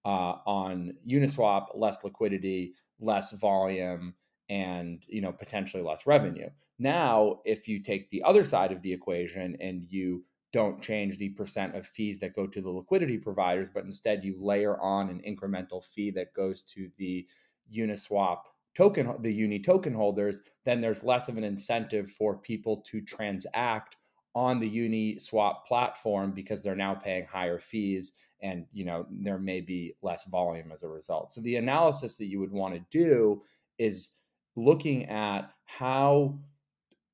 uh, 0.04 0.38
on 0.48 0.94
Uniswap, 1.08 1.68
less 1.76 2.04
liquidity, 2.04 2.74
less 3.00 3.34
volume, 3.34 4.16
and 4.50 5.04
you 5.08 5.22
know 5.22 5.32
potentially 5.32 5.84
less 5.84 6.08
revenue. 6.08 6.50
Now, 6.80 7.42
if 7.46 7.68
you 7.68 7.80
take 7.82 8.10
the 8.10 8.24
other 8.24 8.44
side 8.44 8.72
of 8.72 8.82
the 8.82 8.92
equation 8.92 9.56
and 9.60 9.86
you 9.90 10.26
don't 10.54 10.82
change 10.82 11.18
the 11.18 11.30
percent 11.30 11.76
of 11.76 11.88
fees 11.88 12.20
that 12.20 12.36
go 12.36 12.46
to 12.46 12.62
the 12.62 12.70
liquidity 12.70 13.18
providers, 13.18 13.70
but 13.70 13.86
instead 13.86 14.24
you 14.24 14.36
layer 14.40 14.80
on 14.82 15.10
an 15.10 15.22
incremental 15.28 15.84
fee 15.84 16.12
that 16.12 16.34
goes 16.34 16.62
to 16.64 16.90
the 16.98 17.26
Uniswap 17.74 18.40
token, 18.76 19.16
the 19.22 19.34
Uni 19.34 19.60
token 19.60 19.94
holders, 19.94 20.42
then 20.66 20.82
there's 20.82 21.04
less 21.04 21.30
of 21.30 21.38
an 21.38 21.44
incentive 21.44 22.10
for 22.10 22.38
people 22.38 22.78
to 22.88 23.02
transact 23.02 23.98
on 24.34 24.60
the 24.60 24.70
Uniswap 24.70 25.66
platform 25.66 26.32
because 26.32 26.62
they're 26.62 26.76
now 26.76 26.96
paying 26.96 27.26
higher 27.26 27.60
fees 27.60 28.14
and 28.42 28.66
you 28.72 28.84
know 28.84 29.06
there 29.10 29.38
may 29.38 29.62
be 29.62 29.94
less 30.02 30.26
volume 30.26 30.72
as 30.72 30.84
a 30.84 30.88
result. 30.88 31.32
So 31.32 31.42
the 31.42 31.58
analysis 31.58 32.18
that 32.18 32.26
you 32.26 32.40
would 32.40 32.52
want 32.52 32.74
to 32.74 32.86
do 32.90 33.44
is 33.78 34.10
looking 34.56 35.06
at 35.08 35.52
how 35.66 36.40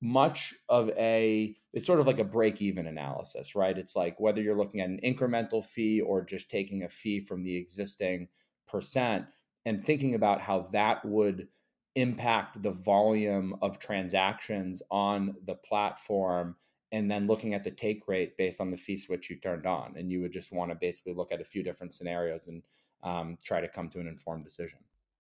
much 0.02 0.54
of 0.70 0.90
a 0.92 1.56
it's 1.74 1.86
sort 1.86 2.00
of 2.00 2.08
like 2.08 2.20
a 2.20 2.24
break 2.24 2.62
even 2.62 2.88
analysis 2.88 3.56
right? 3.56 3.78
It's 3.78 3.96
like 3.96 4.20
whether 4.20 4.42
you're 4.42 4.58
looking 4.58 4.82
at 4.82 4.90
an 4.90 5.00
incremental 5.04 5.64
fee 5.64 6.02
or 6.02 6.24
just 6.24 6.50
taking 6.50 6.84
a 6.84 6.90
fee 6.90 7.20
from 7.20 7.44
the 7.44 7.56
existing 7.56 8.28
percent 8.68 9.26
and 9.66 9.84
thinking 9.84 10.16
about 10.16 10.42
how 10.42 10.70
that 10.72 11.04
would 11.04 11.48
impact 11.96 12.62
the 12.62 12.72
volume 12.72 13.56
of 13.62 13.80
transactions 13.80 14.82
on 14.92 15.36
the 15.46 15.56
platform 15.56 16.56
and 16.92 17.10
then 17.10 17.28
looking 17.28 17.54
at 17.54 17.64
the 17.64 17.72
take 17.72 18.08
rate 18.08 18.38
based 18.38 18.62
on 18.62 18.72
the 18.72 18.78
fee 18.78 18.96
switch 18.96 19.30
you 19.30 19.36
turned 19.36 19.66
on. 19.66 19.96
And 19.98 20.12
you 20.12 20.22
would 20.22 20.32
just 20.32 20.54
want 20.54 20.72
to 20.72 20.76
basically 20.76 21.14
look 21.14 21.32
at 21.32 21.42
a 21.42 21.46
few 21.46 21.64
different 21.64 21.94
scenarios 21.94 22.48
and 22.48 22.62
um, 23.04 23.38
try 23.44 23.60
to 23.60 23.68
come 23.68 23.90
to 23.90 24.00
an 24.00 24.08
informed 24.08 24.44
decision 24.44 24.80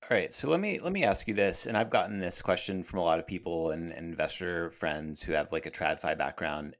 all 0.09 0.15
right, 0.15 0.31
so 0.33 0.49
let 0.49 0.61
me 0.61 0.79
let 0.79 0.93
me 0.93 1.03
ask 1.03 1.27
you 1.27 1.33
this, 1.33 1.65
and 1.65 1.75
I've 1.75 1.89
gotten 1.89 2.19
this 2.19 2.41
question 2.41 2.81
from 2.83 2.99
a 2.99 3.03
lot 3.03 3.19
of 3.19 3.27
people 3.27 3.71
and, 3.71 3.91
and 3.91 4.07
investor 4.07 4.71
friends 4.71 5.21
who 5.21 5.33
have 5.33 5.51
like 5.51 5.65
a 5.65 5.71
TradFi 5.71 6.17
background, 6.17 6.75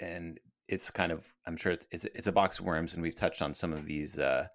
and 0.00 0.40
it's 0.66 0.90
kind 0.90 1.12
of 1.12 1.30
I'm 1.46 1.58
sure 1.58 1.72
it's, 1.72 1.86
it's, 1.90 2.04
it's 2.06 2.26
a 2.26 2.32
box 2.32 2.58
of 2.58 2.64
worms, 2.64 2.94
and 2.94 3.02
we've 3.02 3.14
touched 3.14 3.42
on 3.42 3.52
some 3.52 3.74
of 3.74 3.84
these 3.84 4.18
uh, 4.18 4.46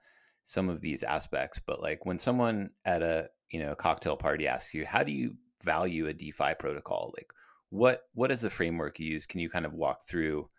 some 0.44 0.70
of 0.70 0.82
these 0.82 1.04
aspects. 1.04 1.60
But 1.66 1.84
like 1.84 2.04
when 2.06 2.18
someone 2.18 2.72
at 2.84 3.04
a 3.04 3.30
you 3.52 3.60
know 3.60 3.74
a 3.74 3.76
cocktail 3.76 4.18
party 4.18 4.48
asks 4.48 4.74
you, 4.74 4.88
how 4.88 5.04
do 5.04 5.12
you 5.12 5.36
value 5.64 6.08
a 6.08 6.14
DeFi 6.14 6.56
protocol? 6.58 7.14
Like 7.16 7.32
what 7.70 8.02
what 8.16 8.32
is 8.32 8.42
the 8.42 8.50
framework 8.50 9.00
you 9.00 9.06
use? 9.06 9.28
Can 9.28 9.40
you 9.40 9.52
kind 9.52 9.68
of 9.68 9.74
walk 9.74 10.02
through 10.04 10.50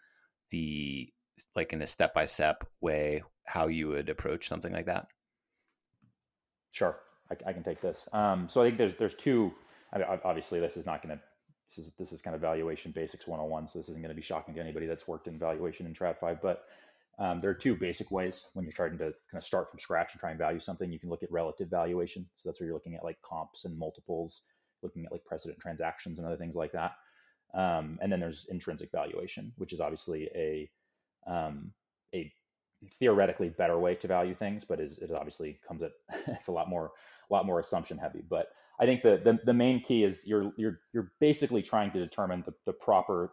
the 0.50 1.12
like 1.56 1.72
in 1.72 1.82
a 1.82 1.86
step 1.86 2.14
by 2.14 2.26
step 2.26 2.64
way 2.80 3.24
how 3.44 3.66
you 3.66 3.88
would 3.88 4.08
approach 4.08 4.46
something 4.46 4.72
like 4.72 4.86
that? 4.86 5.06
Sure, 6.70 6.96
I, 7.31 7.51
I 7.51 7.53
can 7.53 7.62
take 7.62 7.81
this. 7.81 8.07
Um, 8.12 8.49
so 8.49 8.62
I 8.62 8.66
think 8.66 8.79
there's 8.79 8.95
there's 8.99 9.14
two. 9.14 9.53
I 9.93 9.99
mean, 9.99 10.07
obviously, 10.25 10.61
this 10.61 10.77
is 10.77 10.87
not 10.87 11.03
going 11.03 11.16
to 11.16 11.23
this 11.69 11.87
is 11.87 11.93
this 11.99 12.12
is 12.12 12.23
kind 12.23 12.35
of 12.35 12.40
valuation 12.40 12.93
basics 12.93 13.27
101. 13.27 13.69
So 13.69 13.79
this 13.79 13.88
isn't 13.88 14.03
going 14.03 14.14
to 14.14 14.16
be 14.16 14.23
shocking 14.23 14.55
to 14.55 14.61
anybody 14.61 14.87
that's 14.87 15.07
worked 15.07 15.29
in 15.29 15.38
valuation 15.38 15.87
in 15.87 15.95
TradFi. 15.95 16.40
But 16.43 16.64
um, 17.19 17.40
there 17.40 17.51
are 17.51 17.55
two 17.55 17.77
basic 17.77 18.11
ways 18.11 18.47
when 18.55 18.64
you're 18.64 18.73
trying 18.73 18.99
to 18.99 19.05
kind 19.05 19.14
of 19.37 19.45
start 19.45 19.71
from 19.71 19.79
scratch 19.79 20.12
and 20.12 20.21
try 20.21 20.31
and 20.31 20.38
value 20.38 20.61
something. 20.61 20.90
You 20.90 20.99
can 20.99 21.11
look 21.11 21.23
at 21.23 21.31
relative 21.31 21.69
valuation. 21.69 22.27
So 22.37 22.49
that's 22.49 22.61
where 22.61 22.66
you're 22.66 22.75
looking 22.75 22.95
at 22.95 23.05
like 23.05 23.21
comps 23.23 23.64
and 23.64 23.79
multiples, 23.79 24.43
looking 24.83 25.05
at 25.05 25.12
like 25.12 25.25
precedent 25.25 25.61
transactions 25.61 26.19
and 26.19 26.27
other 26.27 26.37
things 26.37 26.55
like 26.55 26.73
that. 26.73 26.93
Um, 27.53 27.99
and 28.01 28.11
then 28.11 28.21
there's 28.21 28.47
intrinsic 28.49 28.90
valuation, 28.93 29.53
which 29.57 29.73
is 29.73 29.81
obviously 29.81 30.29
a 30.35 30.71
um, 31.27 31.73
a 32.14 32.33
theoretically 32.99 33.51
better 33.51 33.79
way 33.79 33.95
to 33.97 34.09
value 34.09 34.35
things, 34.35 34.64
but 34.64 34.81
is 34.81 34.99
it 34.99 35.11
obviously 35.12 35.61
comes 35.66 35.83
at 35.83 35.93
it's 36.27 36.49
a 36.49 36.53
lot 36.53 36.69
more 36.69 36.93
a 37.31 37.35
lot 37.35 37.47
more 37.47 37.61
assumption 37.61 37.99
heavy. 37.99 38.23
But 38.29 38.49
I 38.81 38.87
think 38.87 39.03
the, 39.03 39.21
the 39.23 39.38
the 39.45 39.55
main 39.55 39.83
key 39.83 40.05
is 40.05 40.27
you're 40.27 40.53
you're 40.57 40.81
you're 40.93 41.12
basically 41.21 41.62
trying 41.62 41.90
to 41.93 41.99
determine 41.99 42.43
the, 42.47 42.55
the 42.66 42.73
proper 42.73 43.33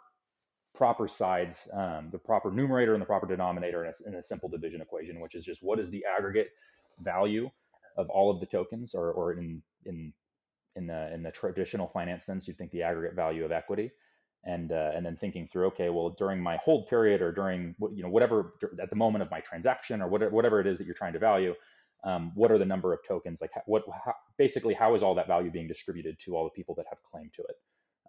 proper 0.76 1.08
sides, 1.08 1.68
um, 1.74 2.10
the 2.12 2.20
proper 2.20 2.52
numerator 2.52 2.94
and 2.94 3.02
the 3.02 3.06
proper 3.06 3.28
denominator 3.28 3.84
in 3.86 3.92
a, 3.92 4.10
in 4.10 4.16
a 4.16 4.24
simple 4.24 4.48
division 4.50 4.82
equation, 4.82 5.20
which 5.20 5.36
is 5.36 5.44
just 5.44 5.64
what 5.64 5.80
is 5.80 5.90
the 5.90 6.04
aggregate 6.06 6.50
value 7.02 7.50
of 7.98 8.10
all 8.10 8.30
of 8.30 8.40
the 8.40 8.46
tokens, 8.46 8.94
or 8.94 9.12
or 9.12 9.34
in 9.34 9.62
in 9.86 10.14
in 10.76 10.88
the 10.88 11.14
in 11.14 11.24
the 11.24 11.32
traditional 11.32 11.88
finance 11.88 12.26
sense, 12.26 12.48
you'd 12.48 12.58
think 12.58 12.72
the 12.72 12.84
aggregate 12.84 13.16
value 13.16 13.44
of 13.46 13.52
equity 13.52 13.92
and 14.46 14.72
uh, 14.72 14.92
and 14.96 15.06
then 15.06 15.18
thinking 15.18 15.48
through 15.52 15.68
okay 15.68 15.90
well 15.90 16.12
during 16.12 16.42
my 16.42 16.58
hold 16.58 16.88
period 16.88 17.22
or 17.22 17.32
during 17.32 17.76
you 17.94 18.04
know 18.04 18.10
whatever 18.10 18.54
at 18.82 18.90
the 18.90 18.96
moment 18.96 19.22
of 19.22 19.32
my 19.32 19.40
transaction 19.42 20.02
or 20.02 20.08
whatever, 20.08 20.32
whatever 20.32 20.60
it 20.60 20.68
is 20.68 20.78
that 20.78 20.86
you're 20.86 20.94
trying 20.96 21.14
to 21.14 21.20
value 21.20 21.54
um, 22.08 22.32
what 22.36 22.52
are 22.52 22.58
the 22.58 22.65
number 22.65 22.93
of 22.93 23.00
tokens? 23.08 23.41
Like 23.41 23.52
what 23.65 23.84
how, 24.06 24.13
basically 24.38 24.74
how 24.74 24.96
is 24.96 25.04
all 25.04 25.15
that 25.15 25.28
value 25.28 25.52
being 25.52 25.67
distributed 25.67 26.17
to 26.20 26.36
all 26.36 26.46
the 26.46 26.50
people 26.52 26.74
that 26.76 26.86
have 26.89 27.00
claim 27.12 27.30
to 27.36 27.43
it? 27.43 27.56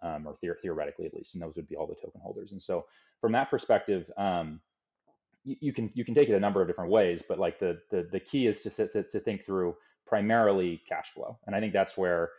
Um, 0.01 0.25
or 0.27 0.37
the- 0.41 0.55
theoretically 0.61 1.05
at 1.05 1.13
least 1.13 1.35
and 1.35 1.43
those 1.43 1.55
would 1.57 1.67
be 1.67 1.75
all 1.75 1.87
the 1.87 1.95
token 1.95 2.21
holders. 2.21 2.53
And 2.53 2.61
so 2.61 2.85
from 3.19 3.33
that 3.33 3.49
perspective 3.49 4.09
um, 4.17 4.61
you, 5.43 5.73
can 5.73 5.91
you 5.93 6.05
can 6.05 6.15
take 6.15 6.29
it 6.29 6.35
a 6.35 6.39
number 6.39 6.61
of 6.61 6.67
different 6.67 6.91
ways 6.91 7.21
but 7.27 7.39
like 7.39 7.59
the 7.59 7.81
the, 7.91 8.07
the 8.11 8.19
key 8.19 8.47
is 8.47 8.61
to, 8.61 8.69
to 8.87 9.03
to 9.03 9.19
think 9.19 9.45
through 9.45 9.75
primarily 10.07 10.81
cash 10.87 11.11
flow. 11.13 11.37
And 11.45 11.55
i 11.55 11.59
think 11.59 11.73
that's 11.73 11.97
where 11.97 12.31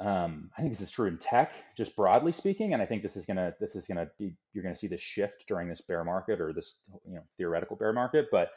um, 0.00 0.50
I 0.56 0.62
think 0.62 0.72
this 0.72 0.80
is 0.80 0.90
true 0.90 1.06
in 1.06 1.18
tech, 1.18 1.52
just 1.76 1.94
broadly 1.96 2.32
speaking, 2.32 2.72
and 2.72 2.82
I 2.82 2.86
think 2.86 3.02
this 3.02 3.16
is 3.16 3.26
gonna 3.26 3.54
this 3.60 3.76
is 3.76 3.86
gonna 3.86 4.08
be 4.18 4.34
you're 4.52 4.64
gonna 4.64 4.76
see 4.76 4.86
this 4.86 5.00
shift 5.02 5.44
during 5.46 5.68
this 5.68 5.82
bear 5.82 6.02
market 6.02 6.40
or 6.40 6.52
this 6.52 6.76
you 7.06 7.14
know 7.14 7.22
theoretical 7.36 7.76
bear 7.76 7.92
market. 7.92 8.28
But 8.32 8.50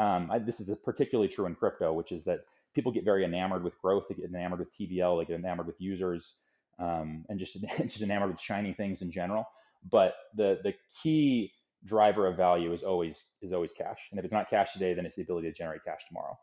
um, 0.00 0.30
I, 0.32 0.38
this 0.38 0.60
is 0.60 0.74
particularly 0.84 1.28
true 1.28 1.46
in 1.46 1.54
crypto, 1.54 1.92
which 1.92 2.10
is 2.10 2.24
that 2.24 2.40
people 2.74 2.90
get 2.90 3.04
very 3.04 3.24
enamored 3.24 3.62
with 3.62 3.78
growth, 3.82 4.04
they 4.08 4.14
get 4.14 4.24
enamored 4.30 4.60
with 4.60 4.70
TVL, 4.74 5.20
they 5.20 5.26
get 5.26 5.38
enamored 5.38 5.66
with 5.66 5.80
users, 5.80 6.34
um, 6.78 7.26
and 7.28 7.38
just 7.38 7.58
just 7.82 8.02
enamored 8.02 8.30
with 8.30 8.40
shiny 8.40 8.72
things 8.72 9.02
in 9.02 9.10
general. 9.12 9.44
But 9.90 10.14
the 10.34 10.58
the 10.64 10.74
key 11.02 11.52
driver 11.84 12.26
of 12.26 12.36
value 12.36 12.72
is 12.72 12.82
always 12.82 13.26
is 13.42 13.52
always 13.52 13.72
cash, 13.72 14.08
and 14.10 14.18
if 14.18 14.24
it's 14.24 14.32
not 14.32 14.48
cash 14.48 14.72
today, 14.72 14.94
then 14.94 15.04
it's 15.04 15.16
the 15.16 15.22
ability 15.22 15.48
to 15.52 15.54
generate 15.56 15.84
cash 15.84 16.00
tomorrow. 16.08 16.38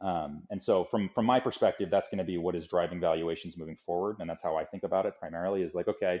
Um, 0.00 0.44
and 0.50 0.62
so 0.62 0.84
from 0.84 1.10
from 1.12 1.26
my 1.26 1.40
perspective, 1.40 1.90
that's 1.90 2.10
going 2.10 2.18
to 2.18 2.24
be 2.24 2.38
what 2.38 2.54
is 2.54 2.68
driving 2.68 3.00
valuations 3.00 3.58
moving 3.58 3.76
forward, 3.84 4.18
and 4.20 4.30
that's 4.30 4.42
how 4.42 4.56
I 4.56 4.64
think 4.64 4.84
about 4.84 5.04
it 5.06 5.14
primarily. 5.18 5.62
Is 5.62 5.74
like, 5.74 5.88
okay, 5.88 6.20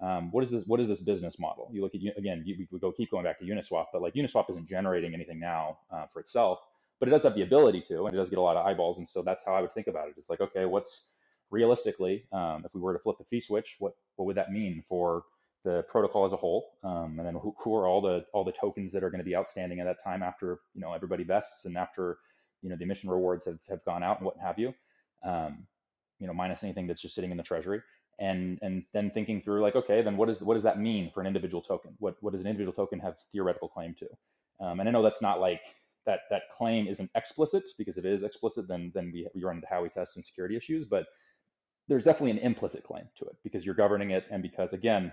um, 0.00 0.30
what 0.30 0.44
is 0.44 0.50
this? 0.50 0.64
What 0.66 0.80
is 0.80 0.88
this 0.88 1.00
business 1.00 1.38
model? 1.38 1.68
You 1.72 1.82
look 1.82 1.94
at 1.94 2.00
again, 2.16 2.42
you, 2.46 2.56
we 2.58 2.66
could 2.66 2.80
go 2.80 2.92
keep 2.92 3.10
going 3.10 3.24
back 3.24 3.38
to 3.40 3.44
Uniswap, 3.44 3.86
but 3.92 4.00
like 4.00 4.14
Uniswap 4.14 4.48
isn't 4.50 4.68
generating 4.68 5.12
anything 5.12 5.40
now 5.40 5.78
uh, 5.92 6.06
for 6.06 6.20
itself, 6.20 6.60
but 7.00 7.08
it 7.08 7.12
does 7.12 7.24
have 7.24 7.34
the 7.34 7.42
ability 7.42 7.82
to, 7.88 8.06
and 8.06 8.14
it 8.14 8.16
does 8.16 8.30
get 8.30 8.38
a 8.38 8.42
lot 8.42 8.56
of 8.56 8.64
eyeballs, 8.64 8.98
and 8.98 9.08
so 9.08 9.22
that's 9.22 9.44
how 9.44 9.54
I 9.54 9.60
would 9.60 9.74
think 9.74 9.88
about 9.88 10.08
it. 10.08 10.14
It's 10.16 10.30
like, 10.30 10.40
okay, 10.40 10.66
what's 10.66 11.06
realistically, 11.50 12.24
um, 12.32 12.62
if 12.64 12.72
we 12.74 12.80
were 12.80 12.92
to 12.92 12.98
flip 13.00 13.18
the 13.18 13.24
fee 13.24 13.40
switch, 13.40 13.76
what 13.80 13.94
what 14.16 14.26
would 14.26 14.36
that 14.36 14.52
mean 14.52 14.84
for 14.88 15.24
the 15.64 15.84
protocol 15.88 16.24
as 16.24 16.32
a 16.32 16.36
whole, 16.36 16.74
um, 16.84 17.16
and 17.18 17.26
then 17.26 17.34
who, 17.34 17.54
who, 17.58 17.74
are 17.74 17.88
all 17.88 18.00
the 18.00 18.24
all 18.32 18.44
the 18.44 18.52
tokens 18.52 18.92
that 18.92 19.02
are 19.02 19.10
going 19.10 19.18
to 19.18 19.24
be 19.24 19.34
outstanding 19.34 19.80
at 19.80 19.84
that 19.84 20.02
time 20.02 20.22
after 20.22 20.60
you 20.74 20.80
know 20.80 20.92
everybody 20.92 21.24
vests 21.24 21.64
and 21.64 21.76
after 21.76 22.18
you 22.62 22.70
know 22.70 22.76
the 22.76 22.84
emission 22.84 23.10
rewards 23.10 23.44
have, 23.44 23.58
have 23.68 23.84
gone 23.84 24.04
out 24.04 24.18
and 24.18 24.26
what 24.26 24.36
have 24.38 24.58
you 24.58 24.72
um, 25.24 25.66
you 26.20 26.26
know 26.26 26.32
minus 26.32 26.62
anything 26.62 26.86
that's 26.86 27.02
just 27.02 27.14
sitting 27.14 27.30
in 27.30 27.36
the 27.36 27.42
treasury 27.42 27.80
and 28.18 28.58
and 28.62 28.84
then 28.92 29.10
thinking 29.10 29.40
through 29.40 29.62
like 29.62 29.76
okay 29.76 30.02
then 30.02 30.16
what 30.16 30.28
is 30.28 30.40
what 30.40 30.54
does 30.54 30.62
that 30.62 30.80
mean 30.80 31.10
for 31.12 31.20
an 31.20 31.26
individual 31.26 31.62
token 31.62 31.94
what 31.98 32.16
what 32.20 32.32
does 32.32 32.40
an 32.40 32.46
individual 32.46 32.72
token 32.72 32.98
have 32.98 33.16
theoretical 33.32 33.68
claim 33.68 33.94
to 33.94 34.06
um, 34.64 34.80
and 34.80 34.88
i 34.88 34.92
know 34.92 35.02
that's 35.02 35.22
not 35.22 35.40
like 35.40 35.60
that 36.06 36.20
that 36.30 36.42
claim 36.56 36.86
isn't 36.86 37.10
explicit 37.14 37.62
because 37.76 37.96
if 37.96 38.04
it 38.04 38.12
is 38.12 38.22
explicit 38.22 38.66
then 38.68 38.90
then 38.94 39.10
we, 39.12 39.26
we 39.34 39.44
run 39.44 39.56
into 39.56 39.68
Howey 39.68 39.92
test 39.92 40.16
and 40.16 40.24
security 40.24 40.56
issues 40.56 40.84
but 40.84 41.06
there's 41.88 42.04
definitely 42.04 42.32
an 42.32 42.38
implicit 42.38 42.84
claim 42.84 43.04
to 43.16 43.24
it 43.24 43.36
because 43.44 43.64
you're 43.64 43.74
governing 43.74 44.10
it 44.10 44.24
and 44.30 44.42
because 44.42 44.72
again 44.72 45.12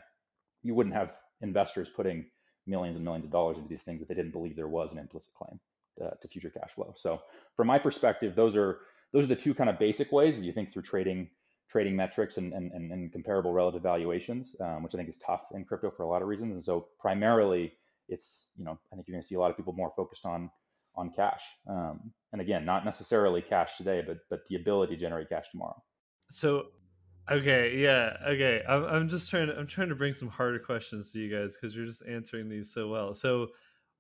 you 0.64 0.74
wouldn't 0.74 0.96
have 0.96 1.14
investors 1.42 1.90
putting 1.90 2.26
millions 2.68 2.98
and 2.98 3.06
millions 3.06 3.26
of 3.26 3.32
dollars 3.32 3.58
into 3.58 3.70
these 3.70 3.84
things 3.84 4.02
if 4.02 4.08
they 4.08 4.16
didn't 4.16 4.32
believe 4.32 4.56
there 4.56 4.68
was 4.68 4.92
an 4.92 4.98
implicit 4.98 5.32
claim 5.34 5.60
uh, 6.04 6.12
to 6.22 6.28
future 6.28 6.50
cash 6.50 6.72
flow. 6.72 6.94
So 6.98 7.22
from 7.56 7.68
my 7.68 7.80
perspective, 7.80 8.36
those 8.36 8.56
are 8.56 8.80
those 9.14 9.26
are 9.26 9.28
the 9.28 9.36
two 9.36 9.54
kind 9.54 9.70
of 9.70 9.80
basic 9.80 10.12
ways 10.12 10.42
you 10.42 10.52
think 10.52 10.74
through 10.74 10.82
trading 10.82 11.30
trading 11.76 11.94
metrics 11.98 12.38
and, 12.38 12.54
and, 12.54 12.72
and 12.72 13.12
comparable 13.12 13.52
relative 13.52 13.84
valuations, 13.84 14.56
um, 14.62 14.82
which 14.82 14.96
I 14.96 14.98
think 14.98 15.10
is 15.10 15.18
tough 15.18 15.42
in 15.54 15.66
crypto 15.66 15.92
for 15.92 16.04
a 16.04 16.08
lot 16.08 16.22
of 16.22 16.30
reasons. 16.30 16.56
And 16.56 16.64
so 16.64 16.88
primarily, 16.98 17.74
it's 18.08 18.52
you 18.58 18.64
know 18.64 18.80
I 18.94 18.96
think 18.96 19.10
you're 19.10 19.16
going 19.16 19.22
to 19.22 19.28
see 19.28 19.36
a 19.36 19.40
lot 19.40 19.52
of 19.52 19.58
people 19.58 19.74
more 19.74 19.92
focused 19.94 20.26
on 20.26 20.50
on 20.96 21.10
cash. 21.10 21.42
Um, 21.68 22.14
and 22.32 22.40
again, 22.40 22.64
not 22.64 22.86
necessarily 22.86 23.42
cash 23.42 23.76
today, 23.76 24.02
but 24.08 24.20
but 24.30 24.46
the 24.48 24.56
ability 24.56 24.96
to 24.96 25.02
generate 25.02 25.28
cash 25.28 25.50
tomorrow. 25.52 25.84
So 26.30 26.68
okay 27.32 27.76
yeah 27.76 28.16
okay 28.28 28.62
I'm, 28.70 28.84
I'm 28.84 29.10
just 29.10 29.32
trying 29.32 29.48
to 29.48 29.58
i'm 29.58 29.66
trying 29.66 29.90
to 29.90 29.96
bring 29.96 30.14
some 30.14 30.28
harder 30.28 30.60
questions 30.60 31.12
to 31.12 31.20
you 31.20 31.36
guys 31.36 31.56
because 31.56 31.76
you're 31.76 31.88
just 31.88 32.04
answering 32.08 32.50
these 32.50 32.72
so 32.72 32.88
well 32.88 33.16
so 33.16 33.48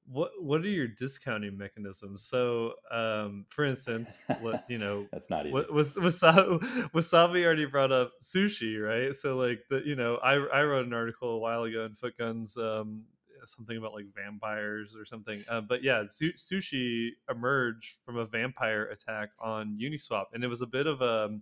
what 0.08 0.32
what 0.39 0.62
are 0.62 0.70
your 0.70 0.88
discounting 0.88 1.58
mechanisms? 1.58 2.24
So, 2.24 2.74
um, 2.91 3.46
for 3.50 3.65
instance, 3.65 4.22
what 4.39 4.65
you 4.70 4.78
know, 4.78 5.08
that's 5.12 5.30
not 5.30 5.46
easy. 5.46 5.54
What, 5.54 5.74
was 5.74 5.96
Wasabi, 5.96 6.60
Wasabi 6.94 7.44
already 7.44 7.65
brought 7.65 7.91
up 7.91 8.13
sushi, 8.22 8.82
right? 8.82 9.15
So, 9.15 9.38
like 9.38 9.62
the 9.70 9.82
you 9.86 9.96
know, 9.96 10.15
I 10.18 10.34
I 10.34 10.63
wrote 10.63 10.86
an 10.86 10.94
article 10.94 11.30
a 11.30 11.38
while 11.39 11.63
ago 11.63 11.86
in 11.86 11.96
Footguns, 11.96 12.58
um, 12.58 13.04
something 13.46 13.78
about 13.78 13.94
like 13.94 14.06
vampires 14.15 14.96
or 14.96 15.06
something. 15.06 15.44
Uh, 15.50 15.62
but 15.62 15.84
yeah, 15.84 16.04
su- 16.06 16.34
sushi 16.34 17.10
emerged 17.30 17.98
from 18.06 18.18
a 18.18 18.26
vampire 18.26 18.86
attack 18.86 19.30
on 19.39 19.78
Uniswap, 19.82 20.26
and 20.34 20.44
it 20.44 20.48
was 20.48 20.62
a 20.62 20.68
bit 20.68 20.88
of 20.88 21.02
a 21.02 21.39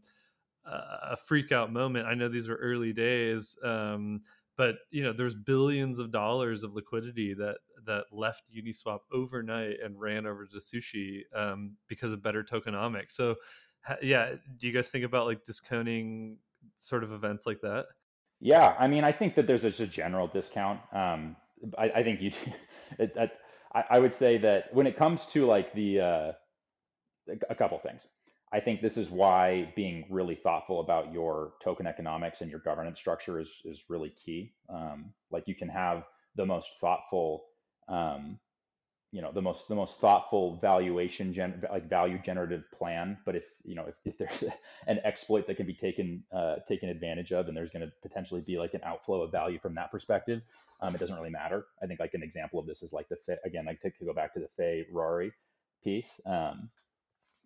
a 0.65 1.17
freak 1.17 1.51
out 1.51 1.73
moment. 1.73 2.07
I 2.07 2.13
know 2.13 2.29
these 2.29 2.47
were 2.47 2.55
early 2.55 2.93
days. 2.93 3.57
Um, 3.63 4.21
but 4.57 4.75
you 4.91 5.03
know 5.03 5.13
there's 5.13 5.35
billions 5.35 5.99
of 5.99 6.11
dollars 6.11 6.63
of 6.63 6.73
liquidity 6.73 7.33
that 7.33 7.57
that 7.85 8.05
left 8.11 8.43
uniswap 8.55 8.99
overnight 9.11 9.77
and 9.83 9.99
ran 9.99 10.25
over 10.25 10.45
to 10.45 10.57
sushi 10.57 11.21
um, 11.35 11.75
because 11.87 12.11
of 12.11 12.23
better 12.23 12.43
tokenomics. 12.43 13.11
So 13.11 13.35
yeah 14.01 14.33
do 14.57 14.67
you 14.67 14.73
guys 14.73 14.89
think 14.89 15.03
about 15.03 15.25
like 15.25 15.43
discounting 15.43 16.37
sort 16.77 17.03
of 17.03 17.11
events 17.11 17.45
like 17.45 17.61
that? 17.61 17.85
Yeah 18.39 18.75
i 18.79 18.87
mean 18.87 19.03
i 19.03 19.11
think 19.11 19.35
that 19.35 19.47
there's 19.47 19.61
just 19.61 19.79
a 19.79 19.87
general 19.87 20.27
discount 20.27 20.79
um, 20.93 21.35
I, 21.77 21.91
I, 21.95 22.03
think 22.03 22.21
you 22.21 22.31
it, 22.99 23.15
I, 23.73 23.83
I, 23.89 23.99
would 23.99 24.13
say 24.13 24.37
that 24.39 24.73
when 24.73 24.85
it 24.85 24.97
comes 24.97 25.25
to 25.27 25.45
like 25.45 25.73
the 25.73 25.99
uh, 26.01 26.31
a 27.49 27.55
couple 27.55 27.79
things 27.79 28.05
I 28.53 28.59
think 28.59 28.81
this 28.81 28.97
is 28.97 29.09
why 29.09 29.73
being 29.75 30.05
really 30.11 30.35
thoughtful 30.35 30.79
about 30.79 31.11
your 31.11 31.53
token 31.61 31.87
economics 31.87 32.41
and 32.41 32.51
your 32.51 32.59
governance 32.59 32.99
structure 32.99 33.39
is 33.39 33.49
is 33.65 33.85
really 33.89 34.11
key. 34.11 34.53
Um, 34.69 35.11
like 35.31 35.47
you 35.47 35.55
can 35.55 35.69
have 35.69 36.03
the 36.35 36.45
most 36.45 36.69
thoughtful, 36.79 37.45
um, 37.87 38.37
you 39.11 39.23
know, 39.23 39.31
the 39.31 39.41
most 39.41 39.67
the 39.69 39.75
most 39.75 39.99
thoughtful 39.99 40.59
valuation 40.61 41.33
gen, 41.33 41.63
like 41.71 41.89
value 41.89 42.19
generative 42.23 42.63
plan, 42.71 43.17
but 43.25 43.35
if 43.35 43.43
you 43.63 43.73
know 43.73 43.85
if, 43.87 43.95
if 44.05 44.17
there's 44.19 44.43
an 44.87 44.99
exploit 45.03 45.47
that 45.47 45.57
can 45.57 45.65
be 45.65 45.73
taken 45.73 46.23
uh, 46.31 46.57
taken 46.67 46.89
advantage 46.89 47.31
of, 47.31 47.47
and 47.47 47.57
there's 47.57 47.71
going 47.71 47.85
to 47.85 47.91
potentially 48.03 48.41
be 48.41 48.59
like 48.59 48.75
an 48.75 48.81
outflow 48.83 49.23
of 49.23 49.31
value 49.31 49.57
from 49.57 49.73
that 49.73 49.91
perspective, 49.91 50.43
um, 50.81 50.93
it 50.93 50.99
doesn't 50.99 51.17
really 51.17 51.31
matter. 51.31 51.65
I 51.81 51.87
think 51.87 51.99
like 51.99 52.13
an 52.13 52.21
example 52.21 52.59
of 52.59 52.67
this 52.67 52.83
is 52.83 52.93
like 52.93 53.09
the 53.09 53.17
again, 53.45 53.65
like 53.65 53.81
to, 53.81 53.89
to 53.89 54.05
go 54.05 54.13
back 54.13 54.31
to 54.35 54.39
the 54.39 54.49
Fei-rari 54.57 55.31
piece. 55.83 56.21
Um, 56.27 56.69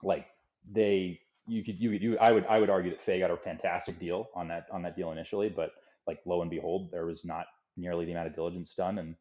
like 0.03 0.27
they 0.71 1.19
you 1.47 1.63
could 1.63 1.79
you 1.79 1.91
could 1.91 2.01
you 2.01 2.17
I 2.19 2.31
would 2.31 2.45
I 2.47 2.59
would 2.59 2.69
argue 2.69 2.91
that 2.91 3.01
Fei 3.01 3.19
got 3.19 3.31
a 3.31 3.37
fantastic 3.37 3.99
deal 3.99 4.29
on 4.35 4.47
that 4.49 4.67
on 4.71 4.81
that 4.83 4.95
deal 4.95 5.11
initially, 5.11 5.49
but 5.49 5.71
like 6.05 6.19
lo 6.25 6.41
and 6.41 6.51
behold, 6.51 6.91
there 6.91 7.05
was 7.05 7.25
not 7.25 7.45
nearly 7.75 8.05
the 8.05 8.11
amount 8.11 8.27
of 8.27 8.35
diligence 8.35 8.73
done, 8.75 8.97
and 8.97 9.15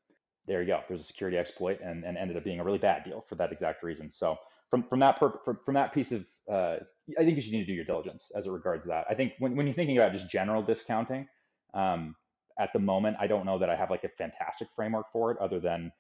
there 0.47 0.61
you 0.63 0.69
go. 0.69 0.81
There's 0.89 1.01
a 1.01 1.05
security 1.05 1.37
exploit, 1.37 1.81
and, 1.83 2.05
and 2.05 2.17
ended 2.17 2.37
up 2.37 2.45
being 2.45 2.61
a 2.61 2.65
really 2.65 2.79
bad 2.79 3.05
deal 3.05 3.25
for 3.29 3.35
that 3.37 3.53
exact 3.53 3.83
reason. 3.83 4.11
So 4.11 4.37
from 4.71 4.83
from 4.85 5.01
that 5.01 5.19
per, 5.19 5.39
from, 5.45 5.59
from 5.65 5.75
that 5.75 5.93
piece 5.93 6.13
of, 6.13 6.25
uh, 6.51 6.77
I 7.19 7.25
think 7.25 7.37
you 7.37 7.41
should 7.41 7.53
need 7.53 7.61
to 7.61 7.67
do 7.67 7.75
your 7.75 7.85
diligence 7.85 8.31
as 8.35 8.47
it 8.47 8.51
regards 8.51 8.85
that. 8.87 9.07
I 9.09 9.15
think 9.15 9.35
when 9.39 9.57
when 9.57 9.67
you're 9.67 9.75
thinking 9.75 9.99
about 9.99 10.13
just 10.13 10.31
general 10.31 10.63
discounting, 10.63 11.29
um, 11.75 12.15
at 12.59 12.73
the 12.73 12.79
moment, 12.79 13.17
I 13.21 13.27
don't 13.27 13.45
know 13.45 13.59
that 13.59 13.71
I 13.71 13.77
have 13.77 13.91
like 13.91 14.05
a 14.05 14.09
fantastic 14.09 14.69
framework 14.75 15.13
for 15.13 15.31
it, 15.31 15.39
other 15.39 15.61
than 15.61 15.93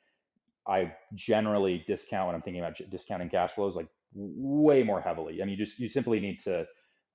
I 0.67 0.93
generally 1.15 1.85
discount 1.87 2.27
when 2.27 2.35
I'm 2.35 2.43
thinking 2.43 2.61
about 2.61 2.79
discounting 2.91 3.29
cash 3.29 3.53
flows 3.53 3.77
like 3.77 3.89
way 4.17 4.83
more 4.83 5.01
heavily. 5.01 5.43
I 5.43 5.45
mean, 5.45 5.59
you 5.59 5.65
just 5.65 5.79
you 5.79 5.89
simply 5.89 6.21
need 6.21 6.39
to, 6.41 6.67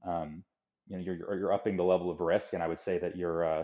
um, 0.07 0.43
you 0.87 0.97
know, 0.97 1.03
you're 1.03 1.37
you're 1.37 1.53
upping 1.53 1.77
the 1.77 1.83
level 1.83 2.09
of 2.09 2.19
risk, 2.19 2.53
and 2.53 2.61
I 2.61 2.67
would 2.67 2.79
say 2.79 2.97
that 2.99 3.15
your 3.15 3.43
uh, 3.43 3.63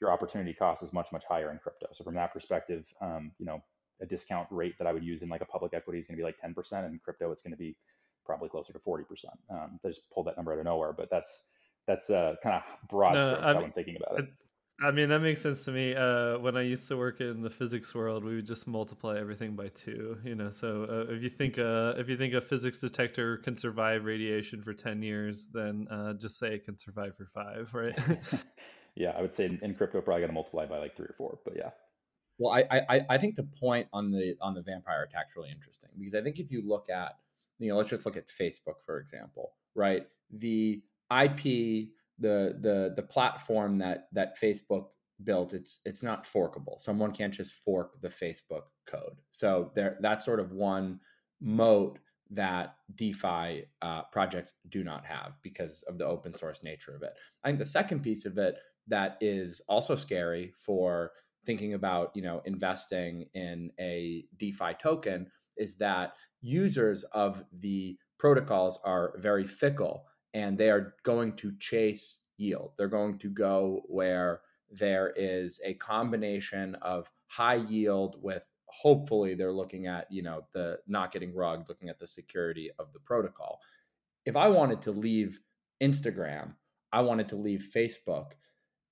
your 0.00 0.10
opportunity 0.10 0.54
cost 0.54 0.82
is 0.82 0.92
much 0.92 1.12
much 1.12 1.24
higher 1.28 1.50
in 1.50 1.58
crypto. 1.58 1.88
So 1.92 2.04
from 2.04 2.14
that 2.14 2.32
perspective, 2.32 2.86
um, 3.00 3.32
you 3.38 3.46
know, 3.46 3.62
a 4.00 4.06
discount 4.06 4.48
rate 4.50 4.76
that 4.78 4.86
I 4.86 4.92
would 4.92 5.04
use 5.04 5.22
in 5.22 5.28
like 5.28 5.42
a 5.42 5.46
public 5.46 5.74
equity 5.74 5.98
is 5.98 6.06
going 6.06 6.16
to 6.16 6.20
be 6.20 6.24
like 6.24 6.36
10%, 6.44 6.84
and 6.84 7.02
crypto 7.02 7.30
it's 7.32 7.42
going 7.42 7.52
to 7.52 7.58
be 7.58 7.76
probably 8.24 8.48
closer 8.48 8.72
to 8.72 8.78
40%. 8.78 9.04
Um, 9.50 9.80
I 9.84 9.88
just 9.88 10.02
pulled 10.12 10.26
that 10.26 10.36
number 10.36 10.52
out 10.52 10.58
of 10.58 10.64
nowhere, 10.64 10.92
but 10.92 11.08
that's 11.10 11.44
that's 11.86 12.10
uh, 12.10 12.34
kind 12.42 12.56
of 12.56 12.88
broad 12.88 13.14
no, 13.14 13.20
strokes 13.20 13.46
I 13.46 13.54
how 13.54 13.62
I'm 13.62 13.72
thinking 13.72 13.96
about 13.96 14.20
it. 14.20 14.28
I 14.80 14.92
mean 14.92 15.08
that 15.08 15.20
makes 15.20 15.42
sense 15.42 15.64
to 15.64 15.72
me. 15.72 15.94
Uh, 15.94 16.38
when 16.38 16.56
I 16.56 16.62
used 16.62 16.86
to 16.88 16.96
work 16.96 17.20
in 17.20 17.42
the 17.42 17.50
physics 17.50 17.94
world, 17.94 18.24
we 18.24 18.36
would 18.36 18.46
just 18.46 18.68
multiply 18.68 19.18
everything 19.18 19.56
by 19.56 19.68
two. 19.68 20.18
You 20.24 20.36
know, 20.36 20.50
so 20.50 20.86
uh, 20.88 21.12
if 21.12 21.20
you 21.20 21.30
think 21.30 21.58
uh, 21.58 21.94
if 21.96 22.08
you 22.08 22.16
think 22.16 22.34
a 22.34 22.40
physics 22.40 22.78
detector 22.78 23.38
can 23.38 23.56
survive 23.56 24.04
radiation 24.04 24.62
for 24.62 24.72
ten 24.72 25.02
years, 25.02 25.48
then 25.52 25.88
uh, 25.90 26.12
just 26.14 26.38
say 26.38 26.54
it 26.54 26.64
can 26.64 26.78
survive 26.78 27.16
for 27.16 27.26
five, 27.26 27.74
right? 27.74 27.98
yeah, 28.94 29.10
I 29.10 29.20
would 29.20 29.34
say 29.34 29.46
in, 29.46 29.58
in 29.62 29.74
crypto 29.74 30.00
probably 30.00 30.20
got 30.20 30.28
to 30.28 30.32
multiply 30.32 30.64
by 30.66 30.78
like 30.78 30.96
three 30.96 31.06
or 31.06 31.14
four, 31.18 31.38
but 31.44 31.54
yeah. 31.56 31.70
Well, 32.38 32.52
I, 32.52 32.82
I 32.88 33.00
I 33.10 33.18
think 33.18 33.34
the 33.34 33.48
point 33.58 33.88
on 33.92 34.12
the 34.12 34.36
on 34.40 34.54
the 34.54 34.62
vampire 34.62 35.02
attack 35.02 35.26
is 35.30 35.36
really 35.36 35.50
interesting 35.50 35.90
because 35.98 36.14
I 36.14 36.22
think 36.22 36.38
if 36.38 36.52
you 36.52 36.62
look 36.64 36.88
at 36.88 37.16
you 37.58 37.68
know 37.68 37.76
let's 37.76 37.90
just 37.90 38.06
look 38.06 38.16
at 38.16 38.28
Facebook 38.28 38.76
for 38.86 39.00
example, 39.00 39.54
right? 39.74 40.06
The 40.30 40.82
IP 41.10 41.88
the 42.18 42.56
the 42.60 42.92
the 42.96 43.02
platform 43.02 43.78
that 43.78 44.08
that 44.12 44.40
Facebook 44.40 44.86
built 45.24 45.52
it's 45.52 45.80
it's 45.84 46.02
not 46.02 46.26
forkable. 46.26 46.78
Someone 46.78 47.12
can't 47.12 47.34
just 47.34 47.54
fork 47.54 48.00
the 48.00 48.08
Facebook 48.08 48.62
code. 48.86 49.20
So 49.30 49.72
there 49.74 49.98
that's 50.00 50.24
sort 50.24 50.40
of 50.40 50.52
one 50.52 51.00
moat 51.40 51.98
that 52.30 52.74
DeFi 52.94 53.64
uh, 53.80 54.02
projects 54.12 54.52
do 54.68 54.84
not 54.84 55.04
have 55.06 55.32
because 55.42 55.82
of 55.88 55.96
the 55.98 56.04
open 56.04 56.34
source 56.34 56.62
nature 56.62 56.94
of 56.94 57.02
it. 57.02 57.14
I 57.42 57.48
think 57.48 57.58
the 57.58 57.66
second 57.66 58.00
piece 58.02 58.26
of 58.26 58.36
it 58.38 58.56
that 58.86 59.16
is 59.20 59.60
also 59.68 59.94
scary 59.94 60.52
for 60.58 61.12
thinking 61.44 61.74
about 61.74 62.10
you 62.14 62.22
know 62.22 62.42
investing 62.44 63.26
in 63.34 63.70
a 63.80 64.24
DeFi 64.38 64.74
token 64.80 65.26
is 65.56 65.76
that 65.76 66.12
users 66.40 67.04
of 67.04 67.42
the 67.60 67.96
protocols 68.18 68.78
are 68.84 69.14
very 69.18 69.44
fickle 69.44 70.04
and 70.34 70.56
they 70.58 70.70
are 70.70 70.94
going 71.02 71.32
to 71.36 71.52
chase 71.58 72.22
yield. 72.36 72.72
They're 72.76 72.88
going 72.88 73.18
to 73.18 73.28
go 73.28 73.82
where 73.86 74.40
there 74.70 75.12
is 75.16 75.60
a 75.64 75.74
combination 75.74 76.74
of 76.76 77.10
high 77.26 77.54
yield 77.54 78.16
with 78.20 78.46
hopefully 78.66 79.34
they're 79.34 79.52
looking 79.52 79.86
at, 79.86 80.10
you 80.10 80.22
know, 80.22 80.44
the 80.52 80.78
not 80.86 81.12
getting 81.12 81.34
rugged, 81.34 81.68
looking 81.68 81.88
at 81.88 81.98
the 81.98 82.06
security 82.06 82.70
of 82.78 82.92
the 82.92 83.00
protocol. 83.00 83.60
If 84.24 84.36
I 84.36 84.48
wanted 84.48 84.82
to 84.82 84.92
leave 84.92 85.40
Instagram, 85.82 86.54
I 86.92 87.00
wanted 87.00 87.28
to 87.28 87.36
leave 87.36 87.70
Facebook, 87.74 88.32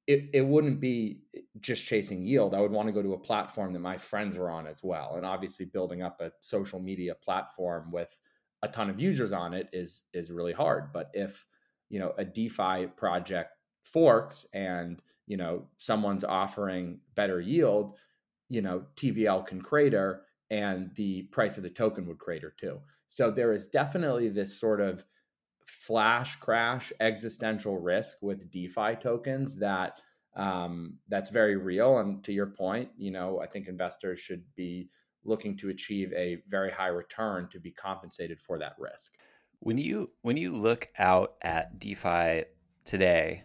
it, 0.07 0.31
it 0.33 0.47
wouldn't 0.47 0.81
be 0.81 1.23
just 1.61 1.85
chasing 1.85 2.23
yield. 2.23 2.55
I 2.55 2.61
would 2.61 2.71
want 2.71 2.89
to 2.89 2.93
go 2.93 3.03
to 3.03 3.15
a 3.15 3.19
platform 3.19 3.73
that 3.73 3.81
my 3.81 3.97
friends 3.97 4.37
are 4.37 4.51
on 4.51 4.67
as 4.67 4.83
well. 4.83 5.15
And 5.17 5.27
obviously 5.27 5.67
building 5.67 6.03
up 6.03 6.21
a 6.21 6.33
social 6.41 6.81
media 6.81 7.15
platform 7.15 7.91
with 7.91 8.17
a 8.63 8.69
ton 8.69 8.91
of 8.91 9.01
users 9.01 9.33
on 9.33 9.55
it 9.55 9.69
is 9.73 10.05
is 10.13 10.31
really 10.31 10.53
hard. 10.53 10.93
But 10.93 11.11
if 11.13 11.47
you 11.89 11.99
know 11.99 12.15
a 12.19 12.25
DeFi 12.25 12.89
project 12.97 13.53
forks 13.85 14.47
and 14.53 15.01
you 15.27 15.37
know 15.37 15.67
someone's 15.79 16.25
offering 16.25 17.01
better 17.15 17.41
yield, 17.41 17.97
you 18.49 18.63
know 18.63 18.85
TVL 18.97 19.47
can 19.47 19.61
crater 19.61 20.23
and 20.51 20.95
the 20.95 21.23
price 21.25 21.57
of 21.57 21.63
the 21.63 21.71
token 21.71 22.07
would 22.07 22.19
crater 22.19 22.55
too. 22.59 22.81
So 23.09 23.31
there 23.31 23.53
is 23.53 23.69
definitely 23.69 24.29
this 24.29 24.59
sort 24.59 24.81
of 24.81 25.05
flash 25.65 26.37
crash 26.37 26.93
existential 27.01 27.79
risk 27.79 28.19
with 28.23 28.51
DeFi 28.51 28.97
tokens 28.97 29.57
that 29.57 30.01
um, 30.37 30.99
that's 31.09 31.31
very 31.31 31.57
real. 31.57 31.99
And 31.99 32.23
to 32.25 32.33
your 32.33 32.47
point, 32.47 32.91
you 32.97 33.11
know, 33.11 33.41
I 33.41 33.47
think 33.47 33.69
investors 33.69 34.21
should 34.21 34.45
be 34.55 34.91
looking 35.27 35.57
to 35.59 35.71
achieve 35.71 36.13
a 36.13 36.43
very 36.49 36.71
high 36.71 36.89
return 36.89 37.49
to 37.53 37.61
be 37.61 37.71
compensated 37.71 38.41
for 38.41 38.59
that 38.59 38.75
risk. 38.79 39.15
When 39.61 39.79
you 39.79 40.11
when 40.23 40.37
you 40.37 40.53
look 40.53 40.89
out 40.99 41.35
at 41.43 41.79
DeFi 41.79 42.45
today, 42.85 43.45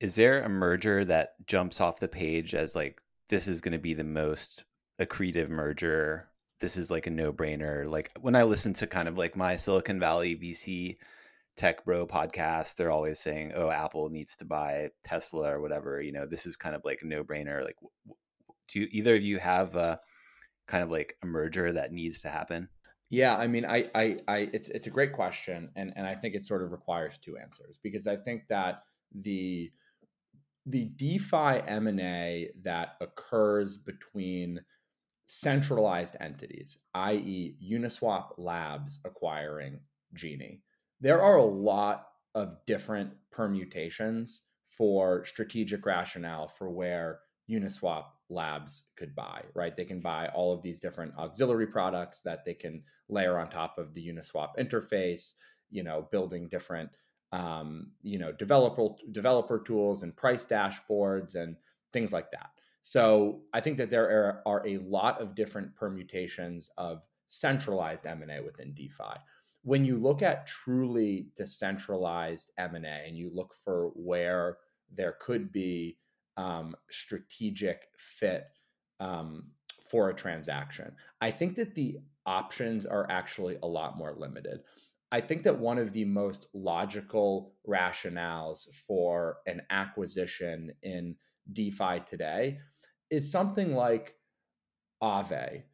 is 0.00 0.16
there 0.16 0.42
a 0.42 0.48
merger 0.48 1.04
that 1.04 1.34
jumps 1.46 1.80
off 1.80 2.00
the 2.00 2.08
page 2.08 2.54
as 2.54 2.74
like 2.74 3.00
this 3.28 3.46
is 3.48 3.60
going 3.60 3.72
to 3.72 3.78
be 3.78 3.94
the 3.94 4.04
most 4.04 4.64
accretive 5.00 5.48
merger? 5.48 6.28
This 6.60 6.76
is 6.76 6.90
like 6.90 7.06
a 7.06 7.10
no-brainer. 7.10 7.86
Like 7.86 8.10
when 8.20 8.36
I 8.36 8.44
listen 8.44 8.72
to 8.74 8.86
kind 8.86 9.08
of 9.08 9.18
like 9.18 9.36
my 9.36 9.56
Silicon 9.56 10.00
Valley 10.00 10.36
VC 10.36 10.96
tech 11.56 11.84
bro 11.84 12.06
podcast, 12.06 12.76
they're 12.76 12.90
always 12.90 13.18
saying, 13.18 13.52
"Oh, 13.54 13.70
Apple 13.70 14.08
needs 14.08 14.36
to 14.36 14.44
buy 14.44 14.90
Tesla 15.04 15.54
or 15.54 15.60
whatever." 15.60 16.00
You 16.00 16.12
know, 16.12 16.26
this 16.26 16.46
is 16.46 16.56
kind 16.56 16.74
of 16.74 16.82
like 16.84 17.02
a 17.02 17.06
no-brainer. 17.06 17.64
Like, 17.64 17.76
do 18.68 18.88
either 18.90 19.14
of 19.14 19.22
you 19.22 19.38
have 19.38 19.76
a 19.76 20.00
kind 20.72 20.82
of 20.82 20.90
like 20.90 21.18
a 21.22 21.26
merger 21.26 21.70
that 21.70 21.92
needs 21.92 22.22
to 22.22 22.30
happen? 22.30 22.66
Yeah, 23.10 23.36
I 23.36 23.46
mean, 23.46 23.66
I, 23.66 23.90
I, 23.94 24.16
I, 24.26 24.48
it's 24.54 24.70
it's 24.70 24.86
a 24.86 24.90
great 24.90 25.12
question, 25.12 25.68
and 25.76 25.92
and 25.96 26.06
I 26.06 26.14
think 26.14 26.34
it 26.34 26.46
sort 26.46 26.62
of 26.62 26.72
requires 26.72 27.18
two 27.18 27.36
answers 27.36 27.78
because 27.82 28.06
I 28.06 28.16
think 28.16 28.44
that 28.48 28.84
the 29.14 29.70
the 30.64 30.86
DeFi 30.96 31.60
M 31.66 31.88
and 31.88 32.00
A 32.00 32.50
that 32.62 32.96
occurs 33.02 33.76
between 33.76 34.60
centralized 35.26 36.16
entities, 36.20 36.78
i.e., 36.94 37.56
Uniswap 37.62 38.30
Labs 38.38 38.98
acquiring 39.04 39.78
Genie, 40.14 40.62
there 41.02 41.20
are 41.20 41.36
a 41.36 41.44
lot 41.44 42.06
of 42.34 42.56
different 42.66 43.12
permutations 43.30 44.44
for 44.66 45.22
strategic 45.26 45.84
rationale 45.84 46.48
for 46.48 46.70
where 46.70 47.20
Uniswap 47.50 48.04
labs 48.32 48.84
could 48.96 49.14
buy, 49.14 49.42
right? 49.54 49.76
They 49.76 49.84
can 49.84 50.00
buy 50.00 50.28
all 50.28 50.52
of 50.52 50.62
these 50.62 50.80
different 50.80 51.12
auxiliary 51.18 51.66
products 51.66 52.22
that 52.22 52.44
they 52.44 52.54
can 52.54 52.82
layer 53.08 53.38
on 53.38 53.50
top 53.50 53.78
of 53.78 53.94
the 53.94 54.08
Uniswap 54.08 54.50
interface, 54.58 55.32
you 55.70 55.82
know, 55.82 56.08
building 56.10 56.48
different 56.48 56.90
um, 57.32 57.92
you 58.02 58.18
know, 58.18 58.32
developer 58.32 58.94
developer 59.10 59.58
tools 59.58 60.02
and 60.02 60.14
price 60.14 60.44
dashboards 60.44 61.34
and 61.34 61.56
things 61.92 62.12
like 62.12 62.30
that. 62.30 62.50
So 62.82 63.42
I 63.54 63.60
think 63.60 63.76
that 63.78 63.90
there 63.90 64.04
are, 64.04 64.42
are 64.44 64.66
a 64.66 64.78
lot 64.78 65.20
of 65.20 65.34
different 65.34 65.74
permutations 65.74 66.68
of 66.76 67.02
centralized 67.28 68.06
M&A 68.06 68.42
within 68.42 68.74
DeFi. 68.74 69.14
When 69.62 69.84
you 69.84 69.96
look 69.96 70.20
at 70.20 70.46
truly 70.46 71.28
decentralized 71.36 72.50
M&A 72.58 73.06
and 73.06 73.16
you 73.16 73.30
look 73.32 73.54
for 73.54 73.92
where 73.94 74.58
there 74.92 75.16
could 75.20 75.52
be 75.52 75.96
um, 76.36 76.74
strategic 76.90 77.82
fit 77.96 78.44
um, 79.00 79.50
for 79.80 80.10
a 80.10 80.14
transaction. 80.14 80.94
I 81.20 81.30
think 81.30 81.56
that 81.56 81.74
the 81.74 81.98
options 82.26 82.86
are 82.86 83.06
actually 83.10 83.58
a 83.62 83.66
lot 83.66 83.96
more 83.96 84.14
limited. 84.16 84.60
I 85.10 85.20
think 85.20 85.42
that 85.42 85.58
one 85.58 85.78
of 85.78 85.92
the 85.92 86.06
most 86.06 86.46
logical 86.54 87.54
rationales 87.68 88.66
for 88.86 89.38
an 89.46 89.60
acquisition 89.70 90.72
in 90.82 91.16
DeFi 91.52 92.00
today 92.06 92.58
is 93.10 93.30
something 93.30 93.74
like 93.74 94.14
Aave 95.02 95.64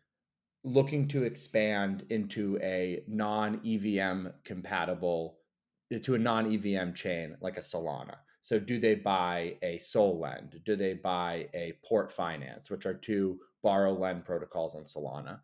looking 0.65 1.07
to 1.09 1.23
expand 1.23 2.05
into 2.11 2.59
a 2.63 3.05
non 3.07 3.61
EVM 3.65 4.29
compatible 4.45 5.39
to 6.03 6.15
a 6.15 6.19
non 6.19 6.53
EVM 6.53 6.93
chain 6.93 7.37
like 7.41 7.57
a 7.57 7.61
Solana. 7.61 8.17
So, 8.41 8.59
do 8.59 8.79
they 8.79 8.95
buy 8.95 9.57
a 9.63 9.79
Solend? 9.79 10.65
Do 10.65 10.77
they 10.77 10.95
buy 10.95 11.49
a 11.55 11.75
Port 11.85 12.11
Finance, 12.11 12.71
which 12.71 12.87
are 12.87 12.95
two 12.95 13.41
borrow 13.63 13.93
lend 13.93 14.25
protocols 14.25 14.75
on 14.75 14.85
Solana? 14.85 15.41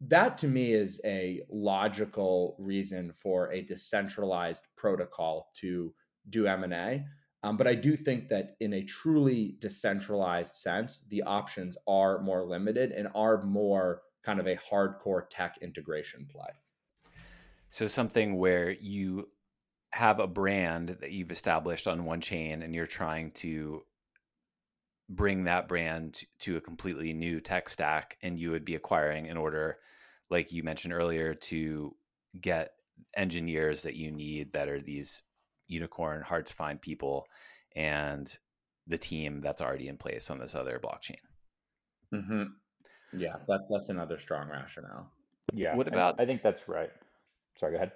That 0.00 0.38
to 0.38 0.48
me 0.48 0.72
is 0.72 1.00
a 1.04 1.42
logical 1.50 2.56
reason 2.58 3.12
for 3.12 3.50
a 3.52 3.62
decentralized 3.62 4.64
protocol 4.76 5.50
to 5.56 5.94
do 6.28 6.46
M&A. 6.46 7.04
Um, 7.42 7.56
but 7.56 7.66
I 7.66 7.74
do 7.74 7.96
think 7.96 8.28
that 8.28 8.56
in 8.60 8.74
a 8.74 8.82
truly 8.82 9.56
decentralized 9.60 10.56
sense, 10.56 11.04
the 11.08 11.22
options 11.22 11.76
are 11.86 12.20
more 12.20 12.44
limited 12.44 12.92
and 12.92 13.08
are 13.14 13.42
more 13.42 14.02
kind 14.22 14.40
of 14.40 14.46
a 14.46 14.56
hardcore 14.56 15.22
tech 15.30 15.56
integration 15.62 16.26
play. 16.26 16.50
So 17.68 17.88
something 17.88 18.36
where 18.36 18.72
you 18.72 19.28
have 19.96 20.20
a 20.20 20.26
brand 20.26 20.96
that 21.00 21.12
you've 21.12 21.32
established 21.32 21.88
on 21.88 22.04
one 22.04 22.20
chain 22.20 22.62
and 22.62 22.74
you're 22.74 22.86
trying 22.86 23.30
to 23.32 23.82
bring 25.08 25.44
that 25.44 25.68
brand 25.68 26.22
to 26.40 26.56
a 26.56 26.60
completely 26.60 27.12
new 27.12 27.40
tech 27.40 27.68
stack 27.68 28.16
and 28.22 28.38
you 28.38 28.50
would 28.50 28.64
be 28.64 28.74
acquiring 28.74 29.26
in 29.26 29.36
order 29.36 29.78
like 30.30 30.52
you 30.52 30.62
mentioned 30.62 30.92
earlier 30.92 31.32
to 31.32 31.94
get 32.40 32.72
engineers 33.16 33.82
that 33.82 33.94
you 33.94 34.10
need 34.10 34.52
that 34.52 34.68
are 34.68 34.80
these 34.80 35.22
unicorn 35.68 36.22
hard 36.22 36.44
to 36.44 36.54
find 36.54 36.80
people 36.80 37.26
and 37.76 38.38
the 38.88 38.98
team 38.98 39.40
that's 39.40 39.62
already 39.62 39.88
in 39.88 39.96
place 39.96 40.30
on 40.30 40.38
this 40.38 40.54
other 40.54 40.80
blockchain 40.82 41.16
mm-hmm. 42.12 42.44
Yeah, 43.12 43.36
that's 43.48 43.68
that's 43.68 43.88
another 43.88 44.18
strong 44.18 44.48
rationale. 44.48 45.10
Yeah. 45.52 45.76
What 45.76 45.88
about- 45.88 46.20
I 46.20 46.26
think 46.26 46.42
that's 46.42 46.68
right. 46.68 46.90
Sorry, 47.58 47.72
go 47.72 47.76
ahead. 47.76 47.92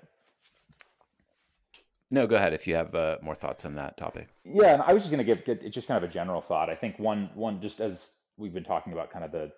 No, 2.11 2.27
go 2.27 2.37
ahead 2.37 2.53
if 2.53 2.67
you 2.67 2.75
have 2.75 2.95
uh, 2.95 3.19
more 3.23 3.35
thoughts 3.35 3.65
on 3.65 3.75
that 3.77 3.97
topic. 3.97 4.29
Yeah, 4.45 4.75
and 4.75 4.83
I 4.83 4.93
was 4.93 5.03
just 5.03 5.13
going 5.13 5.25
to 5.25 5.35
give 5.35 5.45
get, 5.45 5.71
just 5.73 5.87
kind 5.87 6.03
of 6.03 6.09
a 6.09 6.13
general 6.13 6.41
thought. 6.41 6.69
I 6.69 6.75
think 6.75 6.99
one 6.99 7.31
one 7.35 7.61
just 7.61 7.81
as 7.81 8.11
we've 8.37 8.53
been 8.53 8.65
talking 8.65 8.93
about 8.93 9.13
kind 9.13 9.25
of 9.25 9.31
the, 9.33 9.53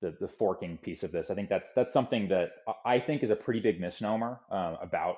the 0.00 0.16
the 0.20 0.28
forking 0.28 0.78
piece 0.78 1.02
of 1.02 1.12
this. 1.12 1.30
I 1.30 1.34
think 1.34 1.48
that's 1.48 1.72
that's 1.72 1.92
something 1.92 2.28
that 2.28 2.52
I- 2.84 3.00
think 3.00 3.22
is 3.22 3.30
a 3.30 3.36
pretty 3.36 3.60
big 3.60 3.80
misnomer 3.80 4.40
uh, 4.50 4.76
about 4.80 5.16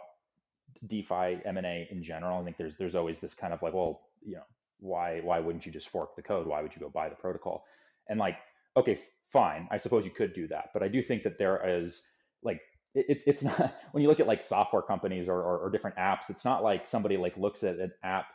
DeFi 0.86 1.40
M 1.44 1.56
and 1.56 1.66
A 1.66 1.86
in 1.90 2.02
general. 2.02 2.40
I 2.40 2.44
think 2.44 2.56
there's 2.56 2.76
there's 2.76 2.96
always 2.96 3.20
this 3.20 3.34
kind 3.34 3.52
of 3.52 3.62
like, 3.62 3.74
well, 3.74 4.00
you 4.24 4.34
know, 4.34 4.42
why 4.80 5.20
why 5.20 5.38
wouldn't 5.38 5.64
you 5.64 5.70
just 5.72 5.88
fork 5.88 6.16
the 6.16 6.22
code? 6.22 6.46
Why 6.48 6.62
would 6.62 6.74
you 6.74 6.80
go 6.80 6.88
buy 6.88 7.08
the 7.08 7.14
protocol? 7.14 7.64
And 8.08 8.18
like, 8.18 8.38
okay, 8.76 8.98
fine, 9.32 9.68
I 9.70 9.76
suppose 9.76 10.04
you 10.04 10.10
could 10.10 10.34
do 10.34 10.48
that, 10.48 10.70
but 10.74 10.82
I 10.82 10.88
do 10.88 11.00
think 11.00 11.22
that 11.22 11.38
there 11.38 11.64
is 11.64 12.02
like 12.42 12.60
it, 12.94 13.22
it's 13.26 13.42
not 13.44 13.74
when 13.92 14.02
you 14.02 14.08
look 14.08 14.20
at 14.20 14.26
like 14.26 14.42
software 14.42 14.82
companies 14.82 15.28
or, 15.28 15.36
or, 15.36 15.58
or 15.58 15.70
different 15.70 15.96
apps 15.96 16.30
it's 16.30 16.44
not 16.44 16.62
like 16.62 16.86
somebody 16.86 17.16
like 17.16 17.36
looks 17.36 17.62
at 17.62 17.78
an 17.78 17.92
app 18.02 18.26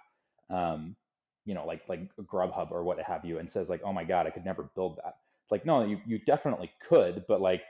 um, 0.49 0.95
you 1.45 1.53
know 1.53 1.65
like 1.65 1.81
like 1.87 2.01
grubhub 2.25 2.71
or 2.71 2.83
what 2.83 2.99
have 2.99 3.25
you 3.25 3.39
and 3.39 3.49
says 3.49 3.69
like 3.69 3.81
oh 3.83 3.93
my 3.93 4.03
god 4.03 4.27
i 4.27 4.29
could 4.29 4.45
never 4.45 4.69
build 4.75 4.97
that. 5.03 5.15
It's 5.43 5.51
like 5.51 5.65
no 5.65 5.85
you, 5.85 5.99
you 6.05 6.19
definitely 6.19 6.71
could 6.87 7.25
but 7.27 7.41
like 7.41 7.63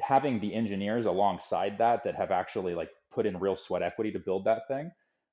having 0.00 0.40
the 0.40 0.54
engineers 0.54 1.06
alongside 1.06 1.78
that 1.78 2.04
that 2.04 2.16
have 2.16 2.30
actually 2.30 2.74
like 2.74 2.90
put 3.12 3.26
in 3.26 3.38
real 3.38 3.56
sweat 3.56 3.82
equity 3.82 4.10
to 4.12 4.18
build 4.18 4.44
that 4.44 4.66
thing 4.68 4.90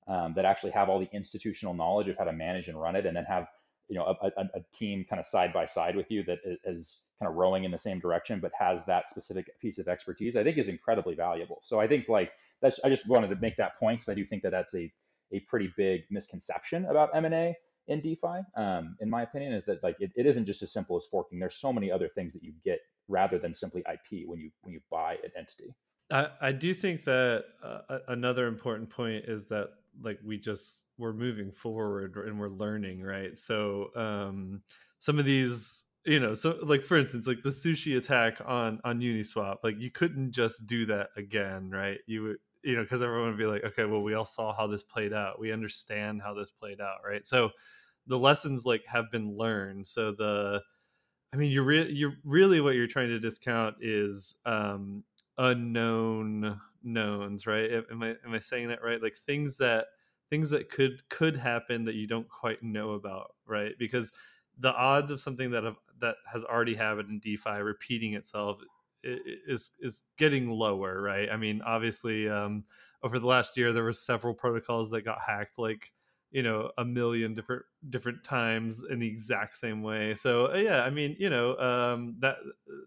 um, 0.07 0.33
that 0.35 0.45
actually 0.45 0.71
have 0.71 0.89
all 0.89 0.99
the 0.99 1.09
institutional 1.13 1.73
knowledge 1.73 2.07
of 2.07 2.17
how 2.17 2.25
to 2.25 2.33
manage 2.33 2.67
and 2.67 2.79
run 2.79 2.95
it 2.95 3.05
and 3.05 3.15
then 3.15 3.25
have 3.25 3.47
you 3.91 3.97
know 3.97 4.05
a, 4.05 4.27
a, 4.37 4.43
a 4.55 4.61
team 4.73 5.05
kind 5.07 5.19
of 5.19 5.25
side 5.25 5.51
by 5.51 5.65
side 5.65 5.95
with 5.95 6.09
you 6.09 6.23
that 6.23 6.39
is 6.63 7.01
kind 7.19 7.29
of 7.29 7.35
rowing 7.35 7.65
in 7.65 7.71
the 7.71 7.77
same 7.77 7.99
direction 7.99 8.39
but 8.39 8.51
has 8.57 8.85
that 8.85 9.09
specific 9.09 9.47
piece 9.59 9.77
of 9.77 9.87
expertise 9.87 10.35
i 10.37 10.43
think 10.43 10.57
is 10.57 10.69
incredibly 10.69 11.13
valuable. 11.13 11.57
So 11.61 11.79
i 11.79 11.87
think 11.87 12.07
like 12.07 12.31
that's 12.61 12.79
i 12.85 12.89
just 12.89 13.07
wanted 13.07 13.27
to 13.27 13.35
make 13.35 13.57
that 13.57 13.77
point 13.77 13.99
because 13.99 14.11
i 14.11 14.15
do 14.15 14.23
think 14.25 14.43
that 14.43 14.51
that's 14.51 14.73
a, 14.73 14.91
a 15.33 15.41
pretty 15.41 15.71
big 15.75 16.01
misconception 16.09 16.85
about 16.85 17.09
m&a 17.13 17.55
in 17.87 17.99
defi 17.99 18.41
um, 18.55 18.95
in 19.01 19.09
my 19.09 19.23
opinion 19.23 19.51
is 19.51 19.65
that 19.65 19.83
like 19.83 19.97
it, 19.99 20.11
it 20.15 20.25
isn't 20.25 20.45
just 20.45 20.61
as 20.61 20.71
simple 20.71 20.95
as 20.95 21.05
forking. 21.11 21.39
There's 21.39 21.55
so 21.55 21.73
many 21.73 21.91
other 21.91 22.07
things 22.07 22.31
that 22.33 22.43
you 22.43 22.53
get 22.63 22.79
rather 23.07 23.37
than 23.39 23.53
simply 23.53 23.83
ip 23.91 24.27
when 24.27 24.39
you 24.39 24.51
when 24.61 24.73
you 24.73 24.79
buy 24.89 25.13
an 25.23 25.31
entity. 25.37 25.75
I, 26.11 26.27
I 26.41 26.51
do 26.51 26.73
think 26.73 27.03
that 27.05 27.45
uh, 27.63 27.99
another 28.07 28.47
important 28.47 28.89
point 28.89 29.25
is 29.25 29.47
that 29.49 29.69
like 30.01 30.19
we 30.23 30.37
just 30.37 30.83
we're 31.01 31.13
moving 31.13 31.51
forward 31.51 32.15
and 32.15 32.39
we're 32.39 32.49
learning 32.49 33.01
right? 33.01 33.37
So 33.37 33.89
um 33.95 34.61
some 34.99 35.19
of 35.19 35.25
these 35.25 35.85
you 36.05 36.19
know 36.19 36.33
so 36.33 36.57
like 36.63 36.83
for 36.83 36.97
instance 36.97 37.27
like 37.27 37.43
the 37.43 37.49
sushi 37.49 37.97
attack 37.97 38.39
on 38.45 38.79
on 38.83 38.99
uniswap 39.01 39.57
like 39.63 39.79
you 39.79 39.91
couldn't 39.91 40.31
just 40.31 40.65
do 40.67 40.85
that 40.85 41.09
again 41.17 41.69
right? 41.69 41.99
You 42.07 42.23
would 42.23 42.37
you 42.63 42.75
know 42.75 42.83
because 42.83 43.01
everyone 43.01 43.29
would 43.29 43.37
be 43.37 43.45
like 43.45 43.63
okay 43.63 43.85
well 43.85 44.03
we 44.03 44.13
all 44.13 44.25
saw 44.25 44.55
how 44.55 44.67
this 44.67 44.83
played 44.83 45.13
out. 45.13 45.39
We 45.39 45.51
understand 45.51 46.21
how 46.21 46.33
this 46.33 46.51
played 46.51 46.79
out 46.79 46.99
right? 47.05 47.25
So 47.25 47.49
the 48.07 48.19
lessons 48.19 48.65
like 48.65 48.83
have 48.87 49.11
been 49.11 49.35
learned. 49.35 49.87
So 49.87 50.11
the 50.11 50.61
i 51.33 51.37
mean 51.37 51.51
you're 51.51 51.63
really 51.63 51.91
you're 51.93 52.13
really 52.23 52.61
what 52.61 52.75
you're 52.75 52.87
trying 52.87 53.09
to 53.09 53.19
discount 53.19 53.75
is 53.81 54.35
um 54.45 55.03
unknown 55.37 56.59
knowns 56.83 57.47
right? 57.47 57.71
Am 57.91 58.03
i 58.03 58.15
am 58.25 58.33
i 58.33 58.39
saying 58.39 58.69
that 58.69 58.83
right? 58.83 59.01
Like 59.01 59.15
things 59.15 59.57
that 59.57 59.85
things 60.31 60.49
that 60.51 60.69
could 60.71 61.07
could 61.09 61.37
happen 61.37 61.85
that 61.85 61.95
you 61.95 62.07
don't 62.07 62.29
quite 62.29 62.63
know 62.63 62.93
about 62.93 63.35
right? 63.45 63.75
Because 63.79 64.13
the 64.57 64.73
odds 64.73 65.11
of 65.11 65.21
something 65.21 65.51
that 65.51 65.65
have 65.65 65.77
that 65.99 66.17
has 66.31 66.43
already 66.45 66.75
happened 66.75 67.09
in 67.09 67.19
defi 67.19 67.61
repeating 67.61 68.15
itself 68.15 68.61
is 69.03 69.71
is 69.79 70.03
getting 70.17 70.49
lower 70.49 71.01
right? 71.01 71.29
I 71.31 71.37
mean 71.37 71.61
obviously 71.63 72.29
um 72.29 72.65
over 73.03 73.19
the 73.19 73.27
last 73.27 73.57
year 73.57 73.73
there 73.73 73.83
were 73.83 73.93
several 73.93 74.33
protocols 74.35 74.91
that 74.91 75.03
got 75.03 75.21
hacked 75.21 75.59
like 75.59 75.91
you 76.31 76.43
know 76.43 76.71
a 76.77 76.85
million 76.85 77.33
different 77.33 77.65
different 77.89 78.23
times 78.23 78.83
in 78.83 78.99
the 78.99 79.07
exact 79.07 79.57
same 79.57 79.83
way. 79.83 80.13
So 80.13 80.53
uh, 80.53 80.57
yeah 80.57 80.83
i 80.83 80.89
mean 80.89 81.15
you 81.19 81.29
know 81.29 81.57
um 81.59 82.15
that 82.19 82.37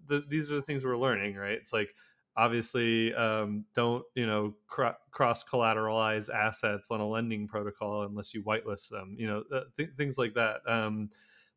the, 0.07 0.25
these 0.29 0.51
are 0.51 0.57
the 0.57 0.63
things 0.63 0.85
we're 0.85 0.97
learning 0.99 1.37
right? 1.37 1.53
It's 1.59 1.73
like 1.73 1.95
obviously 2.37 3.15
um, 3.15 3.65
don't 3.75 4.05
you 4.15 4.27
know 4.27 4.55
cr- 4.67 4.99
cross 5.11 5.45
collateralize 5.45 6.29
assets 6.29 6.91
on 6.91 7.01
a 7.01 7.09
lending 7.09 7.47
protocol 7.47 8.03
unless 8.03 8.35
you 8.35 8.43
whitelist 8.43 8.89
them 8.89 9.15
you 9.19 9.27
know 9.27 9.43
uh, 9.55 9.61
th- 9.77 9.91
things 9.97 10.19
like 10.19 10.35
that 10.35 10.61
um, 10.67 11.09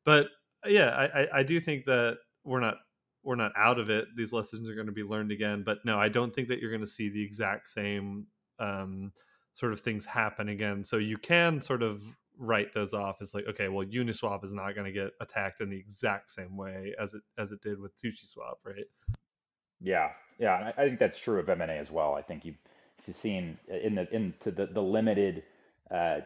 but 0.06 0.28
yeah 0.66 0.90
I, 0.90 1.22
I, 1.22 1.28
I 1.40 1.44
do 1.44 1.60
think 1.60 1.86
that 1.86 2.18
we're 2.44 2.60
not 2.60 2.78
we're 3.24 3.36
not 3.36 3.52
out 3.58 3.78
of 3.78 3.90
it. 3.90 4.08
These 4.16 4.32
lessons 4.32 4.70
are 4.70 4.76
going 4.76 4.88
to 4.88 4.94
be 4.94 5.04
learned 5.04 5.32
again 5.32 5.64
but 5.66 5.80
no 5.84 6.00
i 6.00 6.08
don't 6.08 6.34
think 6.34 6.48
that 6.48 6.60
you're 6.60 6.72
going 6.72 6.82
to 6.82 6.88
see 6.88 7.10
the 7.10 7.24
exact 7.24 7.68
same 7.68 8.28
um, 8.60 9.12
sort 9.58 9.74
of 9.74 9.80
things 9.80 10.06
happen 10.06 10.50
again. 10.50 10.84
So 10.84 10.98
you 10.98 11.18
can 11.18 11.62
sort 11.62 11.82
of 11.82 12.02
write 12.40 12.72
those 12.72 12.94
off 12.94 13.18
as 13.20 13.34
like 13.34 13.48
okay 13.48 13.68
well 13.68 13.84
uniswap 13.84 14.46
is 14.46 14.54
not 14.54 14.76
going 14.76 14.86
to 14.86 14.92
get 14.92 15.10
attacked 15.22 15.60
in 15.60 15.72
the 15.72 15.78
exact 15.78 16.32
same 16.32 16.56
way 16.56 16.94
as 17.02 17.16
it 17.16 17.24
as 17.40 17.52
it 17.52 17.60
did 17.62 17.80
with 17.80 17.92
sushi 17.98 18.28
swap 18.28 18.60
right? 18.64 18.86
Yeah, 19.82 20.10
yeah, 20.40 20.72
I 20.78 20.86
think 20.86 21.00
that's 21.00 21.20
true 21.20 21.40
of 21.40 21.50
M 21.50 21.62
and 21.62 21.72
A 21.72 21.76
as 21.76 21.92
well. 21.92 22.14
I 22.14 22.22
think 22.22 22.46
you've, 22.46 22.58
you've 23.06 23.16
seen 23.16 23.58
in 23.68 23.96
the 23.96 24.14
into 24.14 24.52
the 24.52 24.68
the 24.68 24.82
limited, 24.82 25.44
uh, 25.92 26.20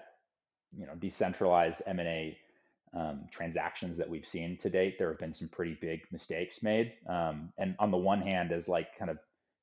you 0.78 0.86
know, 0.86 0.96
decentralized 0.96 1.82
M 1.86 2.00
and 2.00 2.08
A 2.08 2.38
um, 2.94 3.22
transactions 3.32 3.98
that 3.98 4.10
we've 4.10 4.26
seen 4.26 4.58
to 4.58 4.70
date. 4.70 4.98
There 4.98 5.10
have 5.10 5.20
been 5.20 5.34
some 5.34 5.48
pretty 5.48 5.78
big 5.80 6.02
mistakes 6.12 6.62
made. 6.62 6.94
Um, 7.08 7.54
and 7.58 7.76
on 7.80 7.92
the 7.92 7.98
one 7.98 8.22
hand, 8.22 8.52
as 8.52 8.68
like 8.68 8.98
kind 8.98 9.10
of, 9.10 9.18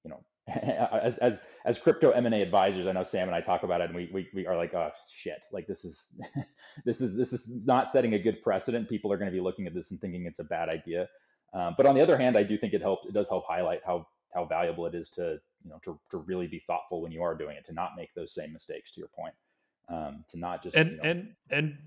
you 0.05 0.11
know, 0.11 0.25
as 0.49 1.19
as 1.19 1.43
as 1.67 1.79
crypto 1.79 2.11
M 2.11 2.25
and 2.25 2.35
A 2.35 2.41
advisors, 2.41 2.87
I 2.87 2.93
know 2.93 3.03
Sam 3.03 3.29
and 3.29 3.35
I 3.37 3.43
talk 3.43 3.65
about 3.65 3.83
it, 3.83 3.91
and 3.91 3.95
we 3.95 4.09
we, 4.13 4.29
we 4.33 4.47
are 4.47 4.57
like, 4.57 4.73
oh 4.73 4.91
shit, 5.13 5.45
like 5.53 5.67
this 5.67 5.85
is 5.85 6.07
this 6.87 7.03
is 7.03 7.17
this 7.17 7.35
is 7.35 7.67
not 7.67 7.91
setting 7.91 8.15
a 8.15 8.19
good 8.19 8.43
precedent. 8.43 8.89
People 8.89 9.13
are 9.13 9.19
going 9.19 9.31
to 9.31 9.37
be 9.37 9.43
looking 9.43 9.67
at 9.67 9.75
this 9.75 9.91
and 9.91 10.01
thinking 10.01 10.25
it's 10.25 10.39
a 10.39 10.45
bad 10.45 10.71
idea. 10.71 11.07
Um, 11.53 11.75
but 11.77 11.87
on 11.87 11.95
the 11.95 12.01
other 12.03 12.17
hand, 12.17 12.37
I 12.37 12.43
do 12.43 12.57
think 12.57 12.73
it 12.73 12.81
helps. 12.81 13.07
It 13.07 13.13
does 13.13 13.29
help 13.29 13.45
highlight 13.47 13.81
how 13.85 14.07
how 14.35 14.45
valuable 14.45 14.87
it 14.87 14.95
is 14.95 15.09
to 15.11 15.39
you 15.65 15.71
know 15.71 15.79
to 15.85 15.99
to 16.11 16.19
really 16.19 16.47
be 16.47 16.63
thoughtful 16.67 17.03
when 17.03 17.13
you 17.13 17.23
are 17.23 17.35
doing 17.35 17.57
it, 17.57 17.65
to 17.67 17.73
not 17.73 17.93
make 17.97 18.15
those 18.15 18.33
same 18.33 18.53
mistakes. 18.53 18.93
To 18.93 19.01
your 19.01 19.09
point, 19.09 19.35
um, 19.89 20.25
to 20.31 20.39
not 20.39 20.63
just 20.63 20.77
and 20.77 20.91
you 20.93 20.97
know, 20.97 21.03
and 21.05 21.35
and 21.51 21.79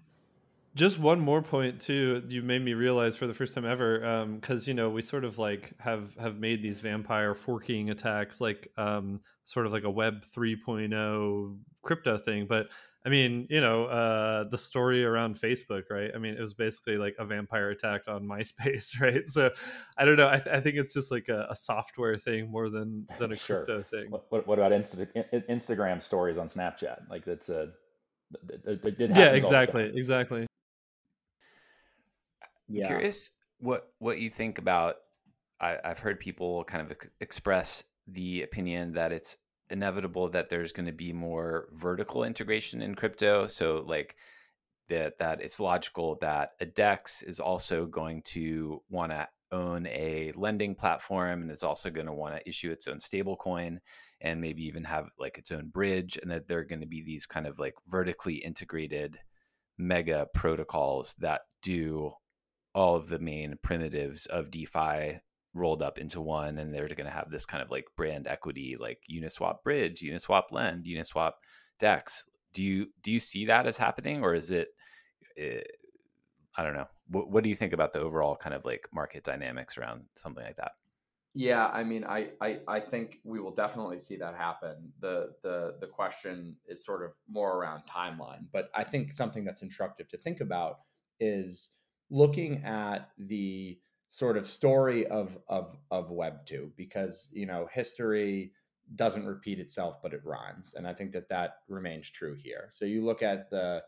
just 0.74 1.00
one 1.00 1.20
more 1.20 1.42
point 1.42 1.82
too 1.82 2.24
you 2.28 2.42
made 2.42 2.64
me 2.64 2.74
realize 2.74 3.16
for 3.16 3.28
the 3.28 3.34
first 3.34 3.54
time 3.54 3.66
ever 3.66 4.28
because 4.36 4.64
um, 4.64 4.70
you 4.70 4.74
know 4.74 4.90
we 4.90 5.02
sort 5.02 5.26
of 5.26 5.38
like 5.38 5.74
have 5.80 6.16
have 6.16 6.38
made 6.38 6.62
these 6.64 6.80
vampire 6.80 7.36
forking 7.36 7.90
attacks 7.90 8.40
like 8.40 8.70
um, 8.78 9.20
sort 9.44 9.66
of 9.66 9.74
like 9.74 9.84
a 9.84 9.90
web 9.90 10.24
3.0 10.36 11.58
crypto 11.82 12.18
thing 12.18 12.46
but 12.48 12.70
I 13.04 13.10
mean, 13.10 13.48
you 13.50 13.62
know, 13.62 13.86
uh, 13.86 14.44
the 14.50 14.58
story 14.58 15.04
around 15.04 15.36
Facebook, 15.36 15.90
right? 15.90 16.12
I 16.14 16.20
mean, 16.20 16.36
it 16.36 16.42
was 16.42 16.54
basically 16.54 16.98
like 16.98 17.16
a 17.18 17.26
vampire 17.26 17.72
attack 17.72 18.02
on 18.08 18.24
MySpace, 18.28 19.00
right? 19.02 19.28
So, 19.28 19.50
I 19.98 20.06
don't 20.06 20.18
know. 20.18 20.30
I, 20.30 20.38
th- 20.38 20.56
I 20.56 20.60
think 20.60 20.78
it's 20.78 20.94
just 20.94 21.12
like 21.12 21.28
a, 21.28 21.48
a, 21.50 21.56
software 21.56 22.18
thing 22.18 22.52
more 22.52 22.70
than 22.70 23.08
than 23.18 23.32
a 23.32 23.36
sure. 23.36 23.66
crypto 23.66 23.82
thing. 23.82 24.12
What, 24.12 24.48
what 24.48 24.60
about 24.60 24.72
Insta- 24.72 25.10
Instagram 25.50 26.02
stories 26.02 26.38
on 26.38 26.48
Snapchat? 26.48 27.10
Like 27.10 27.26
that's 27.26 27.50
a 27.50 27.70
it, 28.50 28.82
it, 28.84 29.02
it 29.02 29.18
yeah, 29.18 29.32
exactly, 29.32 29.92
exactly. 29.96 30.46
Yeah. 32.68 32.88
Curious 32.88 33.32
what 33.60 33.92
what 34.00 34.20
you 34.20 34.30
think 34.30 34.58
about. 34.58 34.98
I, 35.60 35.78
I've 35.84 36.00
heard 36.00 36.20
people 36.20 36.64
kind 36.64 36.90
of 36.90 36.98
express 37.20 37.84
the 38.08 38.42
opinion 38.42 38.94
that 38.94 39.12
it's 39.12 39.38
inevitable 39.72 40.30
that 40.30 40.50
there's 40.50 40.72
going 40.74 40.86
to 40.86 40.92
be 40.92 41.14
more 41.14 41.68
vertical 41.72 42.24
integration 42.24 42.82
in 42.82 42.96
crypto. 42.96 43.48
So 43.48 43.84
like 43.88 44.16
that 44.90 45.18
that 45.20 45.42
it's 45.42 45.60
logical 45.60 46.18
that 46.22 46.52
a 46.60 46.66
DEX 46.66 47.24
is 47.24 47.40
also 47.40 47.86
going 47.86 48.22
to 48.24 48.82
want 48.90 49.12
to 49.12 49.28
own 49.52 49.86
a 49.88 50.32
lending 50.36 50.76
platform 50.76 51.42
and 51.42 51.52
it's 51.52 51.64
also 51.64 51.90
going 51.90 52.08
to 52.08 52.14
want 52.14 52.36
to 52.36 52.48
issue 52.48 52.72
its 52.72 52.88
own 52.88 52.98
stablecoin 53.00 53.78
and 54.22 54.40
maybe 54.40 54.64
even 54.64 54.84
have 54.84 55.10
like 55.20 55.38
its 55.38 55.52
own 55.52 55.68
bridge 55.68 56.18
and 56.22 56.32
that 56.32 56.48
there 56.48 56.60
are 56.60 56.66
going 56.66 56.82
to 56.82 56.88
be 56.88 57.02
these 57.02 57.26
kind 57.26 57.48
of 57.48 57.60
like 57.60 57.74
vertically 57.88 58.36
integrated 58.36 59.20
mega 59.78 60.28
protocols 60.34 61.16
that 61.20 61.42
do 61.62 62.12
all 62.74 62.96
of 62.96 63.10
the 63.10 63.20
main 63.20 63.56
primitives 63.62 64.26
of 64.28 64.52
DeFi 64.52 65.20
rolled 65.54 65.82
up 65.82 65.98
into 65.98 66.22
one 66.22 66.58
and 66.58 66.74
they're 66.74 66.88
going 66.88 67.06
to 67.06 67.12
have 67.12 67.30
this 67.30 67.46
kind 67.46 67.62
of 67.62 67.70
like 67.70 67.86
brand 67.98 68.28
equity 68.28 68.78
like 68.80 69.00
uniswap 69.12 69.62
bridge 69.64 70.02
uniswap 70.02 70.44
lend 70.52 70.86
uniswap 70.86 71.34
dex. 71.80 72.30
Do 72.54 72.64
you 72.64 72.88
do 73.02 73.12
you 73.12 73.20
see 73.20 73.46
that 73.46 73.68
as 73.68 73.78
happening 73.78 74.24
or 74.24 74.34
is 74.34 74.52
it 74.52 74.70
uh, 75.40 75.62
i 76.58 76.64
don't 76.64 76.74
know. 76.74 76.88
What, 77.08 77.30
what 77.30 77.44
do 77.44 77.50
you 77.50 77.56
think 77.56 77.74
about 77.74 77.94
the 77.94 78.00
overall 78.00 78.36
kind 78.36 78.56
of 78.56 78.64
like 78.66 78.88
market 78.94 79.24
dynamics 79.24 79.78
around 79.78 80.04
something 80.16 80.44
like 80.44 80.58
that? 80.58 80.72
Yeah 81.34 81.68
i 81.68 81.84
mean 81.84 82.04
I, 82.06 82.30
I 82.42 82.60
i 82.68 82.80
think 82.80 83.20
we 83.24 83.40
will 83.40 83.54
definitely 83.54 84.00
see 84.00 84.18
that 84.18 84.36
happen. 84.36 84.92
The 85.00 85.34
the 85.44 85.76
the 85.82 85.88
question 85.88 86.56
is 86.66 86.86
sort 86.86 87.04
of 87.04 87.12
more 87.30 87.58
around 87.58 87.84
timeline 87.90 88.46
but 88.52 88.70
i 88.76 88.84
think 88.84 89.12
something 89.12 89.44
that's 89.44 89.62
instructive 89.62 90.08
to 90.10 90.18
think 90.18 90.40
about 90.40 90.80
is 91.20 91.72
looking 92.10 92.64
at 92.64 93.10
the 93.18 93.80
sort 94.12 94.38
of 94.38 94.46
story 94.46 95.08
of 95.08 95.40
of 95.48 95.78
of 95.90 96.12
web 96.12 96.46
2 96.46 96.74
because 96.76 97.30
you 97.32 97.46
know 97.46 97.68
history 97.72 98.54
doesn't 98.96 99.26
repeat 99.26 99.58
itself 99.58 100.02
but 100.04 100.14
it 100.14 100.22
rhymes 100.26 100.74
and 100.74 100.86
i 100.86 100.94
think 100.94 101.14
that 101.14 101.30
that 101.30 101.60
remains 101.70 102.10
true 102.10 102.36
here. 102.36 102.68
So 102.72 102.86
you 102.86 103.04
look 103.06 103.24
at 103.24 103.50
the 103.50 103.84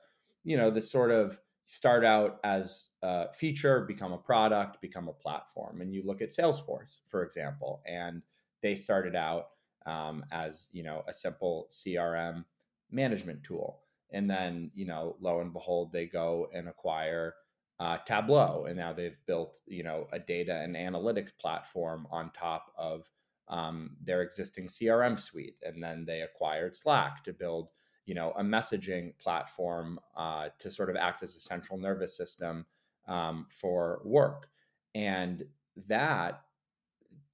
you 0.45 0.57
know 0.57 0.71
the 0.71 0.81
sort 0.81 1.11
of 1.11 1.39
start 1.65 2.05
out 2.05 2.39
as 2.45 2.89
a 3.01 3.31
feature 3.33 3.81
become 3.81 4.13
a 4.13 4.17
product 4.17 4.81
become 4.81 5.09
a 5.09 5.13
platform 5.13 5.81
and 5.81 5.93
you 5.93 6.03
look 6.05 6.21
at 6.21 6.29
salesforce 6.29 6.99
for 7.09 7.23
example 7.23 7.81
and 7.85 8.21
they 8.61 8.75
started 8.75 9.15
out 9.15 9.47
um, 9.85 10.23
as 10.31 10.69
you 10.71 10.83
know 10.83 11.03
a 11.07 11.13
simple 11.13 11.67
crm 11.69 12.45
management 12.91 13.43
tool 13.43 13.81
and 14.11 14.29
then 14.29 14.71
you 14.73 14.85
know 14.85 15.17
lo 15.19 15.41
and 15.41 15.51
behold 15.51 15.91
they 15.91 16.05
go 16.05 16.47
and 16.53 16.69
acquire 16.69 17.33
uh, 17.79 17.97
tableau 18.05 18.65
and 18.65 18.77
now 18.77 18.93
they've 18.93 19.17
built 19.25 19.59
you 19.65 19.83
know 19.83 20.07
a 20.11 20.19
data 20.19 20.61
and 20.61 20.75
analytics 20.75 21.35
platform 21.37 22.07
on 22.11 22.31
top 22.31 22.71
of 22.77 23.09
um, 23.49 23.97
their 24.03 24.21
existing 24.21 24.67
crm 24.67 25.19
suite 25.19 25.57
and 25.63 25.83
then 25.83 26.05
they 26.05 26.21
acquired 26.21 26.75
slack 26.75 27.23
to 27.23 27.33
build 27.33 27.71
you 28.05 28.13
know 28.13 28.33
a 28.37 28.43
messaging 28.43 29.17
platform 29.17 29.99
uh, 30.15 30.49
to 30.59 30.69
sort 30.69 30.89
of 30.89 30.95
act 30.95 31.23
as 31.23 31.35
a 31.35 31.39
central 31.39 31.77
nervous 31.77 32.15
system 32.15 32.65
um, 33.07 33.45
for 33.49 34.01
work. 34.03 34.47
And 34.95 35.43
that 35.87 36.41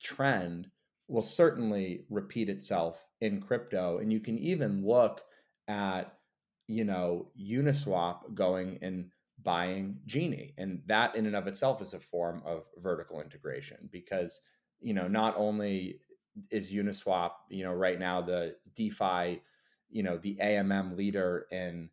trend 0.02 0.70
will 1.08 1.24
certainly 1.24 2.06
repeat 2.10 2.50
itself 2.50 3.06
in 3.22 3.42
crypto 3.42 3.98
and 3.98 4.14
you 4.14 4.20
can 4.20 4.38
even 4.38 4.86
look 4.86 5.22
at 5.68 6.14
you 6.68 6.86
know 6.86 7.28
uniswap 7.38 8.34
going 8.34 8.78
and 8.82 9.10
buying 9.44 9.98
genie 10.06 10.54
and 10.58 10.82
that 10.86 11.16
in 11.16 11.26
and 11.26 11.36
of 11.36 11.48
itself 11.48 11.82
is 11.82 11.94
a 11.94 12.00
form 12.00 12.42
of 12.46 12.66
vertical 12.78 13.22
integration 13.22 13.90
because 13.92 14.42
you 14.80 14.94
know 14.94 15.08
not 15.08 15.34
only 15.38 16.00
is 16.52 16.74
uniswap 16.74 17.32
you 17.50 17.64
know 17.64 17.74
right 17.74 18.00
now 18.00 18.22
the 18.22 18.56
defi 18.76 19.42
you 19.90 20.04
know 20.04 20.18
the 20.18 20.38
AMM 20.42 20.98
leader 20.98 21.46
in 21.52 21.90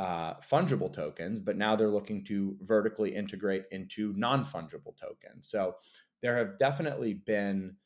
uh, 0.00 0.34
fungible 0.40 0.90
tokens, 0.90 1.42
but 1.42 1.58
now 1.58 1.76
they're 1.76 1.88
looking 1.90 2.24
to 2.24 2.56
vertically 2.62 3.14
integrate 3.14 3.64
into 3.70 4.14
non 4.16 4.44
fungible 4.44 4.96
tokens. 4.96 5.46
So 5.48 5.76
there 6.22 6.38
have 6.38 6.56
definitely 6.56 7.12
been 7.12 7.76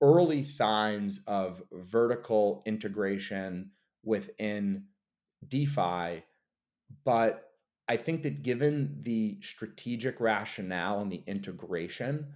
early 0.00 0.44
signs 0.44 1.22
of 1.26 1.60
vertical 1.72 2.62
integration 2.66 3.72
within 4.04 4.84
DeFi, 5.48 6.22
but 7.04 7.45
I 7.88 7.96
think 7.96 8.22
that 8.22 8.42
given 8.42 8.98
the 9.02 9.38
strategic 9.42 10.20
rationale 10.20 11.00
and 11.00 11.10
the 11.10 11.22
integration, 11.26 12.26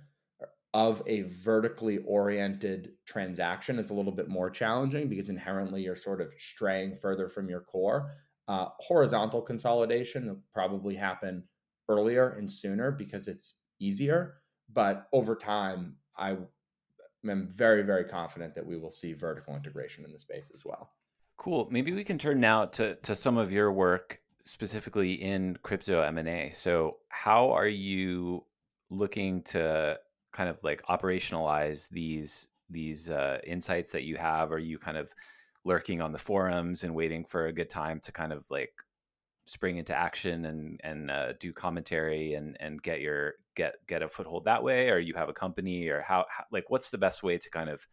of 0.72 1.02
a 1.06 1.22
vertically 1.22 1.98
oriented 1.98 2.92
transaction 3.04 3.78
is 3.78 3.90
a 3.90 3.94
little 3.94 4.12
bit 4.12 4.28
more 4.28 4.48
challenging 4.48 5.08
because 5.08 5.28
inherently 5.28 5.82
you're 5.82 5.96
sort 5.96 6.20
of 6.20 6.32
straying 6.38 6.94
further 6.94 7.28
from 7.28 7.48
your 7.48 7.60
core. 7.60 8.12
Uh, 8.46 8.66
horizontal 8.78 9.42
consolidation 9.42 10.28
will 10.28 10.40
probably 10.52 10.94
happen 10.94 11.42
earlier 11.88 12.30
and 12.30 12.50
sooner 12.50 12.92
because 12.92 13.26
it's 13.26 13.54
easier. 13.80 14.36
But 14.72 15.08
over 15.12 15.34
time, 15.34 15.96
I 16.16 16.36
am 17.28 17.48
very, 17.48 17.82
very 17.82 18.04
confident 18.04 18.54
that 18.54 18.64
we 18.64 18.76
will 18.76 18.90
see 18.90 19.12
vertical 19.12 19.56
integration 19.56 20.04
in 20.04 20.12
the 20.12 20.18
space 20.18 20.52
as 20.54 20.64
well. 20.64 20.92
Cool. 21.36 21.66
Maybe 21.70 21.92
we 21.92 22.04
can 22.04 22.18
turn 22.18 22.38
now 22.38 22.66
to 22.66 22.94
to 22.96 23.16
some 23.16 23.38
of 23.38 23.50
your 23.50 23.72
work 23.72 24.20
specifically 24.44 25.14
in 25.14 25.56
crypto 25.62 26.02
M&A. 26.02 26.50
So, 26.52 26.98
how 27.08 27.50
are 27.50 27.68
you 27.68 28.44
looking 28.90 29.42
to 29.44 29.98
kind 30.32 30.48
of 30.48 30.58
like 30.62 30.82
operationalize 30.82 31.88
these 31.90 32.48
these 32.68 33.10
uh, 33.10 33.38
insights 33.46 33.92
that 33.92 34.04
you 34.04 34.16
have? 34.16 34.52
Are 34.52 34.58
you 34.58 34.78
kind 34.78 34.96
of 34.96 35.12
lurking 35.64 36.00
on 36.00 36.12
the 36.12 36.18
forums 36.18 36.84
and 36.84 36.94
waiting 36.94 37.24
for 37.24 37.46
a 37.46 37.52
good 37.52 37.70
time 37.70 38.00
to 38.00 38.12
kind 38.12 38.32
of 38.32 38.44
like 38.50 38.72
spring 39.46 39.78
into 39.78 39.94
action 39.94 40.44
and 40.44 40.80
and 40.84 41.10
uh, 41.10 41.32
do 41.40 41.52
commentary 41.52 42.34
and 42.34 42.56
and 42.60 42.82
get 42.82 43.00
your 43.00 43.34
get 43.56 43.74
get 43.86 44.02
a 44.02 44.08
foothold 44.08 44.44
that 44.44 44.62
way 44.62 44.90
or 44.90 44.98
you 44.98 45.12
have 45.14 45.28
a 45.28 45.34
company 45.34 45.88
or 45.88 46.00
how, 46.02 46.24
how 46.28 46.44
like 46.52 46.64
what's 46.68 46.90
the 46.90 46.98
best 46.98 47.22
way 47.22 47.36
to 47.36 47.50
kind 47.50 47.68
of 47.68 47.84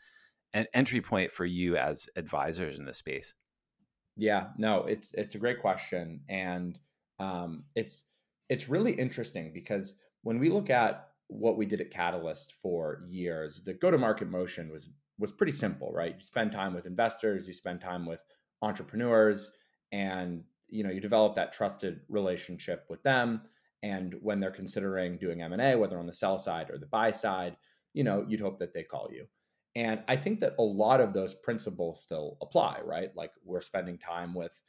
an 0.54 0.66
entry 0.74 1.02
point 1.02 1.32
for 1.32 1.46
you 1.46 1.76
as 1.76 2.08
advisors 2.16 2.78
in 2.78 2.86
this 2.86 2.98
space 2.98 3.34
yeah 4.18 4.48
no 4.58 4.84
it's 4.84 5.14
it's 5.14 5.36
a 5.36 5.40
great 5.40 5.62
question 5.62 6.20
and 6.28 6.80
um, 7.20 7.64
it's 7.76 8.06
it's 8.50 8.70
really 8.70 8.94
interesting 8.94 9.52
because 9.54 9.96
when 10.24 10.40
we 10.40 10.50
look 10.50 10.70
at 10.70 11.10
what 11.28 11.58
we 11.58 11.66
did 11.66 11.82
at 11.82 11.92
Qatalyst 11.92 12.54
for 12.62 13.04
years, 13.08 13.62
the 13.62 13.74
go 13.74 13.92
to 13.92 13.98
market 13.98 14.30
motion 14.30 14.72
was 14.72 14.90
was 15.20 15.32
pretty 15.32 15.52
simple, 15.52 15.92
right? 15.92 16.16
You 16.16 16.22
spend 16.22 16.52
time 16.52 16.74
with 16.74 16.86
investors, 16.86 17.48
you 17.48 17.54
spend 17.54 17.82
time 17.82 18.06
with 18.06 18.22
entrepreneurs, 18.62 19.52
and 19.92 20.44
you 20.70 20.84
know 20.84 20.92
you 20.92 21.02
develop 21.02 21.36
that 21.36 21.54
trusted 21.54 22.02
relationship 22.08 22.86
with 22.90 23.02
them. 23.04 23.42
And 23.84 24.16
when 24.22 24.40
they're 24.40 24.52
considering 24.52 25.18
doing 25.18 25.42
M 25.42 25.54
and 25.54 25.62
A, 25.62 25.76
whether 25.76 26.00
on 26.00 26.08
the 26.08 26.14
sell 26.14 26.40
side 26.40 26.70
or 26.70 26.78
the 26.78 26.86
buy 26.88 27.12
side, 27.12 27.58
you 27.94 28.04
know 28.04 28.26
you'd 28.28 28.42
hope 28.42 28.60
that 28.60 28.74
they 28.74 28.84
call 28.84 29.10
you. 29.12 29.28
And 29.78 30.02
I 30.08 30.16
think 30.16 30.40
that 30.40 30.56
a 30.58 30.64
lot 30.64 31.02
of 31.02 31.14
those 31.14 31.36
principles 31.36 32.02
still 32.02 32.40
apply, 32.42 32.80
right? 32.84 33.16
Like 33.16 33.32
we're 33.46 33.62
spending 33.62 34.00
time 34.00 34.34
with 34.34 34.60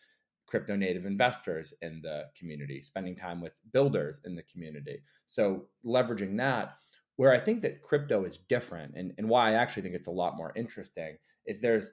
crypto 0.46 0.76
native 0.76 1.06
investors 1.06 1.72
in 1.80 2.02
the 2.02 2.26
community, 2.38 2.82
spending 2.82 3.16
time 3.16 3.40
with 3.40 3.54
builders 3.72 4.20
in 4.26 4.34
the 4.34 4.42
community. 4.42 5.02
So 5.26 5.68
leveraging 5.82 6.36
that, 6.36 6.74
where 7.16 7.32
I 7.32 7.38
think 7.38 7.62
that 7.62 7.82
crypto 7.82 8.26
is 8.26 8.36
different 8.50 8.96
and, 8.96 9.14
and 9.16 9.30
why 9.30 9.48
I 9.48 9.54
actually 9.54 9.82
think 9.84 9.94
it's 9.94 10.08
a 10.08 10.12
lot 10.12 10.36
more 10.36 10.52
interesting 10.54 11.16
is 11.46 11.58
there's 11.58 11.90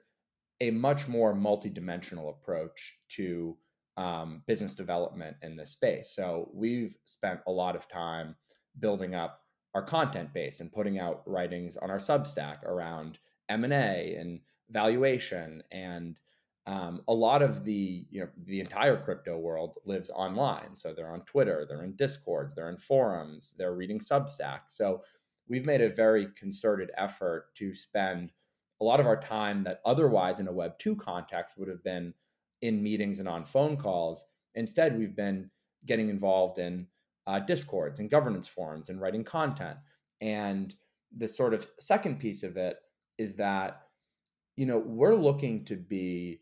a 0.60 0.70
much 0.70 1.08
more 1.08 1.34
multidimensional 1.34 2.28
approach 2.28 2.98
to 3.12 3.56
um, 3.96 4.42
business 4.46 4.74
development 4.74 5.38
in 5.40 5.56
this 5.56 5.70
space. 5.70 6.10
So 6.14 6.50
we've 6.52 6.94
spent 7.06 7.40
a 7.46 7.50
lot 7.50 7.76
of 7.76 7.88
time 7.88 8.36
building 8.78 9.14
up 9.14 9.40
our 9.76 9.82
content 9.82 10.32
base 10.32 10.60
and 10.60 10.72
putting 10.72 10.98
out 10.98 11.20
writings 11.26 11.76
on 11.76 11.90
our 11.90 11.98
Substack 11.98 12.62
around 12.64 13.18
M 13.50 13.62
and 13.62 13.74
A 13.74 14.16
and 14.18 14.40
valuation 14.70 15.62
and 15.70 16.16
um, 16.66 17.02
a 17.08 17.12
lot 17.12 17.42
of 17.42 17.62
the 17.62 18.06
you 18.10 18.20
know 18.20 18.28
the 18.46 18.60
entire 18.60 18.96
crypto 18.96 19.36
world 19.38 19.74
lives 19.84 20.08
online. 20.08 20.74
So 20.76 20.94
they're 20.94 21.12
on 21.12 21.20
twitter 21.26 21.66
they're 21.68 21.84
in 21.84 21.94
discords 21.94 22.54
they're 22.54 22.70
in 22.70 22.78
forums 22.78 23.54
they're 23.58 23.74
reading 23.74 23.98
substack. 23.98 24.60
So 24.68 25.02
we've 25.46 25.66
made 25.66 25.82
a 25.82 25.90
very 25.90 26.28
concerted 26.28 26.90
effort 26.96 27.54
to 27.56 27.74
spend 27.74 28.32
a 28.80 28.84
lot 28.84 28.98
of 28.98 29.06
our 29.06 29.20
time 29.20 29.62
that 29.64 29.82
otherwise 29.84 30.40
in 30.40 30.48
a 30.48 30.52
web 30.52 30.78
2 30.78 30.96
context 30.96 31.58
would 31.58 31.68
have 31.68 31.84
been 31.84 32.14
in 32.62 32.82
meetings 32.82 33.20
and 33.20 33.28
on 33.28 33.44
phone 33.44 33.76
calls. 33.76 34.24
Instead 34.54 34.98
we've 34.98 35.14
been 35.14 35.50
getting 35.84 36.08
involved 36.08 36.58
in 36.58 36.86
uh, 37.26 37.40
discords 37.40 37.98
and 37.98 38.10
governance 38.10 38.48
forums 38.48 38.88
and 38.88 39.00
writing 39.00 39.24
content. 39.24 39.78
And 40.20 40.74
the 41.16 41.28
sort 41.28 41.54
of 41.54 41.66
second 41.80 42.18
piece 42.18 42.42
of 42.42 42.56
it 42.56 42.78
is 43.18 43.34
that 43.36 43.82
you 44.56 44.66
know 44.66 44.78
we're 44.78 45.14
looking 45.14 45.64
to 45.64 45.76
be 45.76 46.40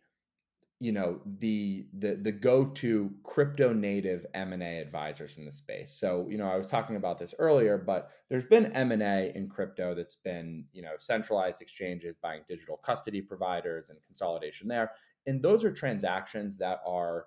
you 0.80 0.92
know 0.92 1.20
the 1.38 1.86
the 1.98 2.16
the 2.16 2.32
go-to 2.32 3.10
crypto 3.22 3.72
native 3.72 4.26
m&a 4.34 4.78
advisors 4.80 5.38
in 5.38 5.44
the 5.44 5.52
space. 5.52 5.92
So 5.92 6.26
you 6.28 6.36
know 6.36 6.46
i 6.46 6.56
was 6.56 6.68
talking 6.68 6.96
about 6.96 7.18
this 7.18 7.34
earlier 7.38 7.78
but 7.78 8.10
there's 8.28 8.44
been 8.44 8.66
m&a 8.72 9.32
in 9.34 9.48
crypto 9.48 9.94
that's 9.94 10.16
been 10.16 10.64
you 10.72 10.82
know 10.82 10.92
centralized 10.98 11.62
exchanges 11.62 12.16
buying 12.16 12.42
digital 12.48 12.76
custody 12.76 13.22
providers 13.22 13.90
and 13.90 13.98
consolidation 14.06 14.68
there. 14.68 14.92
And 15.26 15.40
those 15.40 15.64
are 15.64 15.72
transactions 15.72 16.58
that 16.58 16.80
are 16.86 17.26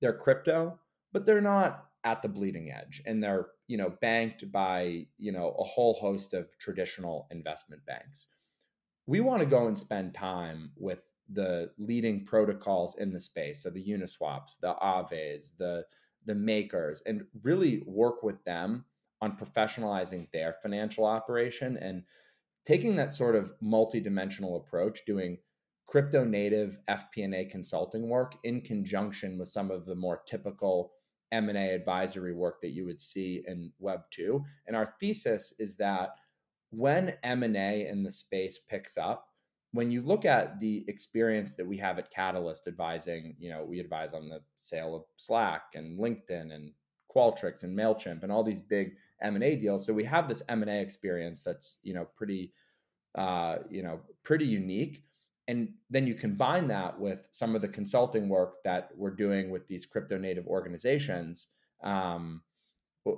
they're 0.00 0.16
crypto 0.16 0.78
but 1.12 1.24
they're 1.24 1.40
not 1.40 1.87
at 2.04 2.22
the 2.22 2.28
bleeding 2.28 2.70
edge 2.70 3.02
and 3.06 3.22
they're 3.22 3.48
you 3.66 3.76
know 3.76 3.90
banked 4.00 4.50
by 4.52 5.04
you 5.18 5.32
know 5.32 5.54
a 5.58 5.64
whole 5.64 5.94
host 5.94 6.34
of 6.34 6.56
traditional 6.58 7.26
investment 7.30 7.84
banks. 7.86 8.28
We 9.06 9.20
want 9.20 9.40
to 9.40 9.46
go 9.46 9.66
and 9.66 9.78
spend 9.78 10.14
time 10.14 10.70
with 10.76 11.00
the 11.30 11.70
leading 11.78 12.24
protocols 12.24 12.96
in 12.98 13.12
the 13.12 13.20
space, 13.20 13.62
so 13.62 13.70
the 13.70 13.84
Uniswaps, 13.84 14.58
the 14.60 14.74
Aaves 14.82 15.56
the 15.58 15.84
the 16.24 16.34
makers, 16.34 17.02
and 17.06 17.24
really 17.42 17.82
work 17.86 18.22
with 18.22 18.42
them 18.44 18.84
on 19.20 19.36
professionalizing 19.36 20.30
their 20.32 20.54
financial 20.62 21.04
operation 21.04 21.76
and 21.78 22.04
taking 22.64 22.96
that 22.96 23.14
sort 23.14 23.34
of 23.34 23.52
multi-dimensional 23.60 24.56
approach, 24.56 25.04
doing 25.06 25.38
crypto 25.86 26.22
native 26.22 26.78
FP&A 26.88 27.46
consulting 27.46 28.08
work 28.08 28.34
in 28.44 28.60
conjunction 28.60 29.38
with 29.38 29.48
some 29.48 29.70
of 29.70 29.86
the 29.86 29.94
more 29.94 30.22
typical 30.26 30.92
M&A 31.32 31.74
advisory 31.74 32.32
work 32.32 32.60
that 32.60 32.70
you 32.70 32.84
would 32.86 33.00
see 33.00 33.42
in 33.46 33.72
Web 33.78 34.02
2. 34.10 34.42
And 34.66 34.76
our 34.76 34.86
thesis 35.00 35.52
is 35.58 35.76
that 35.76 36.10
when 36.70 37.14
M&A 37.22 37.86
in 37.86 38.02
the 38.02 38.12
space 38.12 38.58
picks 38.68 38.96
up, 38.96 39.28
when 39.72 39.90
you 39.90 40.00
look 40.02 40.24
at 40.24 40.58
the 40.58 40.84
experience 40.88 41.54
that 41.54 41.66
we 41.66 41.76
have 41.76 41.98
at 41.98 42.12
Qatalyst 42.12 42.66
advising, 42.66 43.36
you 43.38 43.50
know, 43.50 43.64
we 43.64 43.80
advise 43.80 44.14
on 44.14 44.28
the 44.28 44.40
sale 44.56 44.94
of 44.94 45.04
Slack 45.16 45.62
and 45.74 45.98
LinkedIn 45.98 46.54
and 46.54 46.72
Qualtrics 47.14 47.64
and 47.64 47.76
Mailchimp 47.76 48.22
and 48.22 48.32
all 48.32 48.42
these 48.42 48.62
big 48.62 48.96
M 49.20 49.34
and 49.34 49.44
A 49.44 49.56
deals. 49.56 49.84
So 49.84 49.92
we 49.92 50.04
have 50.04 50.28
this 50.28 50.42
M 50.48 50.62
and 50.62 50.70
A 50.70 50.80
experience 50.80 51.42
that's 51.42 51.78
you 51.82 51.94
know 51.94 52.06
pretty 52.16 52.52
uh, 53.14 53.58
you 53.70 53.82
know 53.82 54.00
pretty 54.22 54.46
unique. 54.46 55.04
And 55.48 55.72
then 55.90 56.06
you 56.06 56.14
combine 56.14 56.68
that 56.68 56.98
with 56.98 57.26
some 57.30 57.56
of 57.56 57.62
the 57.62 57.68
consulting 57.68 58.28
work 58.28 58.62
that 58.64 58.90
we're 58.94 59.10
doing 59.10 59.50
with 59.50 59.66
these 59.66 59.86
crypto 59.86 60.18
native 60.18 60.46
organizations. 60.46 61.48
Um, 61.82 62.42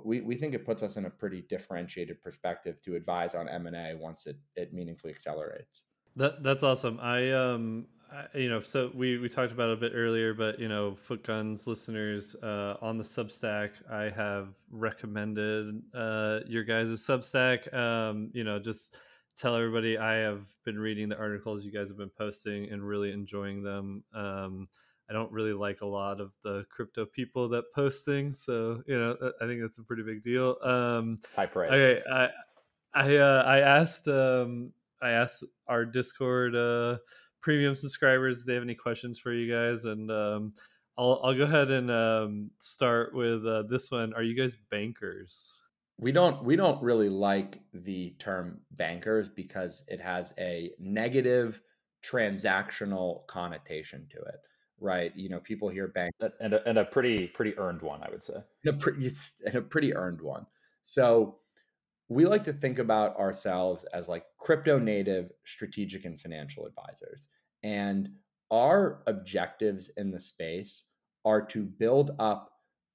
we, 0.05 0.21
we 0.21 0.35
think 0.35 0.53
it 0.53 0.65
puts 0.65 0.83
us 0.83 0.95
in 0.95 1.05
a 1.05 1.09
pretty 1.09 1.41
differentiated 1.41 2.21
perspective 2.21 2.81
to 2.83 2.95
advise 2.95 3.35
on 3.35 3.49
M&A 3.49 3.95
once 3.95 4.25
it, 4.27 4.37
it 4.55 4.73
meaningfully 4.73 5.11
accelerates. 5.11 5.83
That 6.15 6.43
that's 6.43 6.63
awesome. 6.63 6.99
I 7.01 7.31
um 7.31 7.85
I, 8.11 8.37
you 8.37 8.49
know 8.49 8.59
so 8.59 8.91
we 8.93 9.17
we 9.17 9.29
talked 9.29 9.53
about 9.53 9.69
it 9.69 9.77
a 9.77 9.79
bit 9.79 9.93
earlier, 9.95 10.33
but 10.33 10.59
you 10.59 10.67
know 10.67 10.95
Footguns 10.95 11.67
listeners 11.67 12.35
uh, 12.43 12.75
on 12.81 12.97
the 12.97 13.03
Substack, 13.03 13.71
I 13.89 14.09
have 14.09 14.49
recommended 14.69 15.81
uh, 15.93 16.39
your 16.47 16.63
guys' 16.65 16.89
Substack. 16.89 17.73
Um, 17.73 18.29
you 18.33 18.43
know 18.43 18.59
just 18.59 18.97
tell 19.37 19.55
everybody 19.55 19.97
I 19.97 20.15
have 20.15 20.45
been 20.63 20.79
reading 20.79 21.09
the 21.09 21.17
articles 21.17 21.65
you 21.65 21.71
guys 21.71 21.89
have 21.89 21.97
been 21.97 22.11
posting 22.17 22.69
and 22.71 22.85
really 22.85 23.11
enjoying 23.11 23.61
them. 23.61 24.03
Um, 24.13 24.67
I 25.09 25.13
don't 25.13 25.31
really 25.31 25.53
like 25.53 25.81
a 25.81 25.85
lot 25.85 26.21
of 26.21 26.33
the 26.43 26.65
crypto 26.69 27.05
people 27.05 27.49
that 27.49 27.65
post 27.73 28.05
things, 28.05 28.41
so 28.43 28.81
you 28.87 28.97
know 28.97 29.17
I 29.41 29.45
think 29.45 29.61
that's 29.61 29.77
a 29.77 29.83
pretty 29.83 30.03
big 30.03 30.21
deal. 30.21 30.57
Um, 30.63 31.17
High 31.35 31.47
praise. 31.47 31.71
Okay, 31.71 32.01
I 32.09 32.29
I 32.93 33.17
uh, 33.17 33.43
I 33.45 33.59
asked 33.59 34.07
um, 34.07 34.71
I 35.01 35.09
asked 35.11 35.43
our 35.67 35.85
Discord 35.85 36.55
uh, 36.55 36.97
premium 37.41 37.75
subscribers 37.75 38.39
if 38.39 38.45
they 38.45 38.53
have 38.53 38.63
any 38.63 38.75
questions 38.75 39.19
for 39.19 39.33
you 39.33 39.51
guys, 39.53 39.83
and 39.85 40.09
um, 40.11 40.53
I'll 40.97 41.19
I'll 41.23 41.35
go 41.35 41.43
ahead 41.43 41.71
and 41.71 41.91
um, 41.91 42.51
start 42.59 43.13
with 43.13 43.45
uh, 43.45 43.63
this 43.63 43.91
one. 43.91 44.13
Are 44.13 44.23
you 44.23 44.35
guys 44.35 44.55
bankers? 44.69 45.53
We 46.01 46.11
don't 46.11 46.43
we 46.43 46.55
don't 46.57 46.81
really 46.83 47.09
like 47.09 47.61
the 47.73 48.15
term 48.19 48.59
bankers 48.71 49.29
because 49.29 49.83
it 49.87 50.01
has 50.01 50.33
a 50.37 50.71
negative 50.79 51.61
transactional 52.03 53.25
connotation 53.27 54.07
to 54.11 54.17
it 54.17 54.41
right? 54.81 55.15
You 55.15 55.29
know, 55.29 55.39
people 55.39 55.69
hear 55.69 55.87
bank 55.87 56.13
and 56.39 56.53
a, 56.55 56.67
and 56.67 56.79
a 56.79 56.83
pretty 56.83 57.27
pretty 57.27 57.57
earned 57.57 57.81
one, 57.81 58.01
I 58.03 58.09
would 58.09 58.23
say. 58.23 58.43
And 58.65 58.75
a 58.75 58.77
pretty 58.77 59.11
and 59.45 59.55
a 59.55 59.61
pretty 59.61 59.95
earned 59.95 60.19
one. 60.19 60.45
So 60.83 61.37
we 62.09 62.25
like 62.25 62.43
to 62.43 62.53
think 62.53 62.79
about 62.79 63.17
ourselves 63.17 63.85
as 63.93 64.09
like 64.09 64.25
crypto 64.37 64.77
native 64.79 65.31
strategic 65.45 66.03
and 66.03 66.19
financial 66.19 66.65
advisors. 66.65 67.29
And 67.63 68.09
our 68.49 69.03
objectives 69.07 69.91
in 69.95 70.11
the 70.11 70.19
space 70.19 70.83
are 71.23 71.41
to 71.43 71.63
build 71.63 72.15
up, 72.19 72.51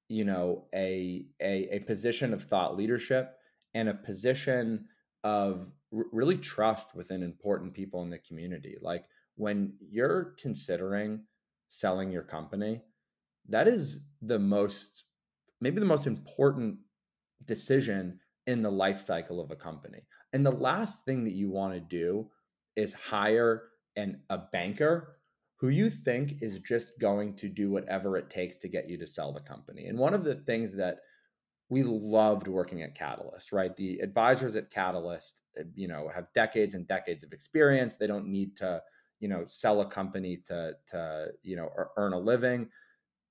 you 0.09 0.25
know, 0.25 0.67
a 0.75 1.27
a, 1.41 1.77
a 1.77 1.79
position 1.81 2.33
of 2.33 2.43
thought 2.43 2.77
leadership 2.77 3.37
and 3.75 3.89
a 3.89 3.95
position 3.95 4.87
of 5.25 5.73
r- 5.95 6.07
really 6.13 6.39
trust 6.39 6.95
within 6.95 7.23
important 7.23 7.75
people 7.75 8.03
in 8.03 8.11
the 8.11 8.19
community. 8.19 8.77
Like 8.81 9.05
when 9.37 9.75
you're 9.81 10.35
considering 10.41 11.25
selling 11.69 12.11
your 12.11 12.23
company, 12.23 12.83
that 13.49 13.69
is 13.69 14.07
the 14.23 14.39
most, 14.39 15.05
maybe 15.61 15.81
the 15.81 15.87
most 15.87 16.07
important 16.07 16.79
decision 17.45 18.19
in 18.47 18.63
the 18.63 18.71
life 18.71 19.01
cycle 19.01 19.41
of 19.41 19.51
a 19.51 19.57
company. 19.57 20.01
And 20.33 20.45
the 20.45 20.53
last 20.53 21.05
thing 21.05 21.25
that 21.25 21.35
you 21.35 21.51
want 21.51 21.75
to 21.75 21.81
do 21.81 22.31
is 22.77 22.93
hire 22.93 23.65
an 23.97 24.21
a 24.31 24.39
banker 24.39 25.19
who 25.57 25.69
you 25.69 25.89
think 25.89 26.43
is 26.43 26.61
just 26.61 26.99
going 26.99 27.35
to 27.35 27.49
do 27.49 27.71
whatever 27.71 28.17
it 28.17 28.31
takes 28.31 28.57
to 28.59 28.69
get 28.69 28.89
you 28.89 28.99
to 28.99 29.07
sell 29.07 29.33
the 29.33 29.41
company. 29.41 29.87
And 29.87 29.99
one 29.99 30.15
of 30.15 30.25
the 30.25 30.35
things 30.35 30.73
that 30.75 30.99
we 31.69 31.83
loved 31.83 32.47
working 32.47 32.83
at 32.83 32.97
Qatalyst, 32.97 33.53
right? 33.53 33.75
The 33.75 33.99
advisors 34.01 34.55
at 34.55 34.71
Qatalyst, 34.71 35.41
eh, 35.59 35.65
you 35.75 35.89
know, 35.89 36.09
have 36.15 36.33
decades 36.35 36.75
and 36.75 36.87
decades 36.87 37.25
of 37.25 37.33
experience. 37.33 37.97
They 37.97 38.07
don't 38.07 38.29
need 38.29 38.57
to 38.59 38.83
you 39.21 39.29
know 39.29 39.45
sell 39.47 39.81
a 39.81 39.87
company 39.87 40.39
to 40.47 40.75
to 40.87 41.29
you 41.43 41.57
know 41.57 41.71
earn 41.97 42.13
a 42.13 42.19
living 42.19 42.69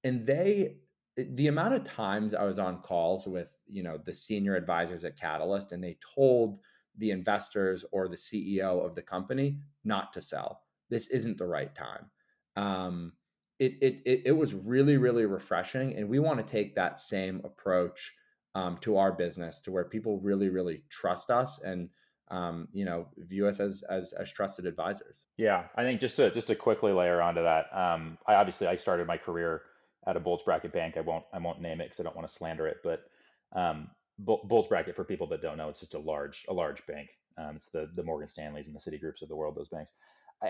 and 0.03 0.25
they 0.25 0.77
the 1.15 1.47
amount 1.47 1.73
of 1.73 1.83
times 1.83 2.33
i 2.33 2.43
was 2.43 2.59
on 2.59 2.81
calls 2.81 3.27
with 3.27 3.55
you 3.67 3.83
know 3.83 3.97
the 3.97 4.13
senior 4.13 4.55
advisors 4.55 5.03
at 5.03 5.17
Qatalyst 5.17 5.71
and 5.71 5.83
they 5.83 5.97
told 6.15 6.59
the 6.97 7.11
investors 7.11 7.85
or 7.91 8.07
the 8.07 8.15
ceo 8.15 8.85
of 8.85 8.95
the 8.95 9.01
company 9.01 9.59
not 9.83 10.13
to 10.13 10.21
sell 10.21 10.61
this 10.89 11.07
isn't 11.07 11.37
the 11.37 11.47
right 11.47 11.73
time 11.75 12.09
um, 12.55 13.13
it, 13.59 13.73
it, 13.81 14.01
it, 14.05 14.21
it 14.25 14.31
was 14.31 14.53
really 14.53 14.97
really 14.97 15.25
refreshing 15.25 15.95
and 15.95 16.09
we 16.09 16.19
want 16.19 16.37
to 16.39 16.51
take 16.51 16.75
that 16.75 16.99
same 16.99 17.41
approach 17.43 18.13
um, 18.53 18.77
to 18.81 18.97
our 18.97 19.11
business 19.11 19.59
to 19.61 19.71
where 19.71 19.85
people 19.85 20.19
really 20.19 20.49
really 20.49 20.83
trust 20.89 21.29
us 21.29 21.61
and 21.61 21.89
um, 22.31 22.67
you 22.71 22.85
know, 22.85 23.07
view 23.17 23.47
us 23.47 23.59
as, 23.59 23.83
as 23.89 24.13
as 24.13 24.31
trusted 24.31 24.65
advisors. 24.65 25.27
Yeah, 25.37 25.65
I 25.75 25.83
think 25.83 26.01
just 26.01 26.15
to 26.17 26.31
just 26.31 26.47
to 26.47 26.55
quickly 26.55 26.91
layer 26.91 27.21
onto 27.21 27.43
that, 27.43 27.65
um, 27.75 28.17
I 28.27 28.35
obviously 28.35 28.67
I 28.67 28.75
started 28.75 29.07
my 29.07 29.17
career 29.17 29.63
at 30.07 30.17
a 30.17 30.19
bulge 30.19 30.43
bracket 30.43 30.73
bank. 30.73 30.97
I 30.97 31.01
won't 31.01 31.23
I 31.33 31.39
won't 31.39 31.61
name 31.61 31.81
it 31.81 31.85
because 31.85 31.99
I 31.99 32.03
don't 32.03 32.15
want 32.15 32.27
to 32.27 32.33
slander 32.33 32.67
it, 32.67 32.77
but 32.83 33.03
um, 33.55 33.89
bulge 34.19 34.69
bracket 34.69 34.95
for 34.95 35.03
people 35.03 35.27
that 35.27 35.41
don't 35.41 35.57
know, 35.57 35.69
it's 35.69 35.79
just 35.79 35.93
a 35.93 35.99
large 35.99 36.45
a 36.49 36.53
large 36.53 36.85
bank. 36.87 37.09
Um, 37.37 37.57
it's 37.57 37.69
the 37.69 37.89
the 37.95 38.03
Morgan 38.03 38.29
Stanleys 38.29 38.67
and 38.67 38.75
the 38.75 38.79
Citigroups 38.79 39.21
of 39.21 39.29
the 39.29 39.35
world. 39.35 39.55
Those 39.55 39.69
banks. 39.69 39.91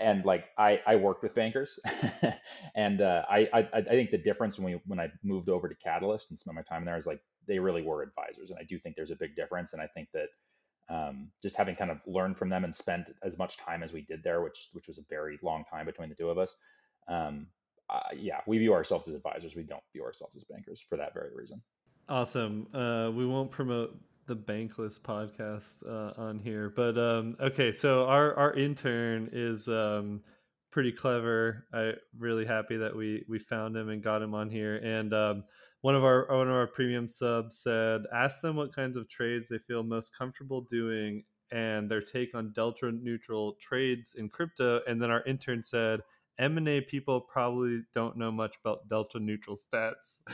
And 0.00 0.24
like 0.24 0.46
I, 0.58 0.80
I 0.86 0.96
worked 0.96 1.22
with 1.22 1.34
bankers, 1.34 1.78
and 2.74 3.00
uh, 3.00 3.22
I, 3.28 3.48
I 3.52 3.68
I 3.72 3.82
think 3.82 4.10
the 4.10 4.18
difference 4.18 4.58
when 4.58 4.72
we 4.72 4.80
when 4.86 5.00
I 5.00 5.10
moved 5.22 5.48
over 5.48 5.68
to 5.68 5.74
Qatalyst 5.74 6.30
and 6.30 6.38
spent 6.38 6.54
my 6.54 6.62
time 6.62 6.84
there 6.84 6.96
is 6.96 7.06
like 7.06 7.20
they 7.46 7.58
really 7.58 7.82
were 7.82 8.02
advisors, 8.02 8.50
and 8.50 8.58
I 8.58 8.64
do 8.64 8.78
think 8.78 8.96
there's 8.96 9.10
a 9.10 9.16
big 9.16 9.36
difference. 9.36 9.72
And 9.72 9.82
I 9.82 9.86
think 9.86 10.08
that 10.12 10.28
um, 10.88 11.28
just 11.42 11.56
having 11.56 11.76
kind 11.76 11.90
of 11.90 11.98
learned 12.06 12.38
from 12.38 12.48
them 12.48 12.64
and 12.64 12.74
spent 12.74 13.10
as 13.22 13.38
much 13.38 13.56
time 13.56 13.82
as 13.82 13.92
we 13.92 14.02
did 14.02 14.22
there, 14.22 14.42
which 14.42 14.68
which 14.72 14.88
was 14.88 14.98
a 14.98 15.04
very 15.08 15.38
long 15.42 15.64
time 15.70 15.86
between 15.86 16.08
the 16.08 16.14
two 16.14 16.30
of 16.30 16.38
us. 16.38 16.54
Um, 17.08 17.46
uh, 17.88 18.00
yeah, 18.16 18.40
we 18.46 18.58
view 18.58 18.72
ourselves 18.72 19.06
as 19.08 19.14
advisors. 19.14 19.54
We 19.54 19.62
don't 19.62 19.82
view 19.92 20.02
ourselves 20.02 20.36
as 20.36 20.44
bankers 20.44 20.82
for 20.88 20.96
that 20.96 21.14
very 21.14 21.30
reason. 21.34 21.62
Awesome. 22.08 22.66
Uh, 22.72 23.10
we 23.10 23.26
won't 23.26 23.50
promote 23.50 23.96
the 24.26 24.36
Bankless 24.36 25.00
podcast 25.00 25.86
uh, 25.86 26.20
on 26.20 26.38
here, 26.38 26.72
but 26.74 26.98
um, 26.98 27.36
okay. 27.40 27.72
So 27.72 28.04
our 28.06 28.34
our 28.34 28.54
intern 28.54 29.30
is 29.32 29.68
um, 29.68 30.20
pretty 30.70 30.92
clever. 30.92 31.64
I 31.72 31.92
really 32.18 32.44
happy 32.44 32.76
that 32.76 32.94
we 32.94 33.24
we 33.28 33.38
found 33.38 33.76
him 33.76 33.88
and 33.88 34.02
got 34.02 34.22
him 34.22 34.34
on 34.34 34.50
here. 34.50 34.76
And 34.76 35.14
um, 35.14 35.44
one 35.80 35.94
of 35.94 36.04
our 36.04 36.26
one 36.28 36.48
of 36.48 36.54
our 36.54 36.66
premium 36.66 37.08
subs 37.08 37.62
said, 37.62 38.02
ask 38.12 38.40
them 38.40 38.56
what 38.56 38.74
kinds 38.74 38.96
of 38.96 39.08
trades 39.08 39.48
they 39.48 39.58
feel 39.58 39.82
most 39.82 40.16
comfortable 40.16 40.62
doing 40.62 41.24
and 41.52 41.90
their 41.90 42.02
take 42.02 42.34
on 42.34 42.52
delta 42.52 42.90
neutral 42.90 43.56
trades 43.60 44.16
in 44.18 44.28
crypto. 44.28 44.80
And 44.86 45.00
then 45.00 45.10
our 45.10 45.22
intern 45.24 45.62
said, 45.62 46.00
M&A 46.38 46.80
people 46.82 47.20
probably 47.20 47.80
don't 47.94 48.16
know 48.16 48.30
much 48.30 48.56
about 48.62 48.88
delta 48.88 49.18
neutral 49.18 49.56
stats. 49.56 50.22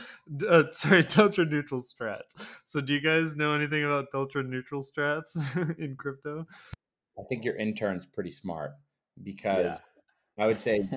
Uh, 0.49 0.63
sorry, 0.71 1.03
delta 1.15 1.45
neutral 1.45 1.81
strats. 1.81 2.31
So 2.65 2.81
do 2.81 2.93
you 2.93 3.01
guys 3.01 3.35
know 3.35 3.53
anything 3.53 3.83
about 3.83 4.11
delta 4.11 4.41
neutral 4.41 4.81
strats 4.81 5.35
in 5.79 5.95
crypto? 5.95 6.47
I 7.19 7.23
think 7.29 7.43
your 7.45 7.55
intern's 7.55 8.05
pretty 8.05 8.31
smart 8.31 8.71
because 9.21 9.93
I 10.39 10.47
would 10.47 10.59
say 10.59 10.89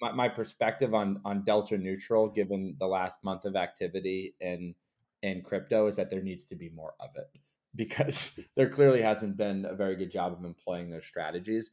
my, 0.00 0.12
my 0.12 0.28
perspective 0.28 0.94
on 0.94 1.20
on 1.24 1.44
delta 1.44 1.78
neutral, 1.78 2.28
given 2.28 2.76
the 2.80 2.86
last 2.86 3.22
month 3.22 3.44
of 3.44 3.56
activity 3.56 4.34
in 4.40 4.74
in 5.22 5.42
crypto, 5.42 5.86
is 5.86 5.96
that 5.96 6.10
there 6.10 6.22
needs 6.22 6.44
to 6.46 6.56
be 6.56 6.70
more 6.70 6.94
of 6.98 7.10
it 7.16 7.30
because 7.74 8.30
there 8.56 8.68
clearly 8.68 9.02
hasn't 9.02 9.36
been 9.36 9.64
a 9.64 9.74
very 9.74 9.96
good 9.96 10.10
job 10.10 10.32
of 10.32 10.44
employing 10.44 10.90
those 10.90 11.06
strategies. 11.06 11.70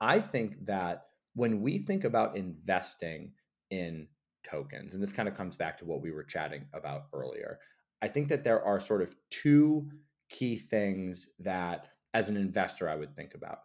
I 0.00 0.20
think 0.20 0.66
that 0.66 1.04
when 1.34 1.60
we 1.60 1.78
think 1.78 2.04
about 2.04 2.36
investing 2.36 3.32
in 3.70 4.08
tokens, 4.48 4.94
and 4.94 5.02
this 5.02 5.12
kind 5.12 5.28
of 5.28 5.36
comes 5.36 5.56
back 5.56 5.78
to 5.78 5.84
what 5.84 6.02
we 6.02 6.10
were 6.10 6.24
chatting 6.24 6.64
about 6.72 7.06
earlier, 7.12 7.58
I 8.02 8.08
think 8.08 8.28
that 8.28 8.44
there 8.44 8.62
are 8.62 8.80
sort 8.80 9.02
of 9.02 9.14
two 9.30 9.90
key 10.28 10.56
things 10.56 11.30
that, 11.40 11.88
as 12.12 12.28
an 12.28 12.36
investor, 12.36 12.88
I 12.88 12.96
would 12.96 13.16
think 13.16 13.34
about. 13.34 13.60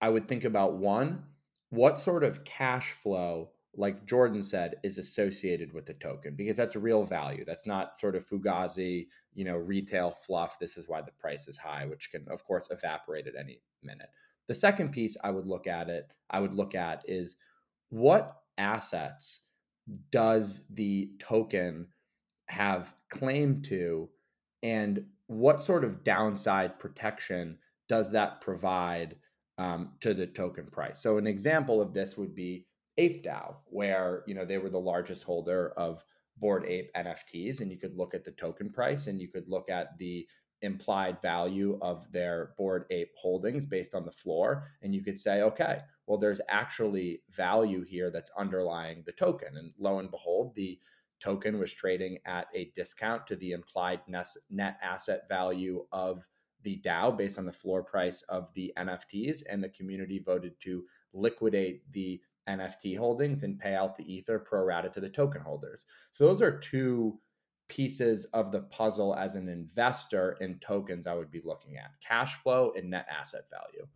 I 0.00 0.08
would 0.08 0.28
think 0.28 0.44
about 0.44 0.76
one, 0.76 1.24
what 1.70 1.98
sort 1.98 2.24
of 2.24 2.44
cash 2.44 2.92
flow 2.92 3.50
like 3.76 4.06
jordan 4.06 4.42
said 4.42 4.76
is 4.82 4.98
associated 4.98 5.72
with 5.72 5.86
the 5.86 5.94
token 5.94 6.34
because 6.34 6.56
that's 6.56 6.74
real 6.74 7.04
value 7.04 7.44
that's 7.44 7.66
not 7.66 7.96
sort 7.96 8.16
of 8.16 8.26
fugazi 8.26 9.06
you 9.34 9.44
know 9.44 9.56
retail 9.56 10.10
fluff 10.10 10.58
this 10.58 10.76
is 10.76 10.88
why 10.88 11.00
the 11.00 11.12
price 11.12 11.46
is 11.48 11.58
high 11.58 11.84
which 11.86 12.10
can 12.10 12.26
of 12.30 12.44
course 12.44 12.68
evaporate 12.70 13.26
at 13.26 13.36
any 13.38 13.60
minute 13.82 14.08
the 14.48 14.54
second 14.54 14.90
piece 14.90 15.16
i 15.22 15.30
would 15.30 15.46
look 15.46 15.66
at 15.66 15.88
it 15.88 16.10
i 16.30 16.40
would 16.40 16.54
look 16.54 16.74
at 16.74 17.02
is 17.06 17.36
what 17.90 18.42
assets 18.58 19.42
does 20.10 20.66
the 20.70 21.10
token 21.18 21.86
have 22.46 22.94
claim 23.10 23.62
to 23.62 24.08
and 24.62 25.04
what 25.28 25.60
sort 25.60 25.84
of 25.84 26.02
downside 26.04 26.78
protection 26.78 27.58
does 27.88 28.10
that 28.10 28.40
provide 28.40 29.16
um, 29.58 29.90
to 30.00 30.14
the 30.14 30.26
token 30.26 30.66
price. 30.66 31.00
So 31.00 31.18
an 31.18 31.26
example 31.26 31.80
of 31.80 31.92
this 31.92 32.16
would 32.16 32.34
be 32.34 32.66
ApeDAO, 32.98 33.56
where 33.66 34.22
you 34.26 34.34
know 34.34 34.44
they 34.44 34.58
were 34.58 34.70
the 34.70 34.78
largest 34.78 35.24
holder 35.24 35.72
of 35.76 36.02
Bored 36.38 36.64
Ape 36.66 36.90
NFTs, 36.96 37.60
and 37.60 37.70
you 37.70 37.78
could 37.78 37.96
look 37.96 38.14
at 38.14 38.24
the 38.24 38.32
token 38.32 38.70
price, 38.70 39.06
and 39.06 39.20
you 39.20 39.28
could 39.28 39.48
look 39.48 39.70
at 39.70 39.96
the 39.98 40.26
implied 40.62 41.20
value 41.22 41.78
of 41.82 42.10
their 42.12 42.50
Bored 42.56 42.84
Ape 42.90 43.12
holdings 43.16 43.66
based 43.66 43.94
on 43.94 44.04
the 44.04 44.10
floor, 44.10 44.64
and 44.82 44.94
you 44.94 45.02
could 45.02 45.18
say, 45.18 45.42
okay, 45.42 45.80
well, 46.06 46.18
there's 46.18 46.40
actually 46.48 47.22
value 47.30 47.84
here 47.84 48.10
that's 48.10 48.30
underlying 48.36 49.02
the 49.06 49.12
token, 49.12 49.56
and 49.56 49.72
lo 49.78 49.98
and 49.98 50.10
behold, 50.10 50.54
the 50.54 50.78
token 51.20 51.58
was 51.58 51.72
trading 51.72 52.18
at 52.26 52.46
a 52.54 52.70
discount 52.74 53.26
to 53.26 53.36
the 53.36 53.52
implied 53.52 54.00
net 54.06 54.78
asset 54.82 55.22
value 55.28 55.84
of 55.92 56.26
the 56.62 56.80
DAO 56.84 57.16
based 57.16 57.38
on 57.38 57.46
the 57.46 57.52
floor 57.52 57.82
price 57.82 58.22
of 58.22 58.52
the 58.54 58.72
NFTs, 58.76 59.42
and 59.48 59.62
the 59.62 59.68
community 59.68 60.18
voted 60.18 60.58
to 60.60 60.84
liquidate 61.12 61.90
the 61.92 62.20
NFT 62.48 62.96
holdings 62.96 63.42
and 63.42 63.58
pay 63.58 63.74
out 63.74 63.94
the 63.94 64.12
ether 64.12 64.38
pro 64.38 64.62
rata 64.64 64.88
to 64.88 65.00
the 65.00 65.08
token 65.08 65.42
holders. 65.42 65.86
So 66.10 66.26
those 66.26 66.42
are 66.42 66.58
two 66.58 67.20
pieces 67.68 68.24
of 68.32 68.50
the 68.50 68.60
puzzle 68.62 69.14
as 69.14 69.34
an 69.34 69.48
investor 69.48 70.36
in 70.40 70.58
tokens 70.58 71.06
I 71.06 71.14
would 71.14 71.30
be 71.30 71.42
looking 71.44 71.76
at 71.76 71.92
cash 72.06 72.36
flow 72.36 72.72
and 72.76 72.90
net 72.90 73.06
asset 73.08 73.44
value. 73.50 73.86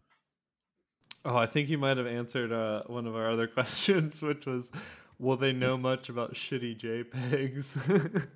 Oh, 1.25 1.37
I 1.37 1.47
think 1.47 1.69
you 1.69 1.79
might 1.79 1.97
have 1.97 2.07
answered 2.07 2.53
uh, 2.53 2.83
one 2.87 3.07
of 3.07 3.15
our 3.15 3.31
other 3.31 3.47
questions, 3.49 4.21
which 4.21 4.47
was 4.47 4.73
will 5.19 5.37
they 5.37 5.53
know 5.53 5.77
much 5.77 6.09
about 6.09 6.35
shitty 6.35 6.79
JPEGs? 6.79 8.29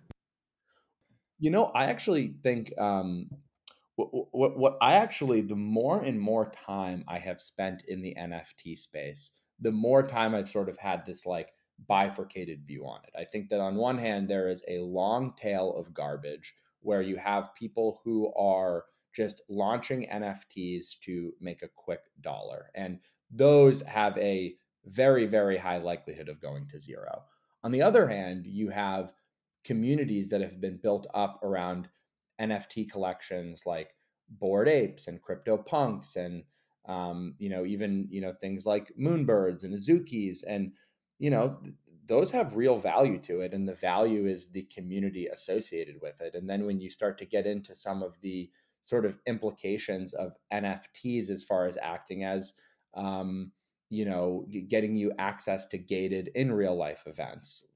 you 1.39 1.51
know, 1.51 1.67
I 1.67 1.87
actually 1.87 2.35
think 2.43 2.73
um, 2.79 3.29
what, 3.97 4.09
what, 4.33 4.59
what 4.59 4.79
I 4.81 4.95
actually, 4.95 5.41
the 5.41 5.57
more 5.57 6.03
and 6.03 6.21
more 6.21 6.53
time 6.67 7.05
I 7.09 7.19
have 7.19 7.41
spent 7.41 7.83
in 7.89 8.03
the 8.03 8.15
NFT 8.19 8.79
space, 8.79 9.33
the 9.61 9.73
more 9.73 10.07
time 10.07 10.35
I've 10.35 10.49
sort 10.49 10.69
of 10.69 10.77
had 10.79 11.05
this 11.05 11.27
like 11.27 11.49
bifurcated 11.89 12.67
view 12.67 12.87
on 12.87 13.01
it. 13.05 13.19
I 13.19 13.25
think 13.25 13.49
that 13.51 13.61
on 13.61 13.77
one 13.77 13.99
hand, 13.99 14.29
there 14.29 14.49
is 14.49 14.63
a 14.69 14.81
long 14.81 15.35
tail 15.37 15.75
of 15.77 15.95
garbage 15.95 16.55
where 16.81 17.03
you 17.03 17.17
have 17.17 17.55
people 17.55 18.01
who 18.05 18.33
are 18.35 18.85
just 19.15 19.43
launching 19.49 20.09
NFTs 20.13 20.99
to 21.01 21.33
make 21.41 21.63
a 21.63 21.69
quick 21.69 22.01
dollar. 22.21 22.71
And 22.75 23.01
those 23.31 23.83
have 23.83 24.17
a 24.19 24.55
very, 24.85 25.27
very 25.27 25.57
high 25.57 25.79
likelihood 25.79 26.29
of 26.29 26.41
going 26.41 26.69
to 26.69 26.79
zero. 26.79 27.25
On 27.65 27.73
the 27.73 27.83
other 27.83 28.07
hand, 28.07 28.47
you 28.47 28.69
have 28.71 29.13
communities 29.65 30.29
that 30.31 30.41
have 30.41 30.61
been 30.61 30.77
built 30.77 31.07
up 31.15 31.41
around 31.43 31.89
NFT 32.41 32.91
collections 32.91 33.63
like 33.67 33.91
Bored 34.29 34.69
Apes 34.69 35.09
and 35.09 35.23
Crypto 35.23 35.57
Punks 35.57 36.17
and 36.17 36.45
um, 36.89 37.35
you 37.39 37.49
know 37.49 37.65
even 37.65 38.07
you 38.11 38.21
know 38.21 38.33
things 38.33 38.67
like 38.67 38.93
Moonbirds 39.01 39.65
and 39.65 39.75
Azukis 39.75 40.45
and 40.47 40.73
you 41.19 41.31
know 41.31 41.59
those 42.07 42.31
have 42.31 42.57
real 42.57 42.77
value 42.77 43.19
to 43.19 43.41
it 43.41 43.53
and 43.53 43.69
the 43.69 43.75
value 43.75 44.27
is 44.27 44.51
the 44.51 44.63
community 44.63 45.27
associated 45.27 45.97
with 46.01 46.21
it 46.21 46.35
and 46.35 46.49
then 46.49 46.67
when 46.67 46.81
you 46.81 46.91
start 46.91 47.19
to 47.19 47.27
get 47.27 47.47
into 47.47 47.75
some 47.75 48.03
of 48.03 48.21
the 48.21 48.51
sort 48.83 49.05
of 49.05 49.19
implications 49.27 50.13
of 50.15 50.37
nfts 50.53 51.31
as 51.31 51.43
far 51.43 51.67
as 51.67 51.79
acting 51.81 52.25
as 52.25 52.55
um, 52.95 53.51
you 53.91 54.05
know 54.05 54.47
getting 54.69 54.97
you 54.97 55.13
access 55.19 55.65
to 55.67 55.79
gated 55.79 56.31
in 56.35 56.53
real 56.53 56.77
life 56.77 57.05
events 57.07 57.67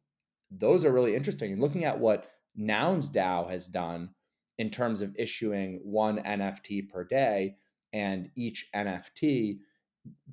those 0.50 0.84
are 0.84 0.92
really 0.92 1.14
interesting 1.14 1.52
and 1.52 1.60
looking 1.60 1.84
at 1.84 1.98
what 1.98 2.30
nouns 2.56 3.10
dao 3.10 3.48
has 3.48 3.66
done 3.66 4.10
in 4.58 4.70
terms 4.70 5.02
of 5.02 5.14
issuing 5.18 5.80
one 5.82 6.18
nft 6.18 6.88
per 6.88 7.04
day 7.04 7.56
and 7.92 8.30
each 8.36 8.68
nft 8.74 9.58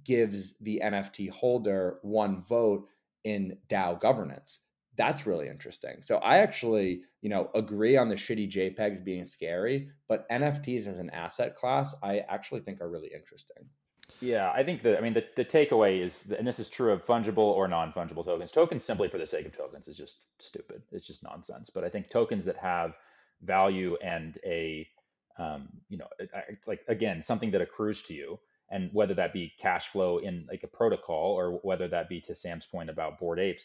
gives 0.04 0.56
the 0.62 0.82
nft 0.84 1.30
holder 1.30 2.00
one 2.02 2.42
vote 2.42 2.88
in 3.24 3.58
DAO 3.70 4.00
governance. 4.00 4.60
That's 4.96 5.28
really 5.28 5.48
interesting. 5.48 6.02
So 6.02 6.18
I 6.18 6.40
actually, 6.40 7.02
you 7.22 7.30
know, 7.30 7.50
agree 7.54 7.98
on 7.98 8.10
the 8.10 8.16
shitty 8.16 8.50
JPEGs 8.52 9.04
being 9.04 9.26
scary, 9.26 9.90
but 10.08 10.28
NFTs 10.30 10.88
as 10.88 10.98
an 10.98 11.12
asset 11.12 11.56
class, 11.56 11.94
I 12.02 12.20
actually 12.30 12.62
think 12.62 12.82
are 12.82 12.90
really 12.90 13.12
interesting. 13.14 13.70
Yeah, 14.22 14.52
I 14.52 14.64
think 14.64 14.82
the 14.82 14.98
I 14.98 15.02
mean 15.02 15.14
the, 15.14 15.26
the 15.36 15.46
takeaway 15.46 16.02
is 16.02 16.18
and 16.38 16.48
this 16.48 16.60
is 16.60 16.70
true 16.70 16.92
of 16.92 17.06
fungible 17.06 17.38
or 17.38 17.68
non-fungible 17.68 18.26
tokens. 18.26 18.52
Tokens 18.52 18.84
simply 18.84 19.10
for 19.10 19.20
the 19.20 19.28
sake 19.28 19.46
of 19.46 19.56
tokens 19.56 19.88
is 19.88 19.98
just 19.98 20.18
stupid. 20.40 20.82
It's 20.92 21.06
just 21.06 21.24
nonsense. 21.24 21.70
But 21.70 21.84
I 21.84 21.90
think 21.90 22.10
tokens 22.10 22.46
that 22.46 22.58
have 22.58 22.96
value 23.44 23.96
and 24.04 24.40
a 24.44 24.88
um, 25.38 25.68
you 25.90 25.98
know, 25.98 26.08
like 26.66 26.82
again, 26.88 27.22
something 27.22 27.52
that 27.52 27.62
accrues 27.62 28.02
to 28.04 28.14
you 28.14 28.40
and 28.70 28.90
whether 28.94 29.14
that 29.14 29.34
be 29.34 29.54
cash 29.62 29.88
flow 29.90 30.18
in 30.18 30.46
like 30.50 30.64
a 30.64 30.68
protocol 30.68 31.34
or 31.34 31.60
whether 31.64 31.88
that 31.88 32.10
be 32.10 32.22
to 32.22 32.36
Sam's 32.36 32.66
point 32.66 32.90
about 32.90 33.20
Bored 33.20 33.40
Apes, 33.40 33.64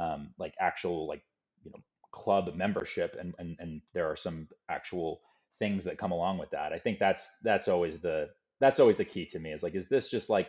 um, 0.00 0.30
like 0.38 0.54
actual 0.60 1.06
like 1.08 1.22
you 1.64 1.70
know 1.70 1.82
club 2.12 2.54
membership 2.54 3.16
and, 3.18 3.34
and 3.38 3.56
and 3.58 3.80
there 3.92 4.08
are 4.08 4.16
some 4.16 4.48
actual 4.68 5.20
things 5.58 5.84
that 5.84 5.98
come 5.98 6.12
along 6.12 6.38
with 6.38 6.50
that. 6.50 6.72
I 6.72 6.78
think 6.78 6.98
that's 6.98 7.28
that's 7.42 7.68
always 7.68 7.98
the 8.00 8.30
that's 8.60 8.80
always 8.80 8.96
the 8.96 9.04
key 9.04 9.26
to 9.26 9.38
me 9.38 9.52
is 9.52 9.62
like 9.62 9.74
is 9.74 9.88
this 9.88 10.08
just 10.08 10.30
like 10.30 10.48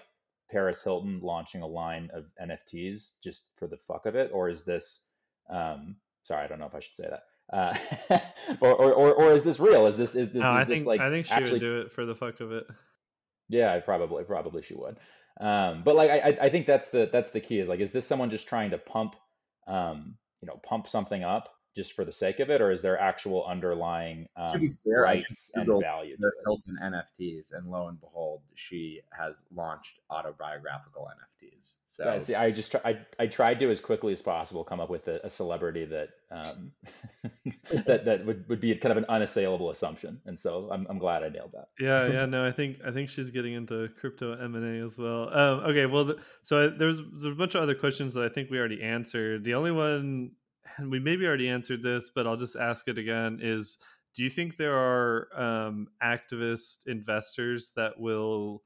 Paris 0.51 0.83
Hilton 0.83 1.19
launching 1.23 1.63
a 1.63 1.67
line 1.67 2.09
of 2.13 2.25
NFTs 2.41 3.11
just 3.23 3.43
for 3.55 3.67
the 3.67 3.77
fuck 3.77 4.05
of 4.05 4.15
it 4.15 4.29
or 4.31 4.49
is 4.49 4.63
this 4.63 5.01
um, 5.49 5.95
sorry 6.23 6.43
I 6.43 6.47
don't 6.47 6.59
know 6.59 6.67
if 6.67 6.75
I 6.75 6.79
should 6.79 6.95
say 6.95 7.09
that. 7.09 7.23
Uh, 7.51 7.77
or, 8.61 8.73
or, 8.73 9.13
or 9.13 9.33
is 9.33 9.43
this 9.43 9.59
real? 9.59 9.85
Is 9.85 9.97
this 9.97 10.15
is 10.15 10.29
this, 10.29 10.41
no, 10.41 10.51
is 10.51 10.61
I 10.61 10.63
this 10.63 10.77
think 10.77 10.87
like 10.87 11.01
I 11.01 11.09
think 11.09 11.25
she 11.25 11.31
actually... 11.33 11.53
would 11.53 11.61
do 11.61 11.79
it 11.81 11.91
for 11.91 12.05
the 12.05 12.15
fuck 12.15 12.39
of 12.39 12.51
it. 12.51 12.65
Yeah, 13.49 13.79
probably, 13.79 14.23
probably 14.23 14.61
she 14.61 14.75
would. 14.75 14.97
Um, 15.39 15.83
but 15.83 15.95
like, 15.95 16.09
I, 16.09 16.37
I 16.41 16.49
think 16.49 16.65
that's 16.65 16.89
the 16.89 17.09
that's 17.11 17.31
the 17.31 17.41
key 17.41 17.59
is 17.59 17.67
like, 17.67 17.79
is 17.79 17.91
this 17.91 18.07
someone 18.07 18.29
just 18.29 18.47
trying 18.47 18.71
to 18.71 18.77
pump, 18.77 19.15
um, 19.67 20.15
you 20.41 20.47
know, 20.47 20.59
pump 20.63 20.87
something 20.87 21.23
up 21.23 21.49
just 21.75 21.93
for 21.93 22.05
the 22.05 22.11
sake 22.11 22.39
of 22.39 22.49
it, 22.49 22.61
or 22.61 22.71
is 22.71 22.81
there 22.81 22.99
actual 22.99 23.45
underlying 23.45 24.27
um, 24.37 24.75
fair, 24.83 25.01
rights 25.01 25.51
and 25.55 25.67
value? 25.81 26.15
There's 26.17 26.39
Hilton 26.45 26.77
NFTs, 26.81 27.53
and 27.53 27.69
lo 27.69 27.89
and 27.89 27.99
behold, 27.99 28.41
she 28.55 29.01
has 29.11 29.43
launched 29.53 29.99
autobiographical 30.09 31.09
NFTs. 31.11 31.73
So 31.95 32.03
yeah, 32.03 32.19
see, 32.19 32.35
I 32.35 32.51
just 32.51 32.75
I 32.83 32.99
I 33.17 33.27
tried 33.27 33.57
to 33.59 33.71
as 33.71 33.79
quickly 33.79 34.11
as 34.11 34.21
possible 34.21 34.65
come 34.65 34.81
up 34.81 34.89
with 34.89 35.07
a, 35.07 35.21
a 35.25 35.29
celebrity 35.29 35.85
that 35.85 36.09
um, 36.29 36.67
that 37.85 38.03
that 38.03 38.25
would, 38.25 38.49
would 38.49 38.59
be 38.59 38.75
kind 38.75 38.91
of 38.91 38.97
an 38.97 39.05
unassailable 39.07 39.71
assumption, 39.71 40.19
and 40.25 40.37
so 40.37 40.67
I'm 40.69 40.85
I'm 40.89 40.97
glad 40.97 41.23
I 41.23 41.29
nailed 41.29 41.53
that. 41.53 41.69
Yeah, 41.79 42.05
yeah, 42.11 42.25
no, 42.25 42.45
I 42.45 42.51
think 42.51 42.79
I 42.85 42.91
think 42.91 43.09
she's 43.09 43.31
getting 43.31 43.53
into 43.53 43.87
crypto 44.01 44.33
M 44.33 44.55
and 44.55 44.81
A 44.81 44.85
as 44.85 44.97
well. 44.97 45.29
Um, 45.33 45.59
okay, 45.69 45.85
well, 45.85 46.03
the, 46.03 46.19
so 46.43 46.67
there's 46.67 46.97
there's 46.97 47.31
a 47.31 47.37
bunch 47.37 47.55
of 47.55 47.63
other 47.63 47.75
questions 47.75 48.13
that 48.15 48.25
I 48.25 48.29
think 48.29 48.49
we 48.49 48.59
already 48.59 48.83
answered. 48.83 49.45
The 49.45 49.53
only 49.53 49.71
one, 49.71 50.31
and 50.75 50.91
we 50.91 50.99
maybe 50.99 51.25
already 51.25 51.47
answered 51.47 51.81
this, 51.81 52.11
but 52.13 52.27
I'll 52.27 52.35
just 52.35 52.57
ask 52.57 52.89
it 52.89 52.97
again: 52.97 53.39
is 53.41 53.77
do 54.17 54.23
you 54.23 54.29
think 54.29 54.57
there 54.57 54.75
are 54.75 55.29
um, 55.33 55.87
activist 56.03 56.87
investors 56.87 57.71
that 57.77 57.97
will 57.97 58.63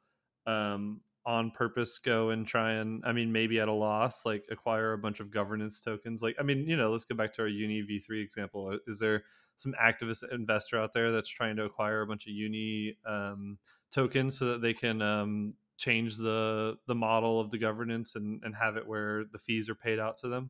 um, 0.48 1.00
on 1.30 1.52
purpose 1.52 2.00
go 2.00 2.32
and 2.32 2.48
try 2.48 2.72
and 2.72 3.04
i 3.06 3.12
mean 3.12 3.32
maybe 3.32 3.60
at 3.60 3.68
a 3.68 3.72
loss 3.72 4.26
like 4.26 4.44
acquire 4.50 4.94
a 4.94 4.98
bunch 4.98 5.20
of 5.20 5.30
governance 5.30 5.80
tokens 5.80 6.24
like 6.24 6.36
i 6.40 6.44
mean 6.44 6.68
you 6.68 6.76
know 6.76 6.90
let's 6.90 7.06
go 7.06 7.14
back 7.14 7.32
to 7.32 7.44
our 7.44 7.48
uni 7.48 7.84
v3 7.84 8.24
example 8.24 8.72
uh, 8.74 8.78
is 8.88 8.98
there 8.98 9.22
some 9.58 9.76
activist 9.80 10.24
investor 10.34 10.80
out 10.80 10.92
there 10.92 11.12
that's 11.12 11.30
trying 11.30 11.56
to 11.56 11.66
acquire 11.66 12.02
a 12.02 12.08
bunch 12.08 12.26
of 12.26 12.34
uni 12.34 12.98
um, 13.06 13.60
tokens 13.92 14.40
so 14.40 14.46
that 14.46 14.62
they 14.64 14.74
can 14.74 15.04
um, 15.04 15.54
change 15.78 16.18
the 16.18 16.76
the 16.88 16.96
model 16.96 17.40
of 17.40 17.52
the 17.52 17.60
governance 17.60 18.16
and, 18.16 18.42
and 18.44 18.56
have 18.56 18.76
it 18.76 18.88
where 18.88 19.26
the 19.32 19.38
fees 19.38 19.70
are 19.70 19.76
paid 19.76 20.00
out 20.00 20.18
to 20.18 20.30
them 20.30 20.50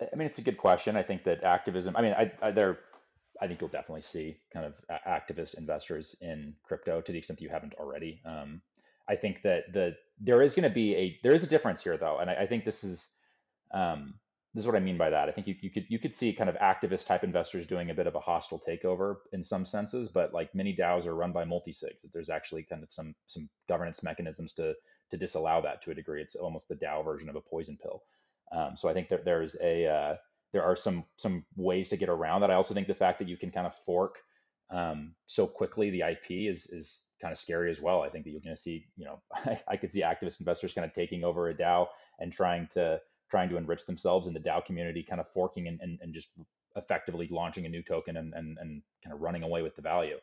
i 0.00 0.14
mean 0.14 0.28
it's 0.28 0.38
a 0.38 0.42
good 0.42 0.58
question 0.58 0.94
i 0.94 1.02
think 1.02 1.24
that 1.24 1.42
activism 1.42 1.96
i 1.96 2.02
mean 2.02 2.12
I, 2.12 2.30
I 2.40 2.52
there 2.52 2.78
I 3.42 3.46
think 3.46 3.60
you'll 3.60 3.70
definitely 3.70 4.02
see 4.02 4.36
kind 4.52 4.66
of 4.66 4.74
activist 5.08 5.56
investors 5.56 6.14
in 6.20 6.54
crypto 6.62 7.00
to 7.00 7.10
the 7.10 7.18
extent 7.18 7.38
that 7.38 7.44
you 7.44 7.48
haven't 7.48 7.72
already. 7.74 8.20
Um, 8.26 8.60
I 9.10 9.16
think 9.16 9.42
that 9.42 9.72
the 9.72 9.96
there 10.20 10.42
is 10.42 10.54
going 10.54 10.68
to 10.68 10.74
be 10.74 10.94
a 10.94 11.18
there 11.22 11.34
is 11.34 11.42
a 11.42 11.48
difference 11.48 11.82
here 11.82 11.96
though, 11.98 12.18
and 12.18 12.30
I, 12.30 12.34
I 12.42 12.46
think 12.46 12.64
this 12.64 12.84
is 12.84 13.08
um, 13.74 14.14
this 14.54 14.62
is 14.62 14.66
what 14.66 14.76
I 14.76 14.80
mean 14.80 14.98
by 14.98 15.10
that. 15.10 15.28
I 15.28 15.32
think 15.32 15.46
you, 15.46 15.56
you 15.60 15.70
could 15.70 15.86
you 15.88 15.98
could 15.98 16.14
see 16.14 16.32
kind 16.32 16.48
of 16.48 16.56
activist 16.56 17.06
type 17.06 17.24
investors 17.24 17.66
doing 17.66 17.90
a 17.90 17.94
bit 17.94 18.06
of 18.06 18.14
a 18.14 18.20
hostile 18.20 18.60
takeover 18.66 19.16
in 19.32 19.42
some 19.42 19.66
senses, 19.66 20.08
but 20.08 20.32
like 20.32 20.54
many 20.54 20.74
DAOs 20.76 21.06
are 21.06 21.14
run 21.14 21.32
by 21.32 21.44
multi-sigs. 21.44 22.02
That 22.02 22.12
there's 22.12 22.30
actually 22.30 22.62
kind 22.62 22.82
of 22.82 22.92
some 22.92 23.14
some 23.26 23.48
governance 23.68 24.02
mechanisms 24.02 24.54
to 24.54 24.74
to 25.10 25.16
disallow 25.16 25.60
that 25.62 25.82
to 25.82 25.90
a 25.90 25.94
degree. 25.94 26.22
It's 26.22 26.36
almost 26.36 26.68
the 26.68 26.76
DAO 26.76 27.04
version 27.04 27.28
of 27.28 27.36
a 27.36 27.40
poison 27.40 27.78
pill. 27.82 28.02
Um, 28.52 28.76
so 28.76 28.88
I 28.88 28.94
think 28.94 29.08
that 29.08 29.24
there's 29.24 29.56
a 29.62 29.86
uh, 29.86 30.16
there 30.52 30.64
are 30.64 30.76
some 30.76 31.04
some 31.16 31.44
ways 31.56 31.88
to 31.88 31.96
get 31.96 32.08
around 32.08 32.42
that. 32.42 32.50
I 32.50 32.54
also 32.54 32.74
think 32.74 32.86
the 32.86 32.94
fact 32.94 33.18
that 33.18 33.28
you 33.28 33.36
can 33.36 33.50
kind 33.50 33.66
of 33.66 33.74
fork 33.86 34.18
um, 34.70 35.14
so 35.26 35.46
quickly 35.46 35.90
the 35.90 36.02
IP 36.02 36.48
is 36.50 36.66
is 36.66 37.02
kind 37.20 37.32
of 37.32 37.38
scary 37.38 37.70
as 37.70 37.80
well. 37.80 38.02
I 38.02 38.08
think 38.08 38.24
that 38.24 38.30
you're 38.30 38.40
going 38.40 38.56
to 38.56 38.60
see, 38.60 38.86
you 38.96 39.04
know, 39.04 39.20
I, 39.34 39.60
I, 39.68 39.76
could 39.76 39.92
see 39.92 40.02
activist 40.02 40.40
investors 40.40 40.72
kind 40.72 40.84
of 40.84 40.94
taking 40.94 41.24
over 41.24 41.48
a 41.48 41.54
DAO 41.54 41.86
and 42.18 42.32
trying 42.32 42.68
to 42.74 43.00
trying 43.30 43.48
to 43.48 43.56
enrich 43.56 43.86
themselves 43.86 44.26
in 44.26 44.34
the 44.34 44.40
DAO 44.40 44.64
community, 44.64 45.04
kind 45.08 45.20
of 45.20 45.26
forking 45.32 45.68
and, 45.68 45.80
and, 45.80 45.98
and 46.02 46.12
just 46.12 46.30
effectively 46.76 47.28
launching 47.30 47.64
a 47.64 47.68
new 47.68 47.82
token 47.82 48.16
and, 48.16 48.34
and, 48.34 48.58
and 48.60 48.82
kind 49.04 49.14
of 49.14 49.20
running 49.20 49.44
away 49.44 49.62
with 49.62 49.76
the 49.76 49.82
value 49.82 50.16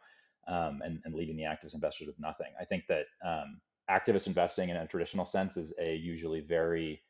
um, 0.48 0.82
and, 0.84 1.00
and 1.06 1.14
leaving 1.14 1.38
the 1.38 1.44
activist 1.44 1.74
investors 1.74 2.08
with 2.08 2.20
nothing. 2.20 2.48
I 2.60 2.66
think 2.66 2.84
that 2.88 3.06
um, 3.26 3.62
activist 3.90 4.28
investing 4.28 4.70
in 4.70 4.76
a 4.76 4.88
traditional 4.88 5.26
sense 5.26 5.56
is 5.56 5.74
a 5.80 5.96
usually 5.96 6.42
very 6.42 7.02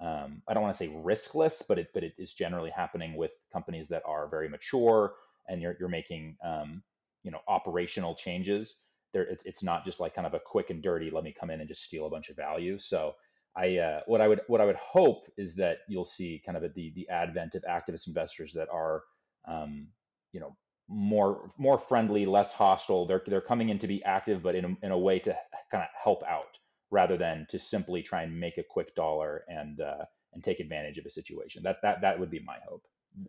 um, 0.00 0.40
I 0.48 0.54
don't 0.54 0.62
want 0.62 0.74
to 0.74 0.78
say 0.78 0.88
riskless, 0.88 1.62
but 1.66 1.78
it 1.78 1.88
but 1.92 2.02
it 2.02 2.14
is 2.16 2.32
generally 2.32 2.70
happening 2.70 3.16
with 3.16 3.32
companies 3.52 3.86
that 3.88 4.02
are 4.06 4.28
very 4.28 4.48
mature 4.48 5.14
and 5.48 5.60
you're 5.60 5.76
you're 5.78 5.90
making 5.90 6.36
um, 6.44 6.82
you 7.22 7.30
know 7.30 7.40
operational 7.48 8.14
changes. 8.14 8.76
There, 9.12 9.22
it's 9.24 9.44
it's 9.44 9.62
not 9.62 9.84
just 9.84 10.00
like 10.00 10.14
kind 10.14 10.26
of 10.26 10.34
a 10.34 10.40
quick 10.40 10.70
and 10.70 10.82
dirty. 10.82 11.10
Let 11.10 11.24
me 11.24 11.34
come 11.38 11.50
in 11.50 11.60
and 11.60 11.68
just 11.68 11.84
steal 11.84 12.06
a 12.06 12.10
bunch 12.10 12.28
of 12.28 12.36
value. 12.36 12.78
So 12.78 13.14
I 13.56 13.78
uh, 13.78 14.00
what 14.06 14.20
I 14.20 14.28
would 14.28 14.40
what 14.46 14.60
I 14.60 14.64
would 14.64 14.76
hope 14.76 15.26
is 15.36 15.54
that 15.56 15.78
you'll 15.88 16.04
see 16.04 16.42
kind 16.44 16.56
of 16.56 16.62
a, 16.62 16.68
the 16.68 16.92
the 16.94 17.08
advent 17.08 17.54
of 17.54 17.64
activist 17.64 18.06
investors 18.06 18.52
that 18.52 18.68
are 18.70 19.02
um, 19.48 19.88
you 20.32 20.40
know 20.40 20.56
more 20.88 21.50
more 21.58 21.78
friendly, 21.78 22.26
less 22.26 22.52
hostile. 22.52 23.06
They're 23.06 23.22
they're 23.26 23.40
coming 23.40 23.70
in 23.70 23.78
to 23.80 23.88
be 23.88 24.02
active, 24.04 24.42
but 24.42 24.54
in 24.54 24.64
a, 24.64 24.86
in 24.86 24.92
a 24.92 24.98
way 24.98 25.18
to 25.20 25.36
kind 25.70 25.82
of 25.82 25.88
help 26.02 26.22
out 26.24 26.58
rather 26.90 27.16
than 27.16 27.46
to 27.50 27.58
simply 27.58 28.02
try 28.02 28.22
and 28.22 28.38
make 28.38 28.58
a 28.58 28.64
quick 28.68 28.94
dollar 28.94 29.44
and 29.48 29.80
uh, 29.80 30.04
and 30.32 30.44
take 30.44 30.60
advantage 30.60 30.98
of 30.98 31.06
a 31.06 31.10
situation. 31.10 31.62
That 31.62 31.76
that 31.82 32.00
that 32.02 32.18
would 32.18 32.30
be 32.30 32.40
my 32.40 32.58
hope. 32.68 32.84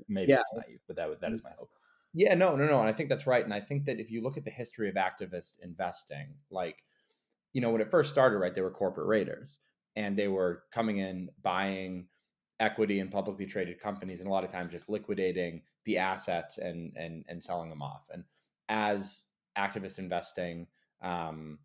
Maybe 0.08 0.32
yeah. 0.32 0.42
it's 0.42 0.54
naive, 0.68 0.80
but 0.88 0.96
that 0.98 1.10
would, 1.10 1.22
that 1.22 1.32
is 1.32 1.44
my 1.44 1.50
hope. 1.58 1.72
Yeah, 2.14 2.34
no, 2.34 2.55
no, 2.55 2.68
no. 2.68 2.80
And 2.82 2.89
I 2.89 2.93
think 2.93 3.09
that's 3.09 3.28
right. 3.28 3.43
And 3.43 3.53
I 3.53 3.59
think 3.62 3.86
that 3.86 3.99
if 3.99 4.12
you 4.12 4.22
look 4.22 4.38
at 4.38 4.43
the 4.43 4.51
history 4.51 4.89
of 4.89 4.95
activist 4.95 5.59
investing, 5.62 6.36
like, 6.49 6.84
you 7.53 7.62
know, 7.62 7.72
when 7.72 7.82
it 7.82 7.89
first 7.89 8.12
started, 8.12 8.38
right, 8.38 8.53
they 8.53 8.62
were 8.62 8.72
corporate 8.72 9.07
raiders 9.07 9.59
and 9.95 10.18
they 10.18 10.28
were 10.28 10.64
coming 10.74 10.97
in, 10.97 11.30
buying 11.41 12.07
equity 12.59 12.99
in 12.99 13.09
publicly 13.09 13.45
traded 13.45 13.80
companies, 13.80 14.20
and 14.20 14.30
a 14.30 14.32
lot 14.32 14.43
of 14.43 14.51
times 14.51 14.72
just 14.72 14.89
liquidating 14.89 15.64
the 15.86 15.97
assets 15.97 16.57
and 16.57 16.95
and 16.97 17.26
and 17.30 17.43
selling 17.43 17.70
them 17.70 17.82
off. 17.82 18.09
And 18.14 18.26
as 18.70 19.26
activist 19.57 19.99
investing 19.99 20.68
um, 21.01 21.59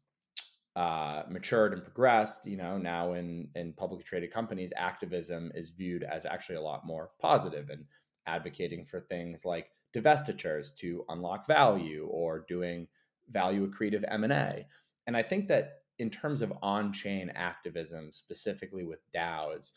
uh, 0.75 1.23
matured 1.29 1.73
and 1.73 1.83
progressed, 1.83 2.47
you 2.47 2.57
know, 2.57 2.77
now 2.79 3.15
in 3.15 3.51
in 3.55 3.73
publicly 3.73 4.05
traded 4.05 4.31
companies, 4.31 4.73
activism 4.77 5.51
is 5.55 5.71
viewed 5.71 6.05
as 6.05 6.27
actually 6.27 6.57
a 6.57 6.61
lot 6.63 6.85
more 6.87 7.11
positive 7.21 7.71
and 7.71 7.87
advocating 8.27 8.85
for 8.85 9.01
things 9.01 9.45
like 9.45 9.71
divestitures 9.97 10.75
to 10.77 11.05
unlock 11.09 11.47
value 11.47 12.07
or 12.11 12.45
doing 12.47 12.87
value 13.31 13.71
accretive 13.71 14.05
M&A. 14.09 14.67
And 15.07 15.17
I 15.17 15.23
think 15.23 15.49
that 15.49 15.81
in 15.99 16.11
terms 16.11 16.43
of 16.43 16.53
on-chain 16.63 17.33
activism, 17.35 18.13
specifically 18.13 18.85
with 18.85 19.01
DAOs, 19.15 19.73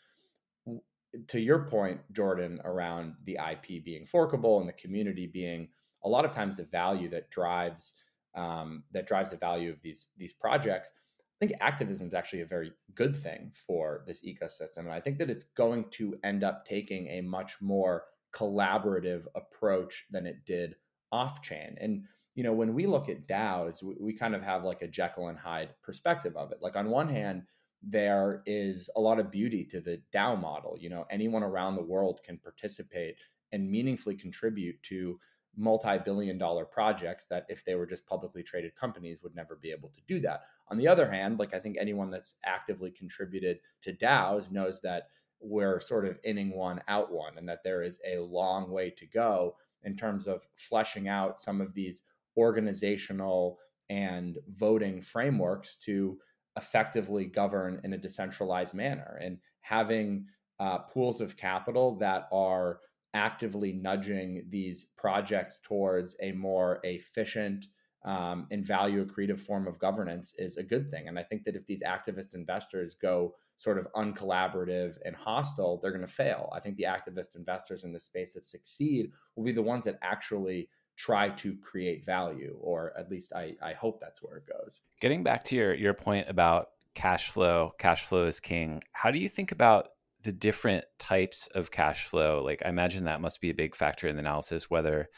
to 1.28 1.40
your 1.40 1.64
point, 1.64 2.00
Jordan, 2.12 2.60
around 2.64 3.14
the 3.24 3.38
IP 3.50 3.82
being 3.84 4.06
forkable 4.06 4.60
and 4.60 4.68
the 4.68 4.74
community 4.74 5.26
being 5.26 5.68
a 6.04 6.08
lot 6.08 6.24
of 6.24 6.32
times 6.32 6.58
the 6.58 6.64
value 6.64 7.08
that 7.10 7.30
drives 7.30 7.94
um, 8.36 8.84
that 8.92 9.08
drives 9.08 9.30
the 9.30 9.36
value 9.36 9.70
of 9.70 9.82
these 9.82 10.08
these 10.16 10.32
projects. 10.32 10.92
I 11.20 11.46
think 11.46 11.58
activism 11.60 12.06
is 12.06 12.14
actually 12.14 12.42
a 12.42 12.46
very 12.46 12.72
good 12.94 13.16
thing 13.16 13.50
for 13.54 14.04
this 14.06 14.22
ecosystem, 14.24 14.80
and 14.80 14.92
I 14.92 15.00
think 15.00 15.18
that 15.18 15.30
it's 15.30 15.44
going 15.44 15.86
to 15.92 16.16
end 16.22 16.44
up 16.44 16.64
taking 16.64 17.08
a 17.08 17.22
much 17.22 17.60
more 17.60 18.04
collaborative 18.32 19.26
approach 19.34 20.06
than 20.10 20.26
it 20.26 20.44
did 20.44 20.76
off 21.12 21.42
chain. 21.42 21.76
And 21.80 22.04
you 22.34 22.44
know, 22.44 22.52
when 22.52 22.74
we 22.74 22.86
look 22.86 23.08
at 23.08 23.26
DAOs, 23.26 23.82
we, 23.82 23.96
we, 24.00 24.12
kind 24.12 24.34
of 24.34 24.42
have 24.42 24.64
like 24.64 24.82
a 24.82 24.88
Jekyll 24.88 25.28
and 25.28 25.38
Hyde 25.38 25.70
perspective 25.82 26.36
of 26.36 26.52
it. 26.52 26.58
Like 26.62 26.76
on 26.76 26.88
one 26.88 27.08
hand, 27.08 27.42
there 27.82 28.42
is 28.46 28.88
a 28.96 29.00
lot 29.00 29.18
of 29.18 29.30
beauty 29.30 29.64
to 29.64 29.80
the 29.80 30.00
DAO 30.14 30.40
model. 30.40 30.76
You 30.78 30.90
know, 30.90 31.06
anyone 31.10 31.42
around 31.42 31.74
the 31.74 31.82
world 31.82 32.20
can 32.24 32.38
participate 32.38 33.18
and 33.52 33.70
meaningfully 33.70 34.14
contribute 34.14 34.80
to 34.84 35.18
multi-billion 35.56 36.38
dollar 36.38 36.64
projects 36.64 37.26
that 37.26 37.44
if 37.48 37.64
they 37.64 37.74
were 37.74 37.86
just 37.86 38.06
publicly 38.06 38.42
traded 38.42 38.74
companies 38.76 39.22
would 39.22 39.34
never 39.34 39.56
be 39.56 39.72
able 39.72 39.88
to 39.88 40.00
do 40.06 40.20
that. 40.20 40.42
On 40.68 40.78
the 40.78 40.86
other 40.86 41.10
hand, 41.10 41.38
like 41.38 41.54
I 41.54 41.58
think 41.58 41.76
anyone 41.78 42.10
that's 42.10 42.36
actively 42.44 42.90
contributed 42.90 43.58
to 43.82 43.92
DAOs 43.92 44.50
knows 44.50 44.80
that 44.82 45.08
we're 45.40 45.80
sort 45.80 46.06
of 46.06 46.18
inning 46.24 46.54
one 46.54 46.80
out 46.88 47.12
one 47.12 47.38
and 47.38 47.48
that 47.48 47.64
there 47.64 47.82
is 47.82 47.98
a 48.06 48.18
long 48.18 48.70
way 48.70 48.90
to 48.90 49.06
go 49.06 49.56
in 49.84 49.96
terms 49.96 50.26
of 50.26 50.46
fleshing 50.56 51.08
out 51.08 51.40
some 51.40 51.60
of 51.60 51.74
these 51.74 52.02
organizational 52.36 53.58
and 53.88 54.38
voting 54.48 55.00
frameworks 55.00 55.76
to 55.76 56.18
effectively 56.56 57.24
govern 57.24 57.80
in 57.84 57.92
a 57.92 57.98
decentralized 57.98 58.74
manner. 58.74 59.18
And 59.22 59.38
having 59.60 60.26
uh, 60.58 60.78
pools 60.78 61.20
of 61.20 61.36
capital 61.36 61.96
that 61.96 62.28
are 62.32 62.80
actively 63.14 63.72
nudging 63.72 64.44
these 64.48 64.86
projects 64.96 65.60
towards 65.64 66.16
a 66.22 66.32
more 66.32 66.80
efficient 66.84 67.66
um, 68.02 68.46
and 68.50 68.64
value 68.64 69.04
accretive 69.04 69.38
form 69.38 69.66
of 69.66 69.78
governance 69.78 70.34
is 70.38 70.56
a 70.56 70.62
good 70.62 70.90
thing. 70.90 71.08
And 71.08 71.18
I 71.18 71.22
think 71.22 71.44
that 71.44 71.56
if 71.56 71.66
these 71.66 71.82
activist 71.82 72.34
investors 72.34 72.94
go 72.94 73.34
sort 73.56 73.78
of 73.78 73.86
uncollaborative 73.94 74.96
and 75.04 75.14
hostile, 75.14 75.78
they're 75.78 75.90
going 75.90 76.06
to 76.06 76.12
fail. 76.12 76.50
I 76.54 76.60
think 76.60 76.76
the 76.76 76.84
activist 76.84 77.36
investors 77.36 77.84
in 77.84 77.92
the 77.92 78.00
space 78.00 78.32
that 78.34 78.44
succeed 78.44 79.12
will 79.36 79.44
be 79.44 79.52
the 79.52 79.62
ones 79.62 79.84
that 79.84 79.98
actually 80.02 80.70
try 80.96 81.28
to 81.30 81.56
create 81.56 82.04
value, 82.04 82.56
or 82.60 82.92
at 82.98 83.10
least 83.10 83.32
I, 83.34 83.54
I 83.62 83.72
hope 83.72 84.00
that's 84.00 84.22
where 84.22 84.36
it 84.36 84.46
goes. 84.46 84.82
Getting 85.00 85.22
back 85.22 85.44
to 85.44 85.56
your 85.56 85.74
your 85.74 85.94
point 85.94 86.28
about 86.28 86.68
cash 86.94 87.30
flow, 87.30 87.72
cash 87.78 88.04
flow 88.04 88.24
is 88.24 88.40
king. 88.40 88.82
How 88.92 89.10
do 89.10 89.18
you 89.18 89.28
think 89.28 89.52
about 89.52 89.88
the 90.22 90.32
different 90.32 90.84
types 90.98 91.48
of 91.48 91.70
cash 91.70 92.04
flow? 92.04 92.42
Like 92.42 92.62
I 92.64 92.68
imagine 92.68 93.04
that 93.04 93.20
must 93.20 93.40
be 93.40 93.50
a 93.50 93.54
big 93.54 93.74
factor 93.74 94.08
in 94.08 94.16
the 94.16 94.20
analysis, 94.20 94.68
whether 94.70 95.08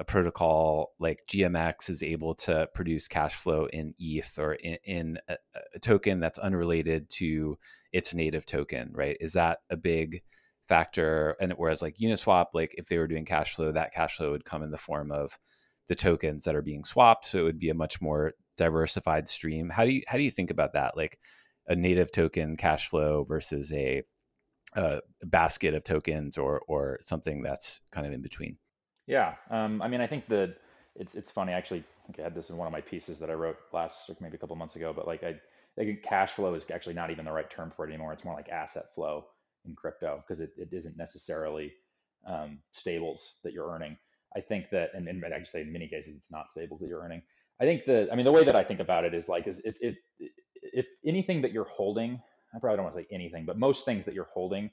a 0.00 0.04
protocol 0.04 0.94
like 0.98 1.20
GMX 1.28 1.90
is 1.90 2.02
able 2.02 2.34
to 2.34 2.66
produce 2.74 3.06
cash 3.06 3.34
flow 3.34 3.66
in 3.66 3.94
ETH 3.98 4.38
or 4.38 4.54
in, 4.54 4.78
in 4.82 5.18
a, 5.28 5.36
a, 5.74 5.78
token 5.78 6.20
that's 6.20 6.38
unrelated 6.38 7.10
to 7.10 7.58
its 7.92 8.14
native 8.14 8.46
token, 8.46 8.90
right? 8.94 9.18
Is 9.20 9.34
that 9.34 9.58
a 9.68 9.76
big 9.76 10.22
factor? 10.66 11.36
And 11.38 11.52
whereas 11.52 11.82
like 11.82 11.98
Uniswap, 11.98 12.46
like 12.54 12.74
if 12.78 12.86
they 12.86 12.96
were 12.96 13.06
doing 13.06 13.26
cash 13.26 13.54
flow, 13.54 13.72
that 13.72 13.92
cash 13.92 14.16
flow 14.16 14.30
would 14.30 14.46
come 14.46 14.62
in 14.62 14.70
the 14.70 14.78
form 14.78 15.12
of 15.12 15.38
the 15.86 15.94
tokens 15.94 16.44
that 16.44 16.56
are 16.56 16.62
being 16.62 16.84
swapped, 16.84 17.26
so 17.26 17.40
it 17.40 17.42
would 17.42 17.58
be 17.58 17.68
a 17.68 17.74
much 17.74 18.00
more 18.00 18.32
diversified 18.56 19.28
stream. 19.28 19.68
How 19.68 19.84
do 19.84 19.90
you 19.90 20.02
how 20.06 20.16
do 20.16 20.22
you 20.22 20.30
think 20.30 20.50
about 20.50 20.72
that? 20.72 20.96
Like 20.96 21.18
a 21.66 21.76
native 21.76 22.10
token 22.10 22.56
cash 22.56 22.88
flow 22.88 23.24
versus 23.24 23.70
a, 23.72 24.02
a 24.74 25.00
basket 25.24 25.74
of 25.74 25.84
tokens 25.84 26.38
or 26.38 26.62
or 26.68 27.00
something 27.02 27.42
that's 27.42 27.80
kind 27.90 28.06
of 28.06 28.14
in 28.14 28.22
between. 28.22 28.56
Yeah, 29.10 29.34
um, 29.50 29.82
I 29.82 29.88
mean, 29.88 30.00
I 30.00 30.06
think 30.06 30.28
that 30.28 30.54
it's 30.94 31.16
it's 31.16 31.32
funny. 31.32 31.52
Actually, 31.52 31.82
I 32.16 32.22
had 32.22 32.32
this 32.32 32.48
in 32.48 32.56
one 32.56 32.68
of 32.68 32.72
my 32.72 32.80
pieces 32.80 33.18
that 33.18 33.28
I 33.28 33.32
wrote 33.32 33.56
last, 33.72 34.08
or 34.08 34.14
maybe 34.20 34.36
a 34.36 34.38
couple 34.38 34.54
months 34.54 34.76
ago. 34.76 34.92
But 34.94 35.08
like, 35.08 35.24
I, 35.24 35.30
I 35.30 35.84
think 35.84 36.04
cash 36.04 36.34
flow 36.34 36.54
is 36.54 36.64
actually 36.72 36.94
not 36.94 37.10
even 37.10 37.24
the 37.24 37.32
right 37.32 37.50
term 37.50 37.72
for 37.74 37.84
it 37.84 37.88
anymore. 37.88 38.12
It's 38.12 38.24
more 38.24 38.36
like 38.36 38.50
asset 38.50 38.94
flow 38.94 39.26
in 39.64 39.74
crypto 39.74 40.22
because 40.22 40.38
it, 40.38 40.52
it 40.56 40.68
isn't 40.70 40.96
necessarily 40.96 41.72
um, 42.24 42.60
stables 42.70 43.34
that 43.42 43.52
you're 43.52 43.68
earning. 43.68 43.96
I 44.36 44.40
think 44.40 44.70
that, 44.70 44.90
and, 44.94 45.08
and 45.08 45.24
I 45.24 45.42
say 45.42 45.62
in 45.62 45.72
many 45.72 45.88
cases, 45.88 46.14
it's 46.16 46.30
not 46.30 46.48
stables 46.48 46.78
that 46.78 46.86
you're 46.86 47.02
earning. 47.02 47.20
I 47.60 47.64
think 47.64 47.86
that, 47.86 48.10
I 48.12 48.14
mean, 48.14 48.24
the 48.24 48.30
way 48.30 48.44
that 48.44 48.54
I 48.54 48.62
think 48.62 48.78
about 48.78 49.04
it 49.04 49.12
is 49.12 49.28
like, 49.28 49.48
is 49.48 49.60
if, 49.64 49.96
if 50.62 50.86
anything 51.04 51.42
that 51.42 51.50
you're 51.50 51.64
holding, 51.64 52.22
I 52.54 52.60
probably 52.60 52.76
don't 52.76 52.84
want 52.84 52.94
to 52.94 53.02
say 53.02 53.08
anything, 53.10 53.44
but 53.44 53.58
most 53.58 53.84
things 53.84 54.04
that 54.04 54.14
you're 54.14 54.28
holding 54.32 54.70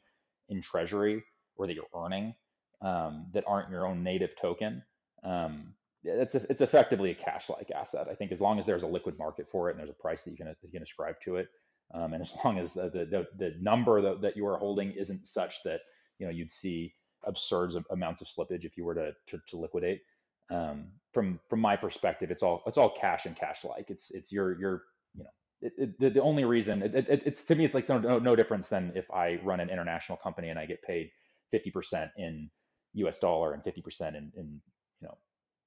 in 0.50 0.62
treasury 0.62 1.24
or 1.56 1.66
that 1.66 1.74
you're 1.74 1.90
earning 1.96 2.36
um, 2.82 3.28
that 3.34 3.44
aren't 3.48 3.70
your 3.70 3.86
own 3.86 4.04
native 4.04 4.36
token. 4.40 4.84
Um, 5.24 5.74
it's 6.04 6.36
a, 6.36 6.46
it's 6.50 6.62
effectively 6.62 7.12
a 7.12 7.16
cash-like 7.16 7.72
asset. 7.72 8.08
I 8.10 8.16
think 8.16 8.32
as 8.32 8.40
long 8.40 8.60
as 8.60 8.66
there's 8.66 8.84
a 8.84 8.88
liquid 8.88 9.18
market 9.18 9.48
for 9.52 9.70
it 9.70 9.74
and 9.74 9.80
there's 9.80 9.90
a 9.90 10.02
price 10.02 10.22
that 10.22 10.32
you 10.32 10.38
can 10.38 10.56
you 10.62 10.72
can 10.72 10.84
ascribe 10.84 11.16
to 11.26 11.38
it, 11.38 11.48
um, 11.94 12.14
and 12.14 12.22
as 12.22 12.32
long 12.44 12.60
as 12.60 12.74
the 12.74 12.90
the, 12.90 13.28
the 13.38 13.56
number 13.60 14.02
that, 14.02 14.22
that 14.22 14.38
you 14.38 14.46
are 14.48 14.58
holding 14.58 14.92
isn't 14.92 15.28
such 15.28 15.64
that 15.64 15.82
you 16.20 16.26
know 16.26 16.32
you'd 16.32 16.54
see 16.54 16.94
absurd 17.26 17.72
amounts 17.92 18.22
of 18.22 18.28
slippage 18.28 18.64
if 18.64 18.78
you 18.78 18.86
were 18.86 18.96
to 18.96 19.12
to, 19.28 19.40
to 19.48 19.58
liquidate. 19.58 20.02
Um, 20.50 20.88
from 21.14 21.40
from 21.50 21.60
my 21.60 21.76
perspective, 21.76 22.32
it's 22.32 22.44
all 22.44 22.64
it's 22.68 22.78
all 22.78 22.90
cash 22.90 23.26
and 23.26 23.36
cash-like. 23.36 23.90
It's 23.90 24.12
it's 24.12 24.32
your 24.32 24.58
your 24.60 24.84
you 25.16 25.24
know 25.24 25.30
it, 25.62 25.74
it, 25.78 26.00
the, 26.00 26.10
the 26.12 26.22
only 26.22 26.46
reason 26.46 26.84
it, 26.84 26.94
it's 27.10 27.44
to 27.46 27.56
me 27.56 27.66
it's 27.66 27.74
like 27.74 27.90
no, 27.90 28.20
no 28.20 28.36
difference 28.36 28.70
than 28.70 28.94
if 28.96 29.10
I 29.12 29.40
run 29.44 29.60
an 29.60 29.70
international 29.70 30.18
company 30.18 30.50
and 30.50 30.60
I 30.60 30.66
get 30.66 30.82
paid 30.84 31.10
50% 31.54 32.10
in 32.18 32.50
US 32.94 33.20
dollar 33.20 33.54
and 33.54 33.64
50% 33.64 34.10
in, 34.10 34.32
in 34.36 34.62
you 35.02 35.08
know, 35.08 35.18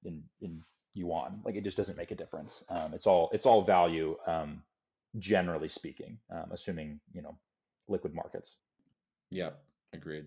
in, 0.04 0.22
in 0.40 0.62
yuan. 0.94 1.40
Like 1.44 1.56
it 1.56 1.64
just 1.64 1.76
doesn't 1.76 1.96
make 1.96 2.10
a 2.10 2.14
difference. 2.14 2.64
Um, 2.68 2.94
it's 2.94 3.06
all, 3.06 3.30
it's 3.32 3.46
all 3.46 3.62
value, 3.62 4.16
um, 4.26 4.62
generally 5.18 5.68
speaking, 5.68 6.18
um, 6.30 6.50
assuming, 6.52 7.00
you 7.12 7.22
know, 7.22 7.36
liquid 7.88 8.14
markets. 8.14 8.56
Yeah, 9.30 9.50
agreed. 9.92 10.26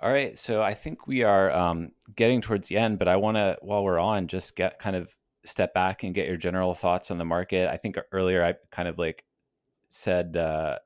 All 0.00 0.10
right. 0.10 0.36
So 0.38 0.62
I 0.62 0.74
think 0.74 1.06
we 1.06 1.22
are 1.22 1.50
um, 1.52 1.92
getting 2.14 2.40
towards 2.40 2.68
the 2.68 2.76
end, 2.76 2.98
but 2.98 3.08
I 3.08 3.16
want 3.16 3.36
to, 3.36 3.56
while 3.62 3.82
we're 3.82 3.98
on, 3.98 4.26
just 4.26 4.54
get 4.54 4.78
kind 4.78 4.94
of 4.94 5.14
step 5.44 5.72
back 5.72 6.02
and 6.02 6.14
get 6.14 6.26
your 6.26 6.36
general 6.36 6.74
thoughts 6.74 7.10
on 7.10 7.18
the 7.18 7.24
market. 7.24 7.68
I 7.68 7.76
think 7.76 7.96
earlier 8.12 8.44
I 8.44 8.54
kind 8.70 8.88
of 8.88 8.98
like 8.98 9.24
said, 9.88 10.36
uh, 10.36 10.78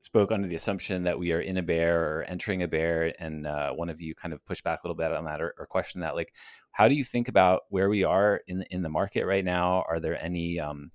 spoke 0.00 0.30
under 0.30 0.48
the 0.48 0.56
assumption 0.56 1.04
that 1.04 1.18
we 1.18 1.32
are 1.32 1.40
in 1.40 1.56
a 1.56 1.62
bear 1.62 2.00
or 2.00 2.24
entering 2.24 2.62
a 2.62 2.68
bear, 2.68 3.14
and 3.18 3.46
uh, 3.46 3.72
one 3.72 3.88
of 3.88 4.00
you 4.00 4.14
kind 4.14 4.32
of 4.32 4.44
pushed 4.44 4.64
back 4.64 4.80
a 4.82 4.86
little 4.86 4.96
bit 4.96 5.12
on 5.12 5.24
that 5.24 5.40
or, 5.40 5.54
or 5.58 5.66
questioned 5.66 6.02
that. 6.02 6.14
Like, 6.14 6.34
how 6.70 6.88
do 6.88 6.94
you 6.94 7.04
think 7.04 7.28
about 7.28 7.62
where 7.68 7.88
we 7.88 8.04
are 8.04 8.40
in 8.46 8.64
in 8.70 8.82
the 8.82 8.88
market 8.88 9.26
right 9.26 9.44
now? 9.44 9.84
Are 9.88 10.00
there 10.00 10.22
any 10.22 10.60
um, 10.60 10.92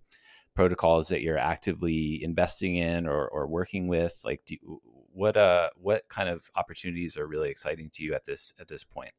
protocols 0.56 1.10
that 1.10 1.22
you're 1.22 1.38
actively 1.38 2.24
investing 2.24 2.76
in 2.76 3.08
or, 3.08 3.28
or 3.28 3.48
working 3.48 3.88
with? 3.88 4.20
Like, 4.24 4.42
do, 4.46 4.58
what 5.14 5.38
uh 5.38 5.70
what 5.76 6.08
kind 6.10 6.28
of 6.28 6.50
opportunities 6.56 7.18
are 7.18 7.28
really 7.28 7.50
exciting 7.50 7.90
to 7.94 8.04
you 8.04 8.14
at 8.14 8.26
this 8.26 8.54
at 8.60 8.68
this 8.68 8.84
point? 8.84 9.12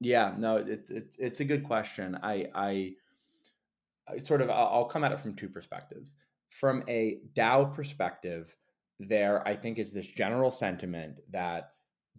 Yeah, 0.00 0.34
no, 0.38 0.56
it, 0.56 0.86
it, 0.88 1.06
it's 1.18 1.40
a 1.40 1.44
good 1.44 1.62
question. 1.62 2.18
I, 2.22 2.46
I, 2.54 2.92
I 4.08 4.18
sort 4.18 4.40
of 4.40 4.48
I'll 4.48 4.86
come 4.86 5.04
at 5.04 5.12
it 5.12 5.20
from 5.20 5.34
two 5.34 5.48
perspectives. 5.48 6.14
From 6.48 6.82
a 6.88 7.18
DAO 7.36 7.72
perspective, 7.74 8.56
there 9.08 9.46
I 9.48 9.56
think 9.56 9.78
is 9.78 9.92
this 9.92 10.06
general 10.06 10.50
sentiment 10.50 11.16
that 11.30 11.72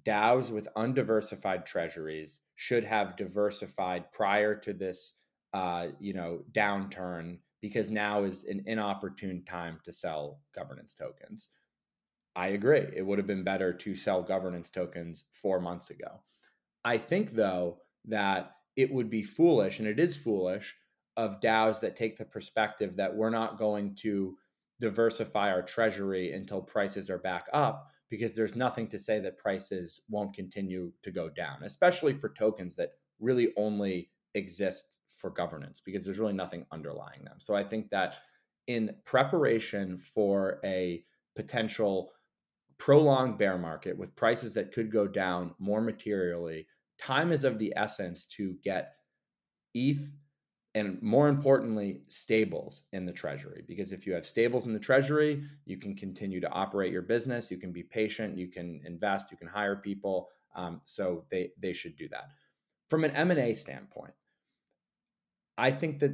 DAOs 0.03 0.51
with 0.51 0.67
undiversified 0.75 1.65
treasuries 1.65 2.39
should 2.55 2.83
have 2.83 3.15
diversified 3.15 4.11
prior 4.11 4.55
to 4.55 4.73
this, 4.73 5.13
uh, 5.53 5.87
you 5.99 6.13
know, 6.13 6.41
downturn 6.51 7.37
because 7.61 7.91
now 7.91 8.23
is 8.23 8.43
an 8.45 8.63
inopportune 8.65 9.43
time 9.45 9.79
to 9.85 9.93
sell 9.93 10.39
governance 10.55 10.95
tokens. 10.95 11.49
I 12.35 12.49
agree. 12.49 12.87
It 12.95 13.05
would 13.05 13.19
have 13.19 13.27
been 13.27 13.43
better 13.43 13.71
to 13.73 13.95
sell 13.95 14.23
governance 14.23 14.71
tokens 14.71 15.25
four 15.31 15.59
months 15.59 15.91
ago. 15.91 16.21
I 16.83 16.97
think, 16.97 17.33
though, 17.35 17.77
that 18.05 18.55
it 18.75 18.91
would 18.91 19.09
be 19.09 19.21
foolish, 19.21 19.79
and 19.79 19.87
it 19.87 19.99
is 19.99 20.17
foolish, 20.17 20.75
of 21.17 21.41
DAOs 21.41 21.81
that 21.81 21.95
take 21.95 22.17
the 22.17 22.25
perspective 22.25 22.95
that 22.95 23.15
we're 23.15 23.29
not 23.29 23.59
going 23.59 23.93
to 23.95 24.37
diversify 24.81 25.51
our 25.51 25.61
treasury 25.61 26.33
until 26.33 26.61
prices 26.61 27.09
are 27.09 27.19
back 27.19 27.45
up 27.53 27.87
because 28.09 28.33
there's 28.33 28.55
nothing 28.55 28.87
to 28.87 28.99
say 28.99 29.19
that 29.19 29.37
prices 29.37 30.01
won't 30.09 30.33
continue 30.33 30.91
to 31.03 31.11
go 31.11 31.29
down, 31.29 31.63
especially 31.63 32.13
for 32.13 32.29
tokens 32.29 32.75
that 32.75 32.89
really 33.19 33.53
only 33.55 34.09
exist 34.33 34.97
for 35.07 35.29
governance 35.29 35.81
because 35.85 36.03
there's 36.03 36.19
really 36.19 36.33
nothing 36.33 36.65
underlying 36.71 37.23
them. 37.23 37.37
So 37.39 37.55
I 37.55 37.63
think 37.63 37.89
that 37.91 38.15
in 38.67 38.93
preparation 39.05 39.97
for 39.97 40.59
a 40.65 41.05
potential 41.35 42.11
prolonged 42.77 43.37
bear 43.37 43.57
market 43.57 43.95
with 43.95 44.15
prices 44.15 44.53
that 44.55 44.73
could 44.73 44.91
go 44.91 45.07
down 45.07 45.53
more 45.59 45.81
materially, 45.81 46.67
time 46.99 47.31
is 47.31 47.43
of 47.43 47.59
the 47.59 47.71
essence 47.77 48.25
to 48.25 48.55
get 48.63 48.95
ETH 49.75 50.11
and 50.73 51.01
more 51.01 51.27
importantly, 51.27 52.01
stables 52.07 52.83
in 52.93 53.05
the 53.05 53.11
treasury. 53.11 53.63
Because 53.67 53.91
if 53.91 54.07
you 54.07 54.13
have 54.13 54.25
stables 54.25 54.67
in 54.67 54.73
the 54.73 54.79
treasury, 54.79 55.43
you 55.65 55.77
can 55.77 55.95
continue 55.95 56.39
to 56.39 56.49
operate 56.49 56.93
your 56.93 57.01
business, 57.01 57.51
you 57.51 57.57
can 57.57 57.71
be 57.71 57.83
patient, 57.83 58.37
you 58.37 58.47
can 58.47 58.81
invest, 58.85 59.31
you 59.31 59.37
can 59.37 59.47
hire 59.47 59.75
people. 59.75 60.29
Um, 60.55 60.81
so 60.85 61.25
they 61.29 61.51
they 61.59 61.73
should 61.73 61.97
do 61.97 62.07
that. 62.09 62.29
From 62.89 63.03
an 63.03 63.11
M 63.11 63.31
and 63.31 63.39
A 63.39 63.53
standpoint, 63.53 64.13
I 65.57 65.71
think 65.71 65.99
that 65.99 66.13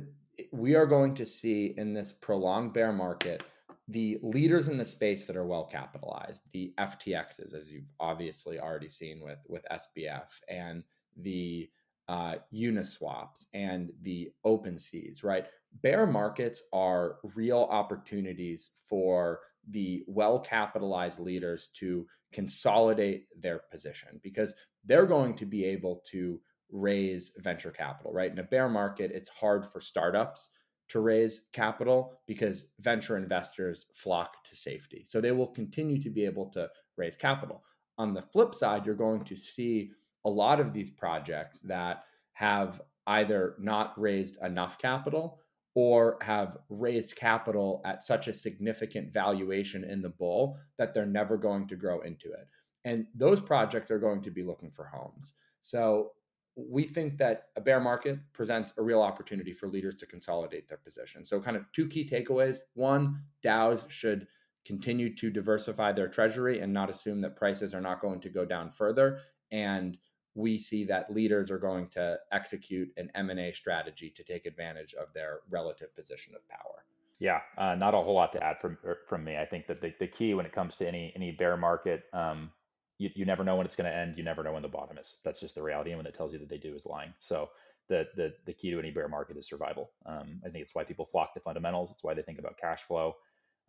we 0.52 0.76
are 0.76 0.86
going 0.86 1.16
to 1.16 1.26
see 1.26 1.74
in 1.78 1.94
this 1.94 2.14
prolonged 2.14 2.74
bear 2.74 2.92
market 2.92 3.44
the 3.88 4.20
leaders 4.22 4.68
in 4.68 4.78
the 4.78 4.86
space 4.86 5.26
that 5.26 5.38
are 5.38 5.46
well 5.46 5.64
capitalized, 5.64 6.44
the 6.52 6.74
FTXs, 6.78 7.54
as 7.54 7.72
you've 7.72 7.90
obviously 8.00 8.60
already 8.60 8.90
seen 8.90 9.22
with 9.22 9.40
with 9.48 9.66
SBF, 9.72 10.30
and 10.50 10.84
the 11.18 11.70
uh, 12.08 12.36
Uniswaps 12.54 13.46
and 13.54 13.92
the 14.02 14.32
OpenSeas, 14.46 15.24
right? 15.24 15.46
Bear 15.82 16.06
markets 16.06 16.64
are 16.74 17.18
real 17.36 17.68
opportunities 17.70 18.70
for 18.90 19.40
the 19.70 20.04
well 20.08 20.40
capitalized 20.40 21.20
leaders 21.20 21.70
to 21.76 22.06
consolidate 22.32 23.28
their 23.40 23.62
position 23.72 24.20
because 24.24 24.54
they're 24.86 25.06
going 25.06 25.36
to 25.36 25.46
be 25.46 25.66
able 25.66 26.02
to 26.10 26.40
raise 26.72 27.32
venture 27.38 27.72
capital, 27.72 28.12
right? 28.14 28.32
In 28.32 28.40
a 28.40 28.44
bear 28.44 28.70
market, 28.70 29.12
it's 29.14 29.30
hard 29.30 29.66
for 29.66 29.82
startups 29.82 30.50
to 30.90 31.00
raise 31.02 31.48
capital 31.52 32.22
because 32.28 32.70
venture 32.80 33.18
investors 33.18 33.88
flock 33.94 34.44
to 34.46 34.56
safety. 34.56 35.04
So 35.06 35.20
they 35.20 35.32
will 35.32 35.48
continue 35.48 36.02
to 36.02 36.10
be 36.10 36.24
able 36.26 36.50
to 36.52 36.70
raise 36.96 37.18
capital. 37.18 37.64
On 37.98 38.14
the 38.14 38.22
flip 38.22 38.56
side, 38.56 38.86
you're 38.86 38.96
going 38.96 39.24
to 39.26 39.36
see 39.36 39.92
a 40.26 40.30
lot 40.30 40.60
of 40.60 40.74
these 40.74 40.90
projects 40.90 41.62
that 41.62 42.04
have 42.34 42.82
either 43.08 43.56
not 43.60 44.00
raised 44.00 44.38
enough 44.44 44.78
capital 44.78 45.40
or 45.74 46.18
have 46.22 46.58
raised 46.70 47.16
capital 47.16 47.82
at 47.86 48.04
such 48.04 48.28
a 48.28 48.34
significant 48.34 49.14
valuation 49.14 49.84
in 49.84 50.02
the 50.02 50.10
bull 50.10 50.58
that 50.78 50.94
they're 50.94 51.06
never 51.06 51.38
going 51.38 51.68
to 51.68 51.76
grow 51.76 52.02
into 52.02 52.32
it. 52.32 52.48
And 52.84 53.06
those 53.14 53.42
projects 53.42 53.92
are 53.92 54.00
going 54.00 54.22
to 54.24 54.32
be 54.32 54.44
looking 54.44 54.72
for 54.72 54.86
homes. 54.86 55.34
So 55.62 56.14
we 56.56 56.84
think 56.84 57.18
that 57.20 57.50
a 57.56 57.62
bear 57.62 57.80
market 57.80 58.18
presents 58.34 58.74
a 58.78 58.82
real 58.82 59.02
opportunity 59.02 59.54
for 59.54 59.68
leaders 59.68 59.96
to 59.98 60.08
consolidate 60.08 60.68
their 60.68 60.80
position. 60.80 61.24
So, 61.24 61.40
kind 61.40 61.56
of 61.56 61.72
two 61.72 61.88
key 61.88 62.08
takeaways. 62.08 62.58
One, 62.74 63.22
DAOs 63.44 63.88
should 63.90 64.28
continue 64.66 65.16
to 65.16 65.30
diversify 65.30 65.92
their 65.92 66.08
treasury 66.08 66.60
and 66.60 66.74
not 66.74 66.90
assume 66.90 67.22
that 67.22 67.38
prices 67.38 67.74
are 67.74 67.82
not 67.82 68.02
going 68.02 68.20
to 68.22 68.30
go 68.30 68.44
down 68.44 68.72
further. 68.72 69.20
And 69.52 69.98
we 70.38 70.58
see 70.60 70.84
that 70.84 71.12
leaders 71.12 71.50
are 71.50 71.58
going 71.58 71.88
to 71.88 72.18
execute 72.32 72.90
an 72.96 73.10
M&A 73.16 73.52
strategy 73.54 74.12
to 74.12 74.24
take 74.24 74.46
advantage 74.46 74.94
of 74.94 75.12
their 75.14 75.40
relative 75.50 75.94
position 75.96 76.36
of 76.36 76.48
power. 76.48 76.86
Yeah, 77.20 77.42
uh, 77.58 77.74
not 77.74 77.96
a 77.96 77.98
whole 77.98 78.14
lot 78.14 78.32
to 78.34 78.44
add 78.44 78.60
from 78.62 78.78
er, 78.86 79.00
from 79.10 79.24
me. 79.24 79.36
I 79.36 79.46
think 79.46 79.66
that 79.66 79.82
the, 79.82 79.92
the 80.00 80.06
key 80.06 80.36
when 80.36 80.46
it 80.46 80.54
comes 80.54 80.76
to 80.76 80.88
any 80.88 81.12
any 81.16 81.32
bear 81.32 81.58
market, 81.58 82.04
um, 82.14 82.52
you, 83.00 83.10
you 83.16 83.26
never 83.26 83.44
know 83.44 83.56
when 83.56 83.66
it's 83.66 83.76
going 83.76 83.90
to 83.90 83.98
end. 83.98 84.16
You 84.16 84.24
never 84.24 84.44
know 84.44 84.54
when 84.54 84.62
the 84.62 84.68
bottom 84.68 85.00
is. 85.00 85.16
That's 85.26 85.40
just 85.40 85.56
the 85.56 85.64
reality. 85.64 85.90
And 85.90 85.98
when 85.98 86.06
it 86.06 86.14
tells 86.14 86.32
you 86.32 86.38
that 86.38 86.50
they 86.50 86.60
do 86.60 86.76
is 86.76 86.86
lying. 86.86 87.12
So 87.20 87.50
the 87.90 88.08
the, 88.16 88.34
the 88.46 88.54
key 88.54 88.70
to 88.70 88.78
any 88.78 88.92
bear 88.92 89.08
market 89.08 89.36
is 89.38 89.48
survival. 89.48 89.90
Um, 90.06 90.40
I 90.46 90.50
think 90.50 90.62
it's 90.62 90.76
why 90.76 90.84
people 90.84 91.06
flock 91.06 91.34
to 91.34 91.40
fundamentals. 91.40 91.90
It's 91.90 92.04
why 92.04 92.14
they 92.14 92.22
think 92.22 92.38
about 92.38 92.60
cash 92.60 92.84
flow. 92.84 93.16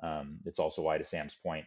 Um, 0.03 0.41
it's 0.45 0.59
also 0.59 0.83
why, 0.83 0.99
to 0.99 1.05
Sam's 1.05 1.35
point, 1.43 1.65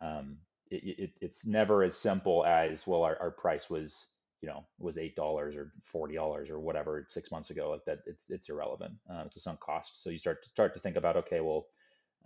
um, 0.00 0.36
it, 0.70 0.98
it, 0.98 1.10
it's 1.20 1.44
never 1.44 1.82
as 1.82 1.96
simple 1.96 2.46
as 2.46 2.86
well. 2.86 3.02
Our, 3.02 3.18
our 3.20 3.30
price 3.32 3.68
was 3.68 4.06
you 4.42 4.48
know 4.48 4.64
was 4.78 4.98
eight 4.98 5.16
dollars 5.16 5.54
or 5.56 5.72
forty 5.84 6.14
dollars 6.14 6.50
or 6.50 6.60
whatever 6.60 7.04
six 7.08 7.30
months 7.30 7.50
ago. 7.50 7.70
Like 7.70 7.84
that, 7.86 8.00
it's 8.06 8.24
it's 8.28 8.48
irrelevant. 8.48 8.94
Uh, 9.10 9.22
it's 9.26 9.36
a 9.36 9.40
sunk 9.40 9.60
cost. 9.60 10.02
So 10.02 10.10
you 10.10 10.18
start 10.18 10.42
to 10.42 10.48
start 10.48 10.74
to 10.74 10.80
think 10.80 10.96
about 10.96 11.16
okay, 11.16 11.40
well, 11.40 11.66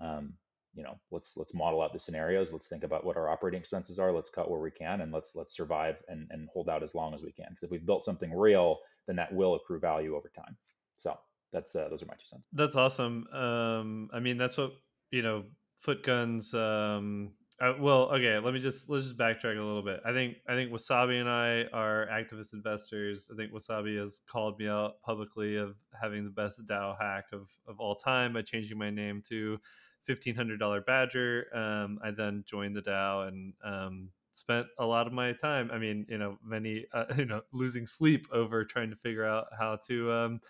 um, 0.01 0.35
you 0.75 0.83
know 0.83 0.99
let's 1.11 1.37
let's 1.37 1.55
model 1.55 1.83
out 1.83 1.93
the 1.93 1.99
scenarios 1.99 2.53
let's 2.53 2.69
think 2.69 2.85
about 2.85 3.05
what 3.05 3.17
our 3.17 3.29
operating 3.29 3.61
expenses 3.61 3.99
are 3.99 4.13
let's 4.13 4.31
cut 4.31 4.51
where 4.51 4.61
we 4.61 4.71
can 4.71 5.01
and 5.01 5.13
let's 5.13 5.35
let's 5.35 5.55
survive 5.57 5.97
and, 6.09 6.29
and 6.31 6.49
hold 6.53 6.69
out 6.69 6.83
as 6.83 6.95
long 6.95 7.15
as 7.15 7.23
we 7.23 7.33
can 7.33 7.47
because 7.51 7.63
if 7.65 7.71
we've 7.71 7.87
built 7.87 8.05
something 8.05 8.33
real 8.33 8.79
then 9.07 9.17
that 9.17 9.33
will 9.33 9.55
accrue 9.55 9.81
value 9.81 10.17
over 10.17 10.31
time 10.35 10.57
so 10.97 11.17
that's 11.53 11.75
uh, 11.75 11.89
those 11.89 12.03
are 12.03 12.07
my 12.07 12.15
two 12.15 12.27
cents 12.27 12.47
that's 12.53 12.77
awesome 12.77 13.27
um 13.33 14.09
i 14.13 14.21
mean 14.21 14.39
that's 14.39 14.57
what 14.57 14.71
you 15.11 15.23
know 15.23 15.45
foot 15.79 16.05
guns 16.05 16.55
um 16.55 17.33
uh, 17.61 17.75
well 17.79 18.11
okay 18.11 18.39
let 18.39 18.55
me 18.55 18.61
just 18.61 18.89
let's 18.89 19.05
just 19.07 19.19
backtrack 19.19 19.59
a 19.59 19.63
little 19.63 19.83
bit. 19.83 20.01
I 20.05 20.13
think 20.13 20.39
i 20.49 20.55
think 20.55 20.71
wasabi 20.73 21.21
and 21.21 21.29
i 21.29 21.65
are 21.77 22.07
activist 22.11 22.55
investors. 22.55 23.31
I 23.33 23.37
think 23.37 23.53
wasabi 23.53 23.99
has 24.01 24.21
called 24.27 24.59
me 24.59 24.69
out 24.69 25.03
publicly 25.03 25.57
of 25.57 25.77
having 26.01 26.25
the 26.25 26.31
best 26.31 26.65
dao 26.67 26.97
hack 27.01 27.27
of 27.33 27.49
of 27.69 27.79
all 27.79 27.95
time 27.95 28.33
by 28.33 28.43
changing 28.43 28.79
my 28.79 28.91
name 28.91 29.23
to 29.29 29.59
$1500 30.07 30.85
badger. 30.87 31.47
Um, 31.55 31.99
i 32.03 32.11
then 32.11 32.45
joined 32.47 32.77
the 32.77 32.83
dao 32.83 33.29
and 33.29 33.53
um, 33.63 34.11
spent 34.33 34.67
a 34.79 34.87
lot 34.87 35.07
of 35.07 35.13
my 35.13 35.33
time 35.33 35.71
i 35.73 35.77
mean 35.79 36.07
you 36.09 36.17
know 36.17 36.39
many 36.43 36.87
uh, 36.95 37.05
you 37.19 37.27
know 37.27 37.43
losing 37.53 37.87
sleep 37.87 38.27
over 38.33 38.65
trying 38.65 38.89
to 38.91 38.97
figure 38.97 39.27
out 39.27 39.47
how 39.59 39.77
to 39.89 40.11
um, 40.13 40.41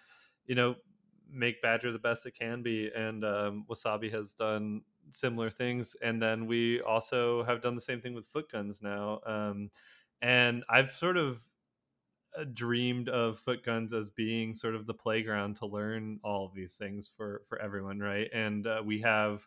you 0.46 0.54
know 0.54 0.74
make 1.32 1.62
badger 1.62 1.92
the 1.92 1.98
best 1.98 2.26
it 2.26 2.34
can 2.38 2.62
be. 2.62 2.90
And 2.94 3.24
um, 3.24 3.64
wasabi 3.70 4.12
has 4.12 4.32
done 4.32 4.82
similar 5.14 5.50
things 5.50 5.96
and 6.02 6.20
then 6.22 6.46
we 6.46 6.80
also 6.82 7.42
have 7.44 7.60
done 7.62 7.74
the 7.74 7.80
same 7.80 8.00
thing 8.00 8.14
with 8.14 8.26
foot 8.26 8.50
guns 8.50 8.82
now 8.82 9.20
um, 9.26 9.70
and 10.22 10.64
i've 10.68 10.92
sort 10.92 11.16
of 11.16 11.42
uh, 12.38 12.44
dreamed 12.52 13.08
of 13.08 13.38
foot 13.38 13.64
guns 13.64 13.92
as 13.92 14.08
being 14.08 14.54
sort 14.54 14.74
of 14.74 14.86
the 14.86 14.94
playground 14.94 15.56
to 15.56 15.66
learn 15.66 16.20
all 16.22 16.46
of 16.46 16.54
these 16.54 16.76
things 16.76 17.08
for 17.08 17.42
for 17.48 17.60
everyone 17.60 17.98
right? 17.98 18.28
And 18.32 18.66
uh, 18.66 18.82
we 18.84 19.00
have 19.00 19.46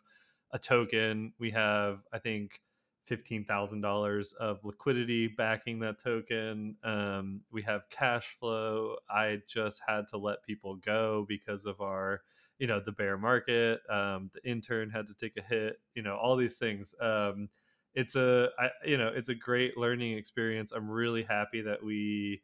a 0.50 0.58
token 0.58 1.32
we 1.38 1.50
have 1.50 2.00
i 2.12 2.18
think 2.18 2.60
$15000 3.06 4.34
of 4.34 4.64
liquidity 4.64 5.26
backing 5.26 5.78
that 5.80 5.98
token 5.98 6.76
um, 6.84 7.42
we 7.50 7.62
have 7.62 7.88
cash 7.90 8.36
flow. 8.38 8.96
I 9.10 9.42
just 9.46 9.82
had 9.86 10.08
to 10.08 10.16
let 10.16 10.42
people 10.42 10.76
go 10.76 11.26
because 11.28 11.66
of 11.66 11.80
our 11.80 12.22
you 12.58 12.66
know 12.66 12.80
the 12.80 12.92
bear 12.92 13.18
market 13.18 13.80
um, 13.90 14.30
the 14.32 14.48
intern 14.48 14.90
had 14.90 15.06
to 15.06 15.14
take 15.14 15.36
a 15.36 15.42
hit 15.42 15.76
you 15.94 16.02
know 16.02 16.16
all 16.16 16.36
these 16.36 16.56
things 16.56 16.94
um, 17.00 17.48
it's 17.94 18.16
a 18.16 18.48
I, 18.58 18.68
you 18.84 18.98
know 18.98 19.10
it's 19.14 19.28
a 19.28 19.34
great 19.34 19.76
learning 19.76 20.16
experience 20.16 20.72
i'm 20.72 20.88
really 20.88 21.22
happy 21.22 21.60
that 21.62 21.82
we 21.82 22.42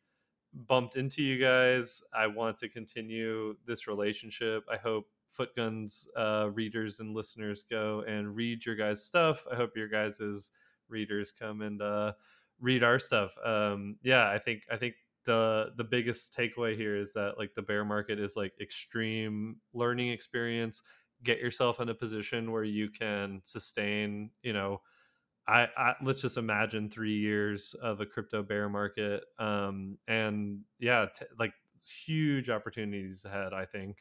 bumped 0.53 0.97
into 0.97 1.23
you 1.23 1.39
guys. 1.43 2.03
I 2.13 2.27
want 2.27 2.57
to 2.59 2.69
continue 2.69 3.57
this 3.67 3.87
relationship. 3.87 4.65
I 4.71 4.77
hope 4.77 5.07
Footguns 5.31 6.09
uh, 6.17 6.49
readers 6.53 6.99
and 7.01 7.15
listeners 7.15 7.65
go 7.69 8.03
and 8.09 8.35
read 8.35 8.67
your 8.67 8.75
guys' 8.75 9.05
stuff. 9.05 9.47
I 9.51 9.55
hope 9.55 9.77
your 9.77 9.89
guys' 9.89 10.51
readers 10.89 11.33
come 11.33 11.63
and 11.63 11.81
uh, 11.81 12.13
read 12.61 12.83
our 12.83 12.99
stuff. 12.99 13.37
Um, 13.45 13.97
yeah, 14.03 14.29
I 14.29 14.39
think 14.39 14.63
I 14.73 14.77
think 14.77 14.95
the 15.25 15.73
the 15.77 15.85
biggest 15.85 16.37
takeaway 16.37 16.77
here 16.77 16.97
is 16.97 17.13
that 17.15 17.35
like 17.39 17.55
the 17.55 17.63
bear 17.63 17.85
market 17.85 18.19
is 18.19 18.37
like 18.37 18.53
extreme 18.61 19.57
learning 19.75 20.11
experience. 20.11 20.83
get 21.23 21.39
yourself 21.39 21.81
in 21.81 21.89
a 21.89 21.95
position 21.95 22.51
where 22.51 22.65
you 22.65 22.89
can 22.89 23.41
sustain, 23.45 24.31
you 24.43 24.53
know, 24.53 24.81
I, 25.47 25.69
I, 25.77 25.95
let's 26.03 26.23
just 26.23 26.37
imagine 26.37 26.89
three 26.89 27.19
years 27.19 27.75
of 27.83 28.01
a 28.01 28.07
crypto 28.07 28.43
bear 28.43 28.69
market, 28.69 29.25
um, 29.39 29.99
and 30.07 30.61
yeah, 30.79 31.07
t- 31.15 31.27
like 31.39 31.53
huge 32.07 32.51
opportunities 32.51 33.25
ahead. 33.25 33.53
I 33.53 33.65
think. 33.65 33.99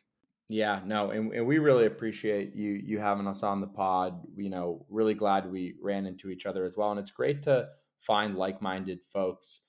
Yeah, 0.48 0.82
no, 0.86 1.12
and, 1.12 1.32
and 1.34 1.46
we 1.46 1.60
really 1.60 1.86
appreciate 1.86 2.56
you 2.56 2.72
you 2.72 3.00
having 3.00 3.28
us 3.28 3.44
on 3.44 3.62
the 3.62 3.68
pod. 3.68 4.22
You 4.36 4.50
know, 4.50 4.86
really 4.90 5.14
glad 5.14 5.52
we 5.52 5.76
ran 5.82 6.06
into 6.06 6.30
each 6.30 6.46
other 6.46 6.66
as 6.66 6.78
well, 6.78 6.92
and 6.92 7.00
it's 7.00 7.12
great 7.12 7.42
to 7.44 7.70
find 8.00 8.36
like 8.36 8.62
minded 8.62 9.04
folks 9.04 9.62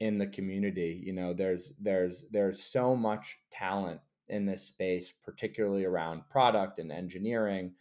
in 0.00 0.18
the 0.18 0.26
community. 0.26 1.00
You 1.04 1.12
know, 1.12 1.32
there's 1.32 1.72
there's 1.80 2.24
there's 2.30 2.62
so 2.62 2.94
much 2.94 3.38
talent 3.50 4.00
in 4.28 4.46
this 4.46 4.62
space, 4.62 5.12
particularly 5.24 5.84
around 5.84 6.28
product 6.30 6.78
and 6.78 6.92
engineering, 6.92 7.72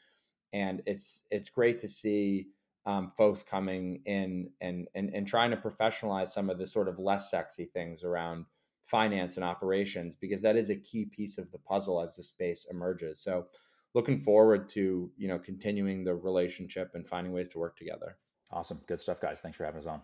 and 0.53 0.81
it's 0.85 1.23
it's 1.29 1.49
great 1.49 1.79
to 1.79 1.89
see 1.89 2.47
um, 2.85 3.09
folks 3.09 3.43
coming 3.43 4.01
in 4.05 4.49
and, 4.61 4.87
and 4.95 5.09
and 5.13 5.27
trying 5.27 5.51
to 5.51 5.57
professionalize 5.57 6.29
some 6.29 6.49
of 6.49 6.57
the 6.57 6.67
sort 6.67 6.87
of 6.87 6.99
less 6.99 7.29
sexy 7.29 7.65
things 7.65 8.03
around 8.03 8.45
finance 8.85 9.35
and 9.35 9.43
operations 9.43 10.15
because 10.15 10.41
that 10.41 10.55
is 10.55 10.69
a 10.69 10.75
key 10.75 11.05
piece 11.05 11.37
of 11.37 11.51
the 11.51 11.57
puzzle 11.59 12.01
as 12.01 12.15
the 12.15 12.23
space 12.23 12.65
emerges. 12.71 13.19
So 13.19 13.47
looking 13.93 14.17
forward 14.17 14.69
to, 14.69 15.11
you 15.17 15.27
know, 15.27 15.37
continuing 15.37 16.03
the 16.03 16.15
relationship 16.15 16.91
and 16.93 17.05
finding 17.05 17.33
ways 17.33 17.49
to 17.49 17.59
work 17.59 17.75
together. 17.75 18.17
Awesome. 18.49 18.79
Good 18.87 19.01
stuff, 19.01 19.19
guys. 19.19 19.41
Thanks 19.41 19.57
for 19.57 19.65
having 19.65 19.81
us 19.81 19.87
on. 19.87 20.01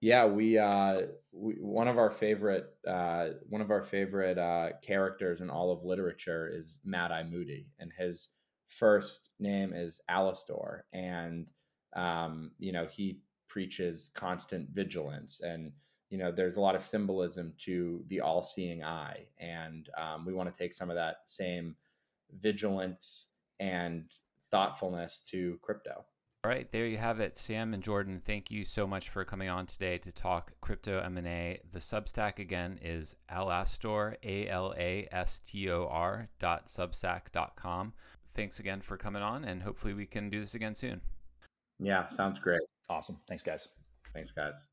Yeah, 0.00 0.26
we, 0.26 0.58
uh, 0.58 1.02
we 1.32 1.54
one 1.54 1.88
of 1.88 1.98
our 1.98 2.10
favorite 2.10 2.66
uh, 2.86 3.30
one 3.48 3.60
of 3.60 3.70
our 3.70 3.82
favorite 3.82 4.38
uh, 4.38 4.70
characters 4.80 5.40
in 5.40 5.50
all 5.50 5.72
of 5.72 5.84
literature 5.84 6.48
is 6.52 6.80
Mad 6.84 7.10
Eye 7.10 7.24
Moody, 7.24 7.66
and 7.80 7.92
his 7.92 8.28
first 8.68 9.30
name 9.40 9.72
is 9.72 10.00
Alastor, 10.08 10.82
and 10.92 11.50
um, 11.96 12.52
you 12.58 12.72
know 12.72 12.86
he 12.86 13.20
preaches 13.48 14.10
constant 14.14 14.68
vigilance 14.70 15.40
and 15.40 15.72
you 16.10 16.18
know 16.18 16.30
there's 16.30 16.56
a 16.56 16.60
lot 16.60 16.74
of 16.74 16.82
symbolism 16.82 17.54
to 17.58 18.04
the 18.08 18.20
all-seeing 18.20 18.84
eye 18.84 19.24
and 19.38 19.88
um, 19.96 20.26
we 20.26 20.34
want 20.34 20.52
to 20.52 20.58
take 20.58 20.74
some 20.74 20.90
of 20.90 20.96
that 20.96 21.16
same 21.24 21.74
vigilance 22.40 23.28
and 23.58 24.04
thoughtfulness 24.50 25.20
to 25.20 25.58
crypto 25.62 26.04
all 26.48 26.54
right 26.54 26.72
there 26.72 26.86
you 26.86 26.96
have 26.96 27.20
it. 27.20 27.36
Sam 27.36 27.74
and 27.74 27.82
jordan 27.82 28.22
thank 28.24 28.50
you 28.50 28.64
so 28.64 28.86
much 28.86 29.10
for 29.10 29.22
coming 29.22 29.50
on 29.50 29.66
today 29.66 29.98
to 29.98 30.10
talk 30.10 30.50
crypto 30.62 30.98
m&a 31.02 31.60
the 31.72 31.78
substack 31.78 32.38
again 32.38 32.78
is 32.82 33.14
alastor 33.30 34.14
a-l-a-s-t-o-r 34.22 34.68
dot 36.38 36.66
substack 36.66 37.30
dot 37.32 37.54
com. 37.54 37.92
Thanks 38.34 38.60
again 38.60 38.80
for 38.80 38.96
coming 38.96 39.20
on 39.20 39.44
and 39.44 39.62
hopefully 39.62 39.92
we 39.92 40.06
can 40.06 40.30
do 40.30 40.40
this 40.40 40.54
again 40.54 40.74
soon. 40.74 41.02
Yeah 41.78 42.08
sounds 42.08 42.38
great. 42.38 42.62
Awesome. 42.88 43.18
Thanks 43.28 43.42
guys. 43.42 43.68
Thanks 44.14 44.32
guys 44.32 44.68